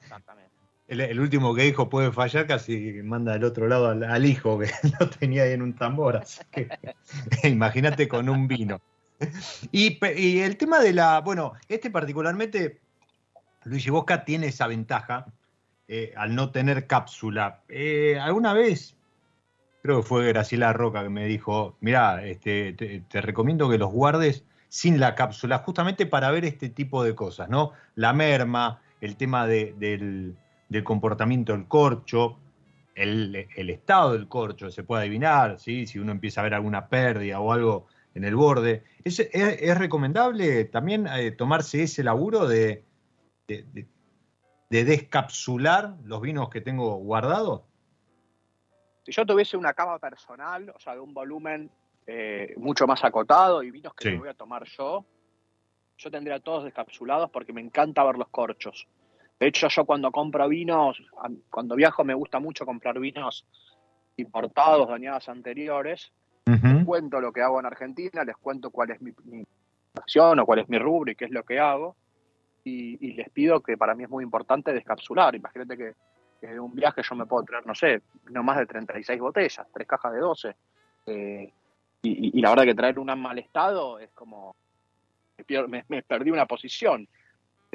exactamente. 0.00 0.56
El, 0.88 1.18
último 1.18 1.52
que 1.52 1.62
dijo 1.62 1.88
puede 1.88 2.12
fallar, 2.12 2.46
casi 2.46 3.02
manda 3.02 3.32
del 3.32 3.42
otro 3.42 3.66
lado 3.66 3.88
al, 3.88 4.24
hijo 4.24 4.58
que 4.58 4.70
lo 5.00 5.10
tenía 5.10 5.42
ahí 5.42 5.52
en 5.52 5.62
un 5.62 5.74
tambor. 5.74 6.16
Así 6.16 6.42
que 6.52 6.68
imagínate 7.48 8.06
con 8.06 8.28
un 8.28 8.46
vino. 8.46 8.80
Y, 9.72 9.98
y, 10.16 10.40
el 10.40 10.56
tema 10.56 10.78
de 10.78 10.92
la, 10.92 11.20
bueno, 11.22 11.54
este 11.68 11.90
particularmente, 11.90 12.80
Luigi 13.66 13.90
Bosca 13.90 14.24
tiene 14.24 14.46
esa 14.46 14.68
ventaja 14.68 15.26
eh, 15.88 16.14
al 16.16 16.34
no 16.34 16.50
tener 16.50 16.86
cápsula. 16.86 17.62
Eh, 17.68 18.18
¿Alguna 18.20 18.52
vez 18.52 18.96
creo 19.82 20.02
que 20.02 20.08
fue 20.08 20.28
Graciela 20.28 20.72
Roca 20.72 21.02
que 21.02 21.10
me 21.10 21.26
dijo, 21.26 21.76
mira, 21.80 22.24
este, 22.24 22.72
te, 22.72 23.20
recomiendo 23.20 23.68
que 23.68 23.78
los 23.78 23.92
guardes 23.92 24.44
sin 24.68 24.98
la 24.98 25.14
cápsula, 25.14 25.58
justamente 25.58 26.06
para 26.06 26.30
ver 26.32 26.44
este 26.44 26.68
tipo 26.68 27.04
de 27.04 27.14
cosas, 27.14 27.48
¿no? 27.48 27.72
La 27.94 28.12
merma, 28.12 28.82
el 29.00 29.16
tema 29.16 29.46
del, 29.46 30.36
comportamiento 30.82 31.52
del 31.52 31.68
corcho, 31.68 32.36
el, 32.96 33.36
estado 33.56 34.14
del 34.14 34.26
corcho, 34.26 34.70
se 34.70 34.82
puede 34.82 35.02
adivinar, 35.02 35.60
¿sí? 35.60 35.86
Si 35.86 36.00
uno 36.00 36.10
empieza 36.10 36.40
a 36.40 36.44
ver 36.44 36.54
alguna 36.54 36.88
pérdida 36.88 37.38
o 37.38 37.52
algo 37.52 37.86
en 38.14 38.24
el 38.24 38.34
borde. 38.34 38.82
¿Es, 39.04 39.18
recomendable 39.78 40.64
también 40.64 41.06
eh, 41.06 41.30
tomarse 41.30 41.84
ese 41.84 42.02
laburo 42.02 42.48
de, 42.48 42.82
de, 43.46 43.86
de 44.70 44.84
descapsular 44.84 45.94
los 46.04 46.20
vinos 46.20 46.50
que 46.50 46.60
tengo 46.60 46.96
guardados? 46.96 47.62
Si 49.04 49.12
yo 49.12 49.24
tuviese 49.24 49.56
una 49.56 49.72
cama 49.72 49.98
personal, 49.98 50.70
o 50.70 50.80
sea, 50.80 50.94
de 50.94 51.00
un 51.00 51.14
volumen 51.14 51.70
eh, 52.08 52.54
mucho 52.56 52.86
más 52.86 53.04
acotado 53.04 53.62
y 53.62 53.70
vinos 53.70 53.94
que 53.94 54.10
me 54.10 54.18
voy 54.18 54.28
a 54.28 54.34
tomar 54.34 54.64
yo, 54.64 55.04
yo 55.98 56.10
tendría 56.10 56.40
todos 56.40 56.64
descapsulados 56.64 57.30
porque 57.30 57.52
me 57.52 57.60
encanta 57.60 58.04
ver 58.04 58.16
los 58.16 58.28
corchos. 58.28 58.86
De 59.38 59.46
hecho, 59.46 59.68
yo 59.68 59.84
cuando 59.84 60.10
compro 60.10 60.48
vinos, 60.48 61.02
cuando 61.50 61.74
viajo 61.74 62.04
me 62.04 62.14
gusta 62.14 62.38
mucho 62.38 62.64
comprar 62.66 62.98
vinos 62.98 63.46
importados 64.16 64.88
de 64.88 64.94
añadas 64.94 65.28
anteriores. 65.28 66.12
Les 66.44 66.84
cuento 66.84 67.20
lo 67.20 67.32
que 67.32 67.42
hago 67.42 67.58
en 67.58 67.66
Argentina, 67.66 68.22
les 68.22 68.36
cuento 68.36 68.70
cuál 68.70 68.92
es 68.92 69.00
mi, 69.00 69.12
acción 69.94 70.38
o 70.38 70.46
cuál 70.46 70.60
es 70.60 70.68
mi 70.68 70.78
rubro 70.78 71.10
y 71.10 71.16
qué 71.16 71.24
es 71.24 71.32
lo 71.32 71.42
que 71.44 71.58
hago. 71.58 71.96
Y, 72.68 72.98
y, 73.00 73.12
les 73.12 73.30
pido 73.30 73.60
que 73.60 73.76
para 73.76 73.94
mí 73.94 74.02
es 74.02 74.10
muy 74.10 74.24
importante 74.24 74.72
descapsular. 74.72 75.36
Imagínate 75.36 75.76
que 75.76 75.94
que 76.40 76.58
un 76.60 76.74
viaje 76.74 77.02
yo 77.02 77.16
me 77.16 77.26
puedo 77.26 77.44
traer, 77.44 77.66
no 77.66 77.74
sé, 77.74 78.02
no 78.30 78.42
más 78.42 78.58
de 78.58 78.66
36 78.66 79.20
botellas, 79.20 79.66
tres 79.72 79.86
cajas 79.86 80.12
de 80.12 80.18
12. 80.18 80.56
Eh, 81.06 81.52
y, 82.02 82.40
la 82.40 82.50
verdad 82.50 82.64
que 82.64 82.74
traer 82.74 82.98
una 82.98 83.14
en 83.14 83.20
mal 83.20 83.38
estado 83.38 83.98
es 83.98 84.10
como, 84.12 84.54
me, 85.48 86.02
perdí 86.02 86.30
una 86.30 86.46
posición 86.46 87.08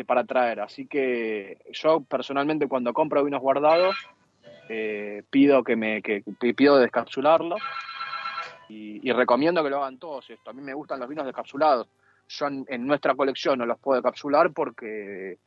para 0.05 0.23
traer. 0.23 0.61
Así 0.61 0.87
que 0.87 1.59
yo 1.71 2.01
personalmente 2.01 2.67
cuando 2.67 2.93
compro 2.93 3.23
vinos 3.23 3.41
guardados, 3.41 3.95
eh, 4.69 5.23
pido 5.29 5.63
que 5.63 5.75
me 5.75 6.01
pido 6.55 6.77
descapsularlo 6.77 7.57
y, 8.69 9.07
y, 9.07 9.11
recomiendo 9.11 9.61
que 9.63 9.69
lo 9.69 9.83
hagan 9.83 9.99
todos 9.99 10.29
esto. 10.29 10.49
A 10.49 10.53
mí 10.53 10.61
me 10.61 10.73
gustan 10.73 10.99
los 10.99 11.09
vinos 11.09 11.25
descapsulados. 11.25 11.87
Yo 12.32 12.47
en, 12.47 12.88
nuestra 12.88 13.13
colección 13.15 13.59
no 13.59 13.65
los 13.65 13.77
puedo 13.79 14.01
capsular 14.01 14.51
porque 14.53 15.38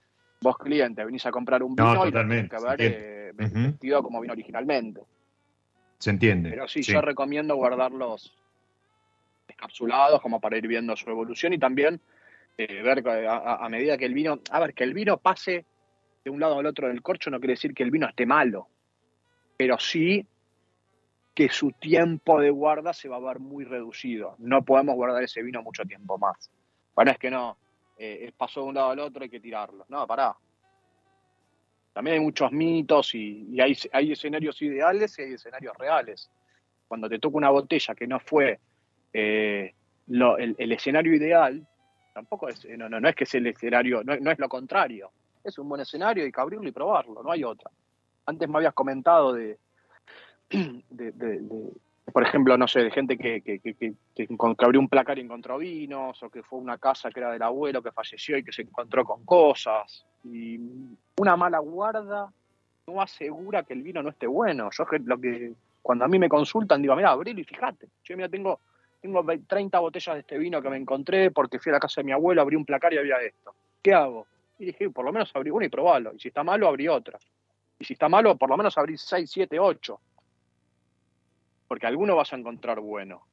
vos 0.41 0.59
cliente 0.59 1.05
venís 1.05 1.25
a 1.25 1.31
comprar 1.31 1.63
un 1.63 1.75
vino 1.75 2.07
y 2.07 2.13
tenés 2.13 2.51
que 2.51 2.57
ver 2.63 2.81
eh, 2.81 3.33
vestido 3.35 4.03
como 4.03 4.21
vino 4.21 4.33
originalmente. 4.33 5.01
Se 5.99 6.11
entiende. 6.11 6.51
Pero 6.51 6.69
sí, 6.69 6.83
yo 6.83 7.01
recomiendo 7.01 7.57
guardarlos 7.57 8.37
encapsulados 9.49 10.21
como 10.21 10.41
para 10.41 10.59
ir 10.59 10.67
viendo 10.67 10.95
su 10.97 11.09
evolución 11.09 11.55
y 11.55 11.59
también 11.59 12.01
eh, 12.59 12.83
ver 12.83 13.03
a, 13.09 13.69
medida 13.71 13.97
que 13.97 14.05
el 14.05 14.13
vino, 14.13 14.41
a 14.51 14.61
ver, 14.61 14.75
que 14.75 14.85
el 14.85 14.93
vino 14.93 15.17
pase 15.17 15.65
de 16.23 16.31
un 16.31 16.41
lado 16.41 16.59
al 16.59 16.67
otro 16.67 16.89
del 16.89 17.01
corcho 17.01 17.31
no 17.31 17.39
quiere 17.39 17.55
decir 17.55 17.73
que 17.73 17.83
el 17.83 17.91
vino 17.91 18.07
esté 18.07 18.27
malo, 18.27 18.69
pero 19.57 19.79
sí 19.79 20.27
que 21.35 21.49
su 21.49 21.73
tiempo 21.73 22.41
de 22.41 22.51
guarda 22.51 22.93
se 22.93 23.09
va 23.09 23.17
a 23.17 23.21
ver 23.21 23.41
muy 23.41 23.65
reducido. 23.65 24.37
No 24.39 24.65
podemos 24.65 24.95
guardar 24.95 25.23
ese 25.23 25.43
vino 25.43 25.63
mucho 25.63 25.85
tiempo 25.85 26.19
más. 26.19 26.51
Bueno, 26.95 27.11
es 27.11 27.19
que 27.19 27.31
no, 27.31 27.57
eh, 27.99 28.33
pasó 28.37 28.63
de 28.63 28.67
un 28.69 28.75
lado 28.75 28.91
al 28.91 28.99
otro, 29.01 29.23
hay 29.23 29.31
que 29.31 29.41
tirarlo. 29.41 29.85
No, 29.89 30.07
pará. 30.07 30.37
También 31.93 32.15
hay 32.15 32.21
muchos 32.21 32.51
mitos 32.51 33.15
y, 33.15 33.57
hay, 33.61 34.13
escenarios 34.13 34.61
ideales 34.61 35.17
y 35.19 35.23
hay 35.23 35.33
escenarios 35.35 35.77
reales. 35.79 36.29
Cuando 36.89 37.09
te 37.09 37.21
toca 37.21 37.37
una 37.37 37.51
botella 37.51 37.95
que 37.95 38.07
no 38.07 38.19
fue 38.19 38.59
eh, 39.13 39.73
el, 40.09 40.73
escenario 40.73 41.15
ideal, 41.15 41.65
tampoco 42.13 42.49
es, 42.49 42.67
no, 42.77 42.89
no, 42.89 43.01
no 43.01 43.09
es 43.09 43.15
que 43.15 43.25
es 43.25 43.35
el 43.37 43.47
escenario, 43.47 44.03
no, 44.03 44.13
es 44.13 44.39
lo 44.41 44.49
contrario. 44.49 45.13
Es 45.45 45.57
un 45.59 45.69
buen 45.69 45.83
escenario, 45.83 46.25
hay 46.25 46.33
que 46.33 46.41
abrirlo 46.41 46.69
y 46.69 46.73
probarlo, 46.73 47.23
no 47.23 47.31
hay 47.31 47.45
otra. 47.45 47.71
Antes 48.27 48.49
me 48.49 48.57
habías 48.57 48.75
comentado 48.75 49.33
de, 49.33 49.59
de, 50.51 51.41
por 52.13 52.23
ejemplo, 52.23 52.57
no 52.59 52.69
sé, 52.69 52.85
de 52.85 52.91
gente 52.91 53.17
que, 53.17 53.41
que, 53.41 53.61
que, 53.61 53.75
que, 53.75 54.29
abrió 54.59 54.81
un 54.81 54.89
placar 54.89 55.19
y 55.19 55.23
encontró 55.23 55.59
vinos, 55.59 56.23
o 56.23 56.31
que 56.31 56.43
fue 56.43 56.59
una 56.59 56.77
casa 56.79 57.11
que 57.11 57.21
era 57.21 57.33
del 57.33 57.43
abuelo 57.43 57.83
que 57.83 57.93
falleció 57.93 58.37
y 58.37 58.45
que 58.45 58.53
se 58.53 58.63
encontró 58.63 59.05
con 59.05 59.25
cosas. 59.25 60.05
Y 60.23 60.61
una 61.17 61.37
mala 61.37 61.59
guarda 61.61 62.31
no 62.87 63.01
asegura 63.01 63.63
que 63.63 63.73
el 63.73 63.83
vino 63.83 64.03
no 64.03 64.11
esté 64.11 64.27
bueno. 64.27 64.69
Yo 64.71 64.85
lo 65.07 65.19
que 65.19 65.53
cuando 65.81 66.05
a 66.05 66.09
mí 66.09 66.19
me 66.19 66.29
consultan 66.29 66.83
digo, 66.83 66.95
mira, 66.95 67.11
abrilo 67.11 67.41
y 67.41 67.45
fíjate. 67.45 67.89
Yo 68.05 68.17
mira, 68.17 68.29
tengo, 68.29 68.61
tengo 69.01 69.25
30 69.47 69.79
botellas 69.79 70.15
de 70.15 70.21
este 70.21 70.39
vino 70.39 70.61
que 70.61 70.69
me 70.69 70.77
encontré 70.77 71.31
porque 71.31 71.59
fui 71.59 71.71
a 71.71 71.75
la 71.75 71.81
casa 71.81 72.03
de 72.03 72.05
mi 72.05 72.13
abuelo, 72.13 72.43
abrí 72.43 72.57
un 72.57 72.67
placar 72.67 72.93
y 72.93 72.99
había 72.99 73.17
esto. 73.23 73.55
¿Qué 73.83 73.95
hago? 73.95 74.27
Y 74.59 74.67
dije, 74.67 74.91
por 74.91 75.07
lo 75.07 75.13
menos 75.13 75.35
abrí 75.35 75.51
uno 75.51 75.65
y 75.65 75.71
probalo. 75.71 76.13
Y 76.15 76.21
si 76.21 76.29
está 76.29 76.45
malo, 76.45 76.69
abrí 76.69 76.87
otra. 76.87 77.19
Y 77.79 77.85
si 77.85 77.95
está 77.95 78.11
malo, 78.11 78.37
por 78.37 78.51
lo 78.51 78.59
menos 78.59 78.77
abrí 78.77 78.99
6, 78.99 79.31
7, 79.31 79.59
8 79.59 80.01
porque 81.69 81.87
alguno 81.87 82.17
vas 82.17 82.33
a 82.33 82.37
encontrar 82.37 82.81
bueno. 82.81 83.27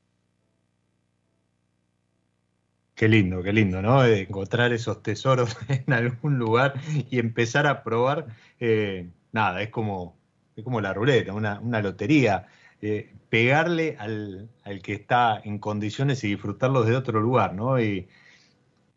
Qué 3.02 3.08
lindo, 3.08 3.42
qué 3.42 3.52
lindo, 3.52 3.82
¿no? 3.82 4.06
encontrar 4.06 4.74
esos 4.74 5.02
tesoros 5.02 5.58
en 5.70 5.92
algún 5.92 6.38
lugar 6.38 6.76
y 7.10 7.18
empezar 7.18 7.66
a 7.66 7.84
probar. 7.84 8.28
Eh, 8.60 9.10
nada, 9.32 9.64
es 9.64 9.70
como, 9.70 10.16
es 10.56 10.64
como 10.64 10.82
la 10.82 10.94
ruleta, 10.94 11.34
una, 11.34 11.82
lotería. 11.82 12.48
Eh, 12.80 13.12
pegarle 13.30 13.96
al, 13.98 14.50
que 14.84 14.94
está 14.94 15.42
en 15.44 15.58
condiciones 15.58 16.24
y 16.24 16.28
disfrutarlo 16.28 16.84
de 16.84 16.96
otro 16.96 17.20
lugar, 17.22 17.56
¿no? 17.56 17.82
Y, 17.82 18.08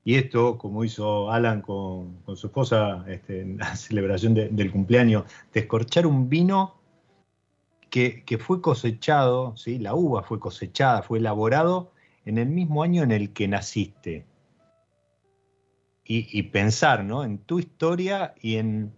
esto, 0.05 0.59
como 0.59 0.85
hizo 0.85 1.31
Alan 1.31 1.63
con, 1.63 2.19
su 2.37 2.49
esposa 2.49 3.07
este, 3.09 3.41
en 3.41 3.57
la 3.57 3.75
celebración 3.77 4.35
del 4.35 4.71
cumpleaños, 4.71 5.25
descorchar 5.55 6.07
un 6.07 6.29
vino 6.29 6.75
que, 7.95 8.39
fue 8.39 8.61
cosechado, 8.61 9.57
¿sí? 9.57 9.79
la 9.79 9.95
uva 9.95 10.25
fue 10.25 10.41
cosechada, 10.41 11.03
fue 11.03 11.19
elaborado 11.19 11.93
en 12.25 12.39
el 12.39 12.49
mismo 12.49 12.83
año 12.83 13.05
en 13.05 13.13
el 13.13 13.33
que 13.33 13.47
naciste. 13.47 14.27
y, 16.05 16.43
pensar 16.43 17.05
¿no? 17.05 17.25
en 17.25 17.39
tu 17.39 17.61
historia 17.61 18.35
y 18.43 18.57
en, 18.57 18.93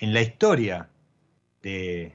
la 0.00 0.20
historia 0.20 0.90
de, 1.62 2.12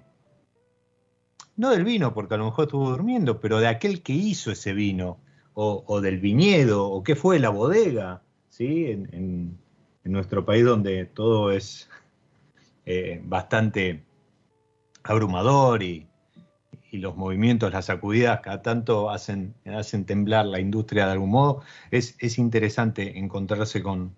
no 1.56 1.70
del 1.70 1.86
vino, 1.86 2.14
porque 2.14 2.34
a 2.36 2.38
lo 2.38 2.46
mejor 2.46 2.66
estuvo 2.66 2.90
durmiendo, 2.90 3.40
pero 3.40 3.60
de 3.60 3.68
aquel 3.68 4.04
que 4.04 4.14
hizo 4.14 4.52
ese 4.52 4.74
vino, 4.74 5.18
o, 5.54 6.00
del 6.02 6.20
viñedo, 6.20 6.90
o 6.90 7.04
qué 7.04 7.16
fue 7.16 7.40
la 7.40 7.50
bodega, 7.50 8.22
¿sí? 8.50 8.92
En, 8.92 9.58
nuestro 10.04 10.44
país 10.44 10.66
donde 10.66 11.06
todo 11.06 11.52
es 11.52 11.88
eh, 12.86 13.22
bastante 13.24 14.04
abrumador 15.04 15.84
y, 15.84 16.09
y 16.92 16.98
los 16.98 17.16
movimientos, 17.16 17.72
las 17.72 17.86
sacudidas, 17.86 18.40
cada 18.42 18.62
tanto 18.62 19.10
hacen, 19.10 19.54
hacen 19.66 20.06
temblar 20.06 20.46
la 20.46 20.60
industria 20.60 21.06
de 21.06 21.14
algún 21.14 21.32
modo, 21.32 21.62
es, 21.92 22.16
es 22.20 22.38
interesante 22.38 23.20
encontrarse 23.20 23.84
con, 23.84 24.16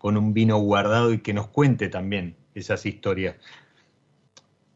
un 0.00 0.34
vino 0.34 0.58
guardado 0.58 1.14
y 1.14 1.20
que 1.20 1.32
nos 1.32 1.48
cuente 1.48 1.88
también 1.88 2.36
esas 2.54 2.84
historias. 2.84 3.36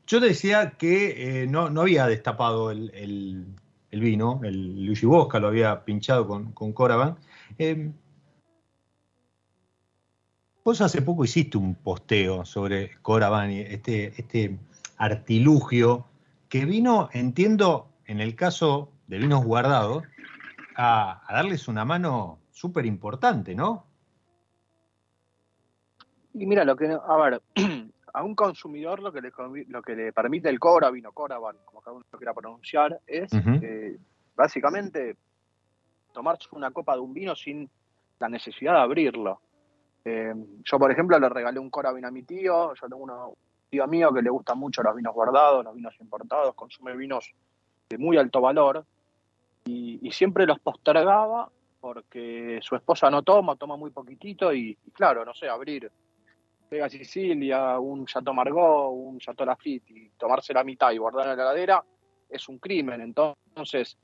Yo 0.07 0.21
decía 0.21 0.71
que 0.79 1.43
eh, 1.43 1.47
no, 1.47 1.67
había 1.67 2.07
destapado 2.07 2.71
el, 2.71 3.45
vino, 3.91 4.41
el 4.43 4.87
Luigi 4.87 5.05
Bosca 5.05 5.39
lo 5.39 5.49
había 5.49 5.85
pinchado 5.85 6.27
con, 6.27 6.53
con 6.53 6.73
Coravan. 6.73 7.19
Eh, 7.59 7.93
vos 10.65 10.81
hace 10.81 11.03
poco 11.03 11.27
hiciste 11.27 11.59
un 11.59 11.75
posteo 11.75 12.47
sobre 12.47 12.93
Coravan, 13.03 13.51
este, 13.51 14.15
este 14.17 14.59
artilugio 14.97 16.07
que 16.49 16.65
vino, 16.65 17.09
entiendo, 17.13 17.91
en 18.07 18.21
el 18.21 18.35
caso 18.35 18.93
de 19.07 19.19
vinos 19.19 19.45
guardados, 19.45 20.05
a, 20.77 21.23
darles 21.29 21.69
una 21.69 21.85
mano 21.85 22.39
súper 22.51 22.87
importante, 22.87 23.55
¿no? 23.55 23.87
Y 26.35 26.47
mira, 26.47 26.65
lo 26.65 26.77
que, 26.77 26.87
a 26.87 27.17
ver, 27.17 27.43
a 28.15 28.23
un 28.23 28.35
consumidor 28.35 29.01
lo 29.01 29.13
que 29.13 29.21
le, 29.21 29.33
lo 29.69 29.83
que 29.83 29.95
le 29.95 30.13
permite 30.13 30.49
el 30.49 30.59
Cora, 30.59 30.91
vino 30.91 31.13
Coravan, 31.13 31.57
como 31.65 31.81
cada 31.81 31.97
uno 31.97 32.07
lo 32.11 32.19
quiera 32.19 32.35
pronunciar, 32.35 33.01
es 33.07 33.33
eh, 33.33 33.99
básicamente 34.37 35.17
tomarse 36.13 36.49
una 36.53 36.71
copa 36.71 36.95
de 36.95 37.01
un 37.01 37.13
vino 37.13 37.35
sin 37.35 37.69
la 38.19 38.29
necesidad 38.29 38.75
de 38.75 38.81
abrirlo. 38.81 39.41
Eh, 40.05 40.33
yo, 40.65 40.79
por 40.79 40.91
ejemplo, 40.91 41.19
le 41.19 41.29
regalé 41.29 41.59
un 41.59 41.71
Cora 41.71 41.91
a 41.91 42.11
mi 42.11 42.23
tío, 42.23 42.75
yo 42.75 42.89
tengo 42.89 43.03
uno, 43.03 43.35
tío 43.69 43.87
mío 43.87 44.13
que 44.13 44.23
le 44.23 44.31
gustan 44.31 44.59
mucho 44.59 44.83
los 44.83 44.95
vinos 44.95 45.15
guardados, 45.15 45.65
los 45.65 45.75
vinos 45.75 45.95
importados, 46.01 46.55
consume 46.55 46.97
vinos 46.97 47.33
de 47.89 47.99
muy 47.99 48.17
alto 48.17 48.41
valor 48.41 48.85
y, 49.65 50.11
siempre 50.11 50.47
los 50.47 50.59
postergaba 50.59 51.51
porque 51.81 52.59
su 52.63 52.75
esposa 52.75 53.11
no 53.11 53.23
toma, 53.23 53.57
toma 53.57 53.77
muy 53.77 53.91
poquitito 53.91 54.53
y, 54.53 54.77
claro, 54.93 55.25
no 55.25 55.33
sé, 55.35 55.49
abrir 55.49 55.91
Vega 56.71 56.89
Sicilia, 56.89 57.79
un 57.79 58.05
Chateau 58.05 58.35
Margaux, 58.35 58.93
un 58.95 59.19
Chateau 59.19 59.47
Lafitte 59.47 59.91
y 59.91 60.09
tomarse 60.11 60.53
la 60.53 60.65
mitad 60.65 60.91
y 60.91 60.99
guardar 60.99 61.29
en 61.29 61.37
la 61.37 61.45
heladera 61.45 61.85
es 62.29 62.49
un 62.49 62.59
crimen. 62.59 63.01
Entonces, 63.01 63.97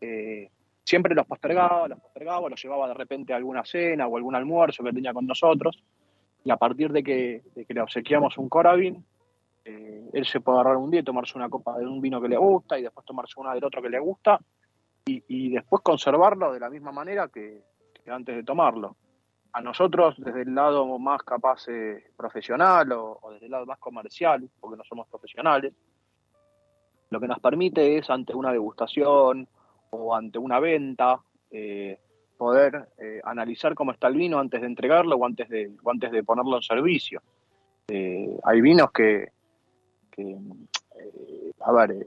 eh, 0.00 0.50
siempre 0.82 1.14
los 1.14 1.26
postergaba, 1.26 1.88
los 1.88 2.00
postergaba, 2.00 2.48
los 2.48 2.62
llevaba 2.62 2.88
de 2.88 2.94
repente 2.94 3.32
a 3.32 3.36
alguna 3.36 3.64
cena 3.64 4.06
o 4.06 4.16
algún 4.16 4.34
almuerzo 4.34 4.82
que 4.82 4.92
tenía 4.92 5.12
con 5.12 5.26
nosotros 5.26 5.82
y 6.44 6.50
a 6.50 6.56
partir 6.56 6.92
de 6.92 7.02
que, 7.02 7.42
le 7.68 7.80
obsequiamos 7.80 8.38
un 8.38 8.48
Corabin, 8.48 9.04
eh, 9.64 10.08
él 10.12 10.24
se 10.24 10.40
puede 10.40 10.58
agarrar 10.58 10.78
un 10.78 10.90
día 10.90 11.00
y 11.00 11.04
tomarse 11.04 11.36
una 11.36 11.48
copa 11.48 11.78
de 11.78 11.86
un 11.86 12.00
vino 12.00 12.20
que 12.20 12.28
le 12.28 12.36
gusta 12.36 12.78
y 12.78 12.82
después 12.82 13.04
tomarse 13.04 13.38
una 13.38 13.54
del 13.54 13.64
otro 13.64 13.82
que 13.82 13.90
le 13.90 13.98
gusta 13.98 14.40
y, 15.04 15.50
después 15.50 15.82
conservarlo 15.82 16.52
de 16.52 16.60
la 16.60 16.70
misma 16.70 16.92
manera 16.92 17.28
que, 17.28 17.62
antes 18.06 18.36
de 18.36 18.44
tomarlo. 18.44 18.96
A 19.52 19.60
nosotros, 19.60 20.14
desde 20.18 20.42
el 20.42 20.54
lado 20.54 20.98
más 20.98 21.22
capaz 21.24 21.66
eh, 21.68 22.12
profesional 22.16 22.92
o, 22.92 23.20
desde 23.32 23.46
el 23.46 23.52
lado 23.52 23.66
más 23.66 23.78
comercial, 23.78 24.48
porque 24.60 24.76
no 24.76 24.84
somos 24.84 25.08
profesionales, 25.08 25.74
lo 27.10 27.18
que 27.18 27.26
nos 27.26 27.40
permite 27.40 27.98
es 27.98 28.08
ante 28.08 28.34
una 28.34 28.52
degustación 28.52 29.48
o 29.90 30.14
ante 30.14 30.38
una 30.38 30.60
venta, 30.60 31.20
eh, 31.50 31.98
poder 32.40 32.88
eh, 32.96 33.20
analizar 33.22 33.74
cómo 33.74 33.92
está 33.92 34.08
el 34.08 34.14
vino 34.14 34.38
antes 34.38 34.62
de 34.62 34.66
entregarlo 34.66 35.14
o 35.14 35.26
antes 35.26 35.46
de, 35.50 35.72
antes 35.84 36.10
de 36.10 36.24
ponerlo 36.24 36.56
en 36.56 36.62
servicio. 36.62 37.20
Eh, 37.86 38.34
hay 38.44 38.62
vinos 38.62 38.90
que, 38.92 39.30
eh, 40.16 40.38
a 41.60 41.72
ver, 41.72 42.06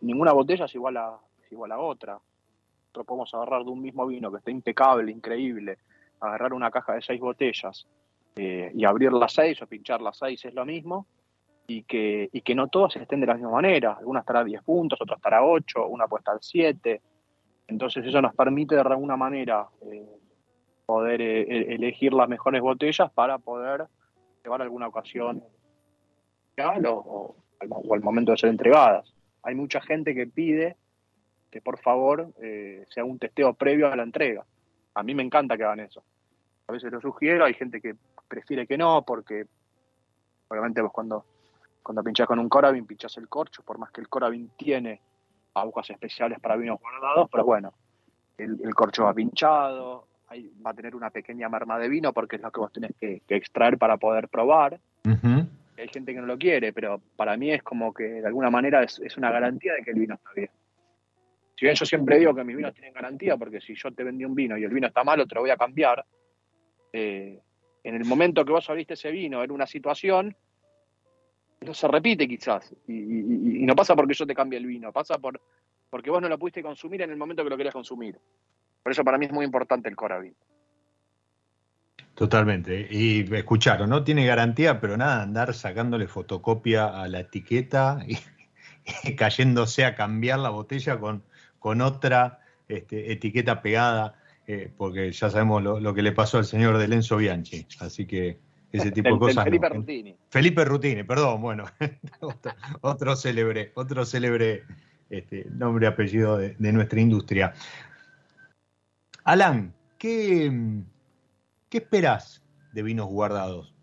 ninguna 0.00 0.32
botella 0.32 0.64
es 0.64 0.74
igual 0.74 0.96
a, 0.96 1.18
igual 1.50 1.72
a 1.72 1.80
otra. 1.80 2.14
Nosotros 2.14 3.06
podemos 3.06 3.34
agarrar 3.34 3.62
de 3.62 3.70
un 3.70 3.82
mismo 3.82 4.06
vino 4.06 4.32
que 4.32 4.38
está 4.38 4.50
impecable, 4.50 5.12
increíble, 5.12 5.76
agarrar 6.18 6.54
una 6.54 6.70
caja 6.70 6.94
de 6.94 7.02
seis 7.02 7.20
botellas 7.20 7.86
y 8.36 8.84
abrir 8.86 9.12
las 9.12 9.34
seis 9.34 9.60
o 9.60 9.66
pinchar 9.66 10.00
las 10.00 10.16
seis 10.16 10.42
es 10.46 10.54
lo 10.54 10.64
mismo, 10.64 11.06
y 11.66 11.82
que, 11.82 12.30
y 12.32 12.40
que 12.40 12.54
no 12.54 12.68
todas 12.68 12.96
estén 12.96 13.20
de 13.20 13.26
la 13.26 13.34
misma 13.34 13.50
manera. 13.50 13.98
Alguna 13.98 14.20
estará 14.20 14.40
a 14.40 14.44
10 14.44 14.62
puntos, 14.62 14.98
otra 14.98 15.16
estará 15.16 15.38
a 15.38 15.44
8, 15.44 15.88
una 15.88 16.06
puede 16.06 16.20
estar 16.20 16.36
a 16.36 16.38
7, 16.40 17.02
entonces 17.68 18.04
eso 18.04 18.20
nos 18.20 18.34
permite 18.34 18.74
de 18.74 18.80
alguna 18.80 19.16
manera 19.16 19.68
eh, 19.82 20.06
poder 20.86 21.20
eh, 21.20 21.42
e-, 21.42 21.74
elegir 21.74 22.14
las 22.14 22.28
mejores 22.28 22.62
botellas 22.62 23.10
para 23.12 23.38
poder 23.38 23.86
llevar 24.42 24.62
alguna 24.62 24.88
ocasión 24.88 25.44
o, 26.86 27.36
o, 27.60 27.94
al 27.94 28.00
momento 28.00 28.32
de 28.32 28.38
ser 28.38 28.50
entregadas. 28.50 29.14
Hay 29.42 29.54
mucha 29.54 29.80
gente 29.80 30.14
que 30.14 30.26
pide 30.26 30.76
que 31.50 31.60
por 31.60 31.78
favor 31.78 32.32
eh, 32.42 32.84
se 32.90 33.02
un 33.02 33.18
testeo 33.18 33.54
previo 33.54 33.90
a 33.90 33.96
la 33.96 34.02
entrega. 34.02 34.44
A 34.94 35.02
mí 35.02 35.14
me 35.14 35.22
encanta 35.22 35.56
que 35.56 35.64
hagan 35.64 35.80
eso. 35.80 36.02
A 36.66 36.72
veces 36.72 36.90
lo 36.92 37.00
sugiero, 37.00 37.44
hay 37.44 37.54
gente 37.54 37.80
que 37.80 37.94
prefiere 38.26 38.66
que 38.66 38.76
no, 38.76 39.02
porque 39.02 39.46
obviamente 40.48 40.82
vos 40.82 40.92
cuando, 40.92 41.24
cuando 41.82 42.02
pinchás 42.02 42.26
con 42.26 42.38
un 42.38 42.48
Corabin 42.48 42.86
pinchás 42.86 43.16
el 43.18 43.28
corcho, 43.28 43.62
por 43.62 43.78
más 43.78 43.90
que 43.90 44.00
el 44.00 44.08
Corabin 44.08 44.50
tiene 44.56 45.00
agujas 45.60 45.90
especiales 45.90 46.38
para 46.40 46.56
vinos 46.56 46.78
guardados, 46.80 47.28
pero 47.30 47.44
bueno, 47.44 47.72
el, 48.36 48.74
corcho 48.74 49.04
va 49.04 49.14
pinchado, 49.14 50.06
va 50.64 50.70
a 50.70 50.74
tener 50.74 50.94
una 50.94 51.10
pequeña 51.10 51.48
merma 51.48 51.78
de 51.78 51.88
vino 51.88 52.12
porque 52.12 52.36
es 52.36 52.42
lo 52.42 52.50
que 52.50 52.60
vos 52.60 52.72
tenés 52.72 52.92
que, 52.98 53.22
extraer 53.28 53.78
para 53.78 53.96
poder 53.96 54.28
probar. 54.28 54.78
Hay 55.04 55.88
gente 55.88 56.12
que 56.12 56.20
no 56.20 56.26
lo 56.26 56.38
quiere, 56.38 56.72
pero 56.72 57.00
para 57.16 57.36
mí 57.36 57.52
es 57.52 57.62
como 57.62 57.94
que 57.94 58.04
de 58.04 58.26
alguna 58.26 58.50
manera 58.50 58.82
es, 58.82 59.16
una 59.16 59.30
garantía 59.30 59.74
de 59.74 59.82
que 59.82 59.90
el 59.90 59.98
vino 59.98 60.14
está 60.14 60.30
bien. 60.34 60.50
Si 61.56 61.64
bien 61.64 61.74
yo 61.74 61.84
siempre 61.84 62.18
digo 62.18 62.34
que 62.34 62.44
mis 62.44 62.56
vinos 62.56 62.74
tienen 62.74 62.92
garantía, 62.92 63.36
porque 63.36 63.60
si 63.60 63.74
yo 63.74 63.92
te 63.92 64.04
vendí 64.04 64.24
un 64.24 64.34
vino 64.34 64.56
y 64.56 64.64
el 64.64 64.70
vino 64.70 64.86
está 64.86 65.02
malo, 65.02 65.26
te 65.26 65.34
lo 65.34 65.40
voy 65.40 65.50
a 65.50 65.56
cambiar. 65.56 66.04
Eh, 66.92 67.40
en 67.82 67.94
el 67.94 68.04
momento 68.04 68.44
que 68.44 68.52
vos 68.52 68.68
abriste 68.70 68.94
ese 68.94 69.10
vino 69.10 69.42
en 69.42 69.50
una 69.50 69.66
situación, 69.66 70.36
eso 71.60 71.74
se 71.74 71.88
repite 71.88 72.28
quizás. 72.28 72.74
Y, 72.86 73.64
no 73.66 73.74
pasa 73.74 73.96
porque 73.96 74.14
yo 74.14 74.26
te 74.26 74.34
cambie 74.34 74.58
el 74.58 74.66
vino, 74.66 74.92
pasa 74.92 75.18
por 75.18 75.40
porque 75.90 76.10
vos 76.10 76.20
no 76.20 76.28
lo 76.28 76.38
pudiste 76.38 76.62
consumir 76.62 77.00
en 77.02 77.10
el 77.10 77.16
momento 77.16 77.42
que 77.42 77.50
lo 77.50 77.56
querías 77.56 77.72
consumir. 77.72 78.18
Por 78.82 78.92
eso 78.92 79.02
para 79.04 79.16
mí 79.16 79.24
es 79.24 79.32
muy 79.32 79.44
importante 79.44 79.88
el 79.88 79.96
Coravin. 79.96 80.34
Totalmente. 82.14 82.88
Y 82.90 83.20
escucharon, 83.34 83.88
no 83.88 84.04
tiene 84.04 84.26
garantía, 84.26 84.80
pero 84.80 84.96
nada, 84.96 85.22
andar 85.22 85.54
sacándole 85.54 86.06
fotocopia 86.06 86.86
a 86.88 87.08
la 87.08 87.20
etiqueta 87.20 88.00
y, 88.06 89.14
cayéndose 89.14 89.84
a 89.84 89.94
cambiar 89.94 90.40
la 90.40 90.50
botella 90.50 90.98
con, 90.98 91.22
con 91.58 91.80
otra 91.80 92.40
este, 92.68 93.12
etiqueta 93.12 93.62
pegada, 93.62 94.20
eh, 94.46 94.70
porque 94.76 95.10
ya 95.12 95.30
sabemos 95.30 95.62
lo, 95.62 95.80
lo, 95.80 95.94
que 95.94 96.02
le 96.02 96.12
pasó 96.12 96.38
al 96.38 96.44
señor 96.44 96.76
de 96.76 96.88
Lenzo 96.88 97.16
Bianchi. 97.16 97.66
Así 97.80 98.06
que 98.06 98.40
ese 98.72 98.90
tipo 98.90 99.10
de 99.14 99.18
cosas. 99.18 99.44
Felipe 99.44 99.68
Rutini. 99.68 100.16
Felipe 100.28 100.64
Rutini, 100.64 101.02
perdón, 101.02 101.40
bueno, 101.40 101.64
otro, 102.80 103.16
célebre, 103.16 103.72
otro 103.74 104.04
célebre 104.04 104.64
este, 105.08 105.46
nombre 105.50 105.86
y 105.86 105.88
apellido 105.88 106.36
de, 106.36 106.72
nuestra 106.72 107.00
industria. 107.00 107.54
Alan, 109.24 109.74
¿qué, 109.98 110.82
¿qué 111.68 111.78
esperás 111.78 112.42
de 112.72 112.82
vinos 112.82 113.08
guardados? 113.08 113.74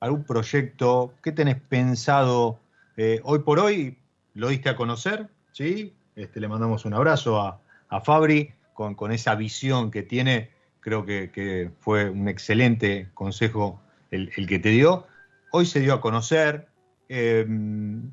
¿Algún 0.00 0.24
proyecto? 0.24 1.14
¿Qué 1.22 1.32
tenés 1.32 1.60
pensado 1.60 2.60
eh, 2.96 3.20
hoy 3.24 3.40
por 3.40 3.58
hoy? 3.58 3.98
¿Lo 4.34 4.48
diste 4.48 4.68
a 4.68 4.76
conocer? 4.76 5.28
¿Sí? 5.52 5.94
Este, 6.14 6.40
le 6.40 6.48
mandamos 6.48 6.84
un 6.84 6.94
abrazo 6.94 7.40
a, 7.40 7.60
Fabri 8.04 8.52
con, 8.74 8.94
con 8.94 9.12
esa 9.12 9.34
visión 9.34 9.90
que 9.90 10.02
tiene 10.02 10.50
creo 10.88 11.04
que, 11.04 11.70
fue 11.80 12.08
un 12.08 12.28
excelente 12.28 13.10
consejo 13.14 13.80
el, 14.10 14.30
que 14.46 14.58
te 14.58 14.70
dio. 14.70 15.06
Hoy 15.52 15.66
se 15.66 15.80
dio 15.80 15.94
a 15.94 16.00
conocer, 16.00 16.68
em, 17.08 18.10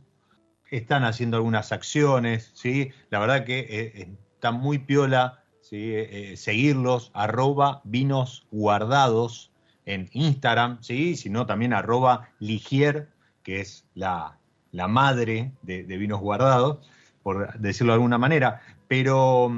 están 0.69 1.05
haciendo 1.05 1.37
algunas 1.37 1.71
acciones, 1.71 2.51
¿sí? 2.53 2.91
La 3.09 3.19
verdad 3.19 3.45
que 3.45 3.59
eh, 3.59 4.09
está 4.33 4.51
muy 4.51 4.79
piola 4.79 5.43
eh, 5.71 6.31
eh, 6.33 6.37
seguirlos, 6.37 7.11
arroba 7.13 7.81
vinos 7.85 8.45
guardados 8.51 9.51
en 9.85 10.09
Instagram, 10.11 10.81
¿sí? 10.81 11.15
Sino 11.15 11.45
también 11.45 11.73
arroba 11.73 12.29
Ligier, 12.39 13.09
que 13.43 13.61
es 13.61 13.85
la, 13.93 14.37
madre 14.71 15.53
de, 15.61 15.83
vinos 15.83 16.19
guardados, 16.19 16.85
por 17.23 17.57
decirlo 17.59 17.93
de 17.93 17.95
alguna 17.95 18.17
manera. 18.17 18.61
Pero, 18.87 19.51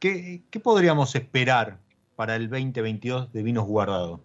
¿qué, 0.00 0.42
¿qué 0.50 0.60
podríamos 0.60 1.14
esperar 1.14 1.78
para 2.16 2.36
el 2.36 2.48
2022 2.48 3.32
de 3.32 3.42
vinos 3.42 3.66
guardados? 3.66 4.20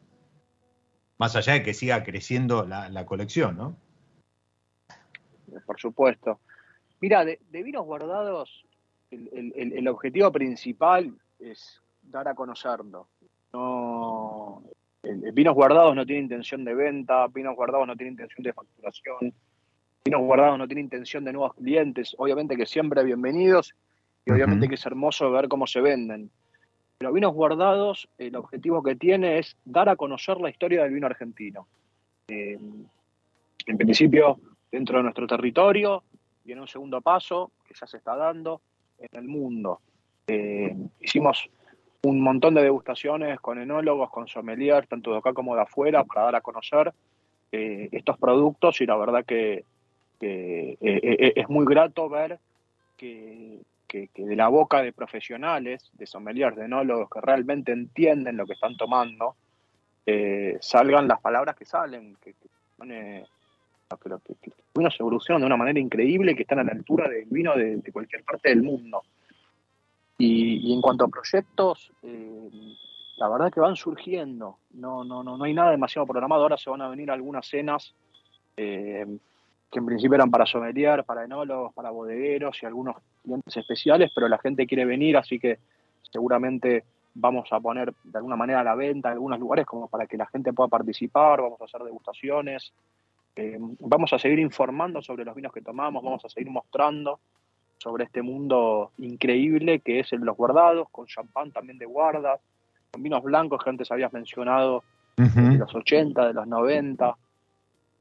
Más 1.17 1.35
allá 1.35 1.53
de 1.53 1.63
que 1.63 1.73
siga 1.73 2.03
creciendo 2.03 2.65
la, 2.65 3.05
colección, 3.05 3.57
¿no? 3.57 3.75
Por 5.65 5.79
supuesto. 5.79 6.39
Mira, 7.01 7.25
de, 7.25 7.39
vinos 7.51 7.85
guardados, 7.85 8.65
el, 9.11 9.87
objetivo 9.87 10.31
principal 10.31 11.13
es 11.39 11.81
dar 12.01 12.27
a 12.27 12.35
conocerlo. 12.35 13.07
No, 13.51 14.63
vinos 15.33 15.55
guardados 15.55 15.95
no 15.95 16.05
tiene 16.05 16.21
intención 16.21 16.63
de 16.63 16.73
venta, 16.73 17.27
vinos 17.27 17.55
guardados 17.55 17.87
no 17.87 17.95
tiene 17.95 18.11
intención 18.11 18.43
de 18.43 18.53
facturación, 18.53 19.33
vinos 20.05 20.21
guardados 20.21 20.57
no 20.57 20.67
tiene 20.67 20.81
intención 20.81 21.25
de 21.25 21.33
nuevos 21.33 21.53
clientes. 21.55 22.15
Obviamente 22.17 22.55
que 22.55 22.65
siempre 22.65 23.03
bienvenidos 23.03 23.75
y 24.25 24.31
obviamente 24.31 24.67
que 24.67 24.75
es 24.75 24.85
hermoso 24.85 25.31
ver 25.31 25.47
cómo 25.47 25.67
se 25.67 25.81
venden. 25.81 26.31
Pero 26.99 27.13
vinos 27.13 27.33
guardados, 27.33 28.09
el 28.17 28.35
objetivo 28.35 28.83
que 28.83 28.93
tiene 28.93 29.39
es 29.39 29.55
dar 29.63 29.87
a 29.87 29.95
conocer 29.95 30.37
la 30.41 30.49
historia 30.49 30.83
del 30.83 30.93
vino 30.93 31.07
argentino. 31.07 31.65
Eh, 32.27 32.59
en 33.65 33.77
principio, 33.77 34.37
dentro 34.69 34.97
de 34.97 35.03
nuestro 35.03 35.25
territorio, 35.25 36.03
y 36.43 36.51
en 36.51 36.59
un 36.59 36.67
segundo 36.67 36.99
paso, 36.99 37.53
que 37.65 37.73
ya 37.73 37.87
se 37.87 37.95
está 37.95 38.17
dando, 38.17 38.59
en 38.97 39.17
el 39.17 39.29
mundo. 39.29 39.79
Eh, 40.27 40.75
hicimos 40.99 41.49
un 42.03 42.19
montón 42.19 42.55
de 42.55 42.63
degustaciones 42.63 43.39
con 43.39 43.61
enólogos, 43.61 44.09
con 44.09 44.27
sommeliers, 44.27 44.89
tanto 44.89 45.13
de 45.13 45.19
acá 45.19 45.31
como 45.31 45.55
de 45.55 45.61
afuera, 45.61 46.03
para 46.03 46.23
dar 46.23 46.35
a 46.35 46.41
conocer 46.41 46.93
eh, 47.53 47.87
estos 47.93 48.17
productos 48.17 48.81
y 48.81 48.85
la 48.85 48.97
verdad 48.97 49.23
que, 49.25 49.63
es 50.19 51.49
muy 51.49 51.65
grato 51.65 52.09
ver 52.09 52.39
que, 52.97 53.61
que, 53.89 54.09
de 54.15 54.35
la 54.35 54.47
boca 54.47 54.81
de 54.81 54.93
profesionales, 54.93 55.89
de 55.93 56.05
sommeliers, 56.05 56.55
de 56.55 56.65
enólogos 56.65 57.09
que 57.09 57.19
realmente 57.19 57.71
entienden 57.71 58.37
lo 58.37 58.45
que 58.45 58.53
están 58.53 58.77
tomando, 58.77 59.35
eh, 60.05 60.57
salgan 60.61 61.07
las 61.07 61.19
palabras 61.19 61.55
que 61.55 61.65
salen, 61.65 62.15
que, 62.21 62.33
que, 62.33 62.47
que, 62.77 64.35
que, 64.41 64.51
vino 64.75 64.91
se 64.91 65.01
evoluciona 65.01 65.39
de 65.39 65.45
una 65.47 65.57
manera 65.57 65.79
increíble, 65.79 66.35
que 66.35 66.43
están 66.43 66.59
a 66.59 66.63
la 66.63 66.71
altura 66.71 67.09
del 67.09 67.25
vino 67.25 67.55
de, 67.55 67.81
cualquier 67.91 68.23
parte 68.23 68.49
del 68.49 68.63
mundo. 68.63 69.01
Y, 70.17 70.73
en 70.73 70.81
cuanto 70.81 71.05
a 71.05 71.07
proyectos, 71.07 71.91
eh, 72.03 72.49
la 73.17 73.29
verdad 73.29 73.51
que 73.51 73.59
van 73.59 73.75
surgiendo. 73.75 74.57
No, 74.71 75.03
no, 75.03 75.23
no, 75.23 75.37
no 75.37 75.43
hay 75.43 75.53
nada 75.53 75.71
demasiado 75.71 76.05
programado. 76.05 76.43
Ahora 76.43 76.57
se 76.57 76.69
van 76.69 76.81
a 76.81 76.89
venir 76.89 77.09
algunas 77.09 77.47
cenas 77.47 77.95
eh, 78.55 79.05
que 79.71 79.79
en 79.79 79.85
principio 79.85 80.15
eran 80.15 80.31
para 80.31 80.45
sommelier, 80.45 81.03
para 81.03 81.23
enólogos, 81.23 81.73
para 81.73 81.91
bodegueros 81.91 82.57
y 82.61 82.65
algunos 82.65 82.97
clientes 83.23 83.55
especiales, 83.55 84.11
pero 84.13 84.27
la 84.27 84.39
gente 84.39 84.65
quiere 84.65 84.85
venir, 84.85 85.17
así 85.17 85.39
que 85.39 85.59
seguramente 86.11 86.83
vamos 87.13 87.47
a 87.51 87.59
poner 87.59 87.93
de 88.03 88.17
alguna 88.17 88.35
manera 88.35 88.61
a 88.61 88.63
la 88.63 88.75
venta 88.75 89.09
en 89.09 89.13
algunos 89.13 89.39
lugares 89.39 89.65
como 89.65 89.87
para 89.87 90.07
que 90.07 90.17
la 90.17 90.25
gente 90.27 90.53
pueda 90.53 90.69
participar, 90.69 91.41
vamos 91.41 91.61
a 91.61 91.65
hacer 91.65 91.81
degustaciones, 91.81 92.73
eh, 93.35 93.57
vamos 93.59 94.11
a 94.13 94.19
seguir 94.19 94.39
informando 94.39 95.01
sobre 95.01 95.25
los 95.25 95.35
vinos 95.35 95.53
que 95.53 95.61
tomamos, 95.61 96.03
vamos 96.03 96.23
a 96.25 96.29
seguir 96.29 96.49
mostrando 96.49 97.19
sobre 97.77 98.05
este 98.05 98.21
mundo 98.21 98.91
increíble 98.97 99.79
que 99.79 99.99
es 99.99 100.11
el 100.13 100.21
de 100.21 100.25
los 100.25 100.37
guardados, 100.37 100.89
con 100.91 101.05
champán 101.05 101.51
también 101.51 101.77
de 101.77 101.85
guarda, 101.85 102.39
con 102.91 103.03
vinos 103.03 103.23
blancos 103.23 103.63
que 103.63 103.69
antes 103.69 103.91
habías 103.91 104.11
mencionado, 104.11 104.83
de 105.15 105.57
los 105.57 105.75
80, 105.75 106.27
de 106.27 106.33
los 106.33 106.47
90. 106.47 107.15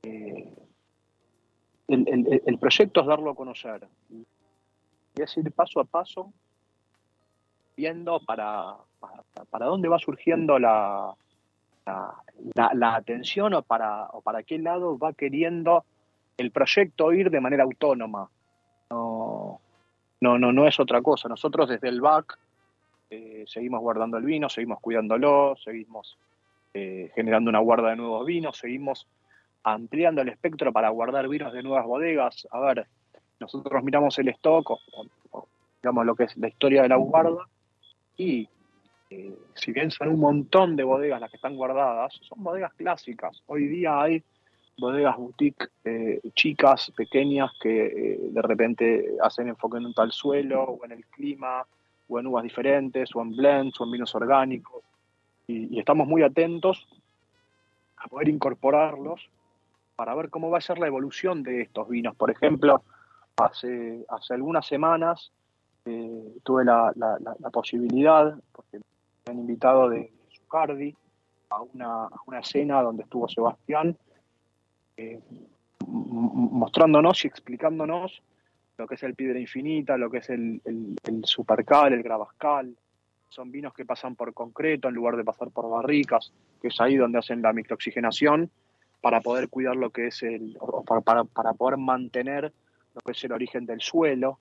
Eh, 0.05 0.55
el, 1.89 2.59
proyecto 2.59 3.01
es 3.01 3.07
darlo 3.07 3.31
a 3.31 3.35
conocer. 3.35 3.87
Y 4.11 5.23
es 5.23 5.37
ir 5.37 5.51
paso 5.53 5.81
a 5.81 5.85
paso 5.85 6.33
viendo 7.77 8.21
para, 8.21 8.75
para, 9.51 9.67
dónde 9.67 9.89
va 9.89 9.99
surgiendo 9.99 10.59
la, 10.59 11.15
la, 12.55 12.95
atención 12.95 13.55
o 13.55 13.63
para, 13.63 14.07
o 14.13 14.21
para 14.21 14.43
qué 14.43 14.59
lado 14.59 14.99
va 14.99 15.13
queriendo 15.13 15.85
el 16.37 16.51
proyecto 16.51 17.13
ir 17.13 17.31
de 17.31 17.41
manera 17.41 17.65
autónoma. 17.65 18.29
No, 18.91 19.61
no, 20.21 20.39
no, 20.39 20.53
no 20.53 20.67
es 20.67 20.79
otra 20.81 21.03
cosa. 21.03 21.29
Nosotros 21.29 21.69
desde 21.69 21.89
el 21.89 22.01
BAC 22.01 22.39
eh, 23.11 23.45
seguimos 23.47 23.81
guardando 23.81 24.19
el 24.19 24.25
vino, 24.25 24.49
seguimos 24.49 24.81
cuidándolo, 24.81 25.57
seguimos 25.57 26.19
eh, 26.75 27.11
generando 27.15 27.49
una 27.49 27.61
guarda 27.61 27.91
de 27.91 27.97
nuevos 27.97 28.27
vinos, 28.27 28.59
seguimos 28.59 29.07
ampliando 29.63 30.23
el 30.23 30.29
espectro 30.29 30.73
para 30.73 30.89
guardar 30.91 31.29
vinos 31.29 31.53
de 31.53 31.63
nuevas 31.63 31.87
bodegas. 31.87 32.47
A 32.51 32.61
ver, 32.61 32.87
nosotros 33.41 33.83
miramos 33.85 34.19
el 34.19 34.29
stock, 34.29 34.79
digamos 35.83 36.07
lo 36.07 36.15
que 36.15 36.25
es 36.25 36.37
la 36.37 36.49
historia 36.49 36.83
de 36.83 36.89
la 36.89 36.97
guarda, 36.97 37.47
y 38.17 38.49
eh, 39.11 39.35
si 39.55 39.73
bien 39.73 39.91
son 39.91 40.09
un 40.09 40.21
montón 40.21 40.77
de 40.77 40.85
bodegas 40.85 41.21
las 41.21 41.31
que 41.31 41.37
están 41.37 41.57
guardadas, 41.57 42.19
son 42.23 42.43
bodegas 42.43 42.75
clásicas. 42.75 43.43
Hoy 43.47 43.69
día 43.69 44.01
hay 44.01 44.23
bodegas 44.77 45.17
boutique 45.17 45.69
eh, 45.85 46.21
chicas, 46.35 46.93
pequeñas, 46.97 47.51
que 47.61 47.87
eh, 47.87 48.19
de 48.21 48.43
repente 48.43 49.17
hacen 49.23 49.49
enfoque 49.49 49.79
en 49.79 49.87
un 49.87 49.95
tal 49.95 50.13
suelo, 50.13 50.63
o 50.63 50.85
en 50.85 50.93
el 50.93 51.07
clima, 51.07 51.65
o 52.09 52.19
en 52.19 52.27
uvas 52.27 52.45
diferentes, 52.45 53.15
o 53.15 53.23
en 53.23 53.35
blends, 53.37 53.81
o 53.81 53.85
en 53.85 53.93
vinos 53.93 54.15
orgánicos. 54.15 54.83
y 55.47 55.79
estamos 55.79 56.07
muy 56.07 56.23
atentos 56.23 56.87
a 57.97 58.07
poder 58.09 58.29
incorporarlos 58.29 59.31
para 59.99 60.15
ver 60.15 60.31
cómo 60.31 60.49
va 60.49 60.59
a 60.59 60.61
ser 60.61 60.79
la 60.79 60.87
evolución 60.87 61.43
de 61.43 61.63
estos 61.63 61.89
vinos. 61.89 62.15
Por 62.15 62.31
ejemplo, 62.31 62.85
hace, 63.37 64.05
hace 64.09 64.33
algunas 64.33 64.65
semanas 64.65 65.33
eh, 65.85 66.37
tuve 66.45 66.65
la, 66.65 66.95
posibilidad, 67.53 68.39
porque 68.53 68.79
me 68.79 69.33
han 69.33 69.41
invitado 69.41 69.89
de 69.89 70.13
Zucardi 70.33 70.95
a 71.51 71.63
una, 71.63 72.05
a 72.05 72.21
una 72.27 72.45
cena 72.45 72.81
donde 72.81 73.03
estuvo 73.03 73.29
Sebastián, 73.29 73.99
eh, 74.97 75.19
mostrándonos 75.85 77.25
y 77.25 77.27
explicándonos 77.27 78.23
lo 78.77 78.87
que 78.87 78.95
es 78.95 79.03
el 79.03 79.17
Piedra 79.17 79.41
Infinita, 79.41 79.97
lo 79.97 80.09
que 80.13 80.19
es 80.19 80.31
el, 80.31 80.63
el, 80.65 80.97
el 81.09 81.25
Supercal, 81.25 81.93
el 81.93 82.05
Gravascal. 82.05 82.73
Son 83.31 83.51
vinos 83.51 83.75
que 83.75 83.85
pasan 83.85 84.15
por 84.15 84.33
concreto 84.33 84.87
en 84.87 84.95
lugar 84.95 85.17
de 85.17 85.25
pasar 85.25 85.51
por 85.51 85.69
barricas, 85.69 86.33
que 86.63 86.69
es 86.69 86.81
ahí 86.81 86.95
donde 86.95 87.19
hacen 87.19 87.43
la 87.43 87.53
microoxigenación 87.53 88.49
para 89.01 89.21
poder 89.21 89.49
cuidar 89.49 89.77
lo 89.77 89.91
que 89.91 90.09
es 90.09 90.23
el, 90.23 90.57
o 90.61 90.83
para, 90.85 91.25
para, 91.25 91.53
poder 91.53 91.79
mantener 91.79 92.53
lo 92.95 93.01
que 93.05 93.13
es 93.13 93.25
el 93.25 93.33
origen 93.33 93.67
del 93.67 93.81
suelo. 93.81 94.39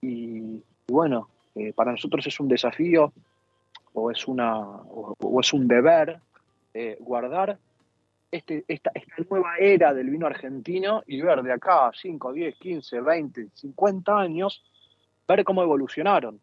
Y, 0.00 0.62
bueno, 0.86 1.28
eh, 1.54 1.72
para 1.72 1.92
nosotros 1.92 2.26
es 2.26 2.40
un 2.40 2.48
desafío 2.48 3.12
o 3.92 4.10
es, 4.10 4.26
una, 4.26 4.58
o, 4.60 5.40
es 5.40 5.52
un 5.52 5.68
deber 5.68 6.18
eh, 6.72 6.96
guardar 7.00 7.58
este, 8.30 8.64
esta, 8.66 8.90
esta 8.94 9.14
nueva 9.30 9.56
era 9.58 9.94
del 9.94 10.10
vino 10.10 10.26
argentino 10.26 11.04
y 11.06 11.20
ver 11.20 11.42
de 11.42 11.52
acá 11.52 11.92
5, 11.94 12.32
10, 12.32 12.56
15, 12.56 13.00
20, 13.00 13.48
50 13.54 14.18
años, 14.18 14.64
ver 15.28 15.44
cómo 15.44 15.62
evolucionaron. 15.62 16.40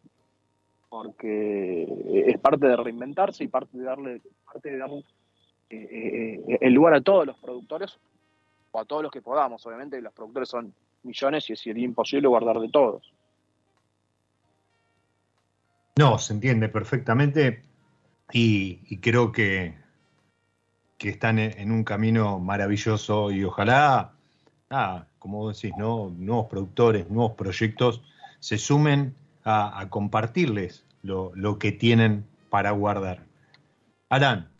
Porque 0.88 1.86
es 2.26 2.38
parte 2.38 2.66
de 2.66 2.76
reinventarse 2.76 3.44
y 3.44 3.48
parte 3.48 3.76
de 3.76 3.84
darle, 3.84 4.20
parte 4.44 4.70
de 4.70 4.78
darle 4.78 5.04
eh, 5.72 6.44
eh, 6.48 6.58
el 6.60 6.72
lugar 6.72 6.94
a 6.94 7.00
todos 7.00 7.26
los 7.26 7.36
productores, 7.38 7.98
o 8.70 8.80
a 8.80 8.84
todos 8.84 9.02
los 9.02 9.12
que 9.12 9.22
podamos, 9.22 9.64
obviamente, 9.66 10.00
los 10.00 10.12
productores 10.12 10.48
son 10.48 10.74
millones 11.02 11.48
y 11.50 11.56
sería 11.56 11.84
imposible 11.84 12.28
guardar 12.28 12.58
de 12.58 12.68
todos. 12.68 13.12
No, 15.96 16.18
se 16.18 16.32
entiende 16.32 16.68
perfectamente 16.68 17.62
y, 18.32 18.96
creo 18.98 19.30
que, 19.30 19.74
que 20.96 21.10
están 21.10 21.38
en, 21.38 21.70
un 21.70 21.84
camino 21.84 22.38
maravilloso 22.38 23.30
y 23.30 23.44
ojalá, 23.44 24.12
como 25.18 25.50
decís, 25.50 25.72
nuevos 25.76 26.46
productores, 26.46 27.10
nuevos 27.10 27.32
proyectos 27.32 28.02
se 28.40 28.56
sumen 28.56 29.14
a, 29.44 29.86
compartirles 29.90 30.84
lo, 31.02 31.58
que 31.58 31.72
tienen 31.72 32.24
para 32.48 32.70
guardar. 32.70 33.24
Alan, 34.08 34.51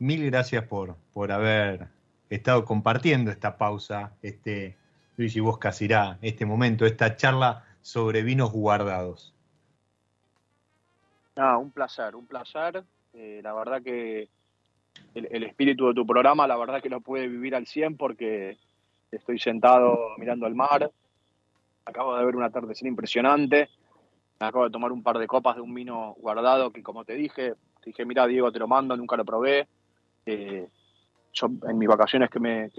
mil 0.00 0.26
gracias 0.26 0.64
por, 0.64 0.96
por 1.12 1.30
haber 1.30 1.88
estado 2.28 2.64
compartiendo 2.64 3.30
esta 3.30 3.56
pausa, 3.56 4.12
este, 4.22 4.76
Luigi 5.16 5.40
Vos 5.40 5.58
Casirá, 5.58 6.18
este 6.22 6.46
momento, 6.46 6.86
esta 6.86 7.16
charla 7.16 7.64
sobre 7.82 8.22
vinos 8.22 8.50
guardados. 8.50 9.34
Ah, 11.36 11.58
un 11.58 11.70
placer, 11.70 12.16
un 12.16 12.26
placer. 12.26 12.82
Eh, 13.12 13.40
la 13.42 13.52
verdad 13.52 13.82
que 13.82 14.28
el, 15.14 15.42
espíritu 15.44 15.88
de 15.88 15.94
tu 15.94 16.06
programa, 16.06 16.46
la 16.46 16.56
verdad 16.56 16.82
que 16.82 16.88
lo 16.88 17.00
puede 17.00 17.28
vivir 17.28 17.54
al 17.54 17.66
100 17.66 17.96
porque 17.96 18.58
estoy 19.10 19.38
sentado 19.38 19.98
mirando 20.18 20.46
el 20.46 20.54
mar. 20.54 20.90
Acabo 21.84 22.16
de 22.16 22.24
ver 22.24 22.36
un 22.36 22.42
atardecer 22.42 22.86
impresionante. 22.86 23.68
Me 24.38 24.46
acabo 24.46 24.64
de 24.64 24.70
tomar 24.70 24.92
un 24.92 25.02
par 25.02 25.18
de 25.18 25.26
copas 25.26 25.56
de 25.56 25.62
un 25.62 25.74
vino 25.74 26.14
guardado 26.18 26.70
que, 26.70 26.82
como 26.82 27.04
te 27.04 27.14
dije, 27.14 27.54
te 27.80 27.90
dije, 27.90 28.04
mira, 28.04 28.26
Diego, 28.26 28.52
te 28.52 28.58
lo 28.58 28.68
mando, 28.68 28.96
nunca 28.96 29.16
lo 29.16 29.24
probé. 29.24 29.68
Eh, 30.30 30.68
yo 31.32 31.48
en 31.68 31.78
mis 31.78 31.88
vacaciones 31.88 32.30
que 32.30 32.40
me, 32.40 32.70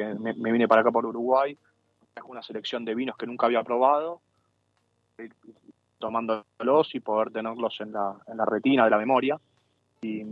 vine 0.52 0.68
para 0.68 0.82
acá 0.82 0.91
por 0.91 1.06
Uruguay, 1.06 1.58
traje 2.14 2.30
una 2.30 2.41
selección 2.41 2.86
de 2.86 2.95
vinos 2.95 3.18
que 3.18 3.28
nunca 3.28 3.45
había 3.45 3.64
probado, 3.64 4.22
tomándolos 5.99 6.95
y 6.95 6.99
poder 6.99 7.32
tenerlos 7.32 7.80
en 7.82 7.91
la, 7.93 8.16
en 8.28 8.38
la 8.38 8.45
retina 8.45 8.86
de 8.86 8.89
la 8.89 8.97
memoria. 8.97 9.39
Y, 10.02 10.24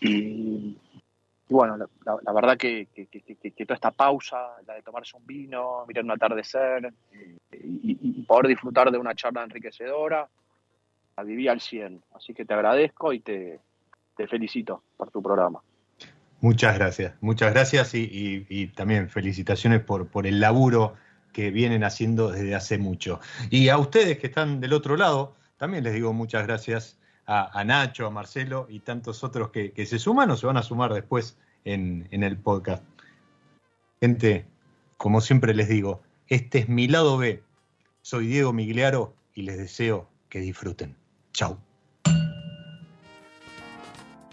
y, 0.00 0.76
bueno, 1.48 1.76
la, 1.76 2.32
verdad 2.32 2.56
que, 2.56 2.88
toda 3.66 3.74
esta 3.74 3.90
pausa, 3.90 4.56
la 4.66 4.74
de 4.74 4.82
tomarse 4.82 5.16
un 5.16 5.26
vino, 5.26 5.84
mirar 5.86 6.04
un 6.04 6.10
atardecer 6.10 6.92
y, 7.52 8.22
poder 8.22 8.48
disfrutar 8.48 8.90
de 8.90 8.98
una 8.98 9.14
charla 9.14 9.44
enriquecedora, 9.44 10.28
la 11.16 11.22
viví 11.22 11.48
al 11.48 11.60
100. 11.60 12.02
Así 12.14 12.34
que 12.34 12.44
te 12.44 12.54
agradezco 12.54 13.12
y 13.12 13.20
te, 13.20 13.60
felicito 14.26 14.82
por 14.96 15.10
tu 15.10 15.22
programa. 15.22 15.62
Muchas 16.40 16.76
gracias, 16.76 17.14
muchas 17.20 17.52
gracias 17.52 17.94
y, 17.94 18.72
también 18.74 19.08
felicitaciones 19.08 19.80
por, 19.80 20.26
el 20.26 20.40
laburo 20.40 20.94
que 21.32 21.50
vienen 21.52 21.84
haciendo 21.84 22.32
desde 22.32 22.54
hace 22.56 22.78
mucho. 22.78 23.20
Y 23.48 23.68
a 23.68 23.78
ustedes 23.78 24.18
que 24.18 24.26
están 24.26 24.60
del 24.60 24.72
otro 24.72 24.96
lado, 24.96 25.36
también 25.56 25.84
les 25.84 25.94
digo 25.94 26.12
muchas 26.12 26.44
gracias 26.44 26.98
a, 27.26 27.62
Nacho, 27.64 28.06
a 28.06 28.10
Marcelo 28.10 28.66
y 28.68 28.80
tantos 28.80 29.22
otros 29.22 29.50
que, 29.50 29.72
se 29.86 30.00
suman 30.00 30.30
o 30.32 30.36
se 30.36 30.46
van 30.46 30.56
a 30.56 30.64
sumar 30.64 30.92
después 30.92 31.38
en, 31.64 32.08
en 32.10 32.24
el 32.24 32.36
podcast. 32.36 32.82
Gente, 34.00 34.44
como 34.96 35.20
siempre 35.20 35.54
les 35.54 35.68
digo, 35.68 36.02
este 36.26 36.58
es 36.58 36.68
mi 36.68 36.88
lado 36.88 37.18
B. 37.18 37.40
Soy 38.00 38.26
Diego 38.26 38.52
Migliaro 38.52 39.14
y 39.32 39.42
les 39.42 39.58
deseo 39.58 40.08
que 40.28 40.40
disfruten. 40.40 40.96
Chau. 41.32 41.56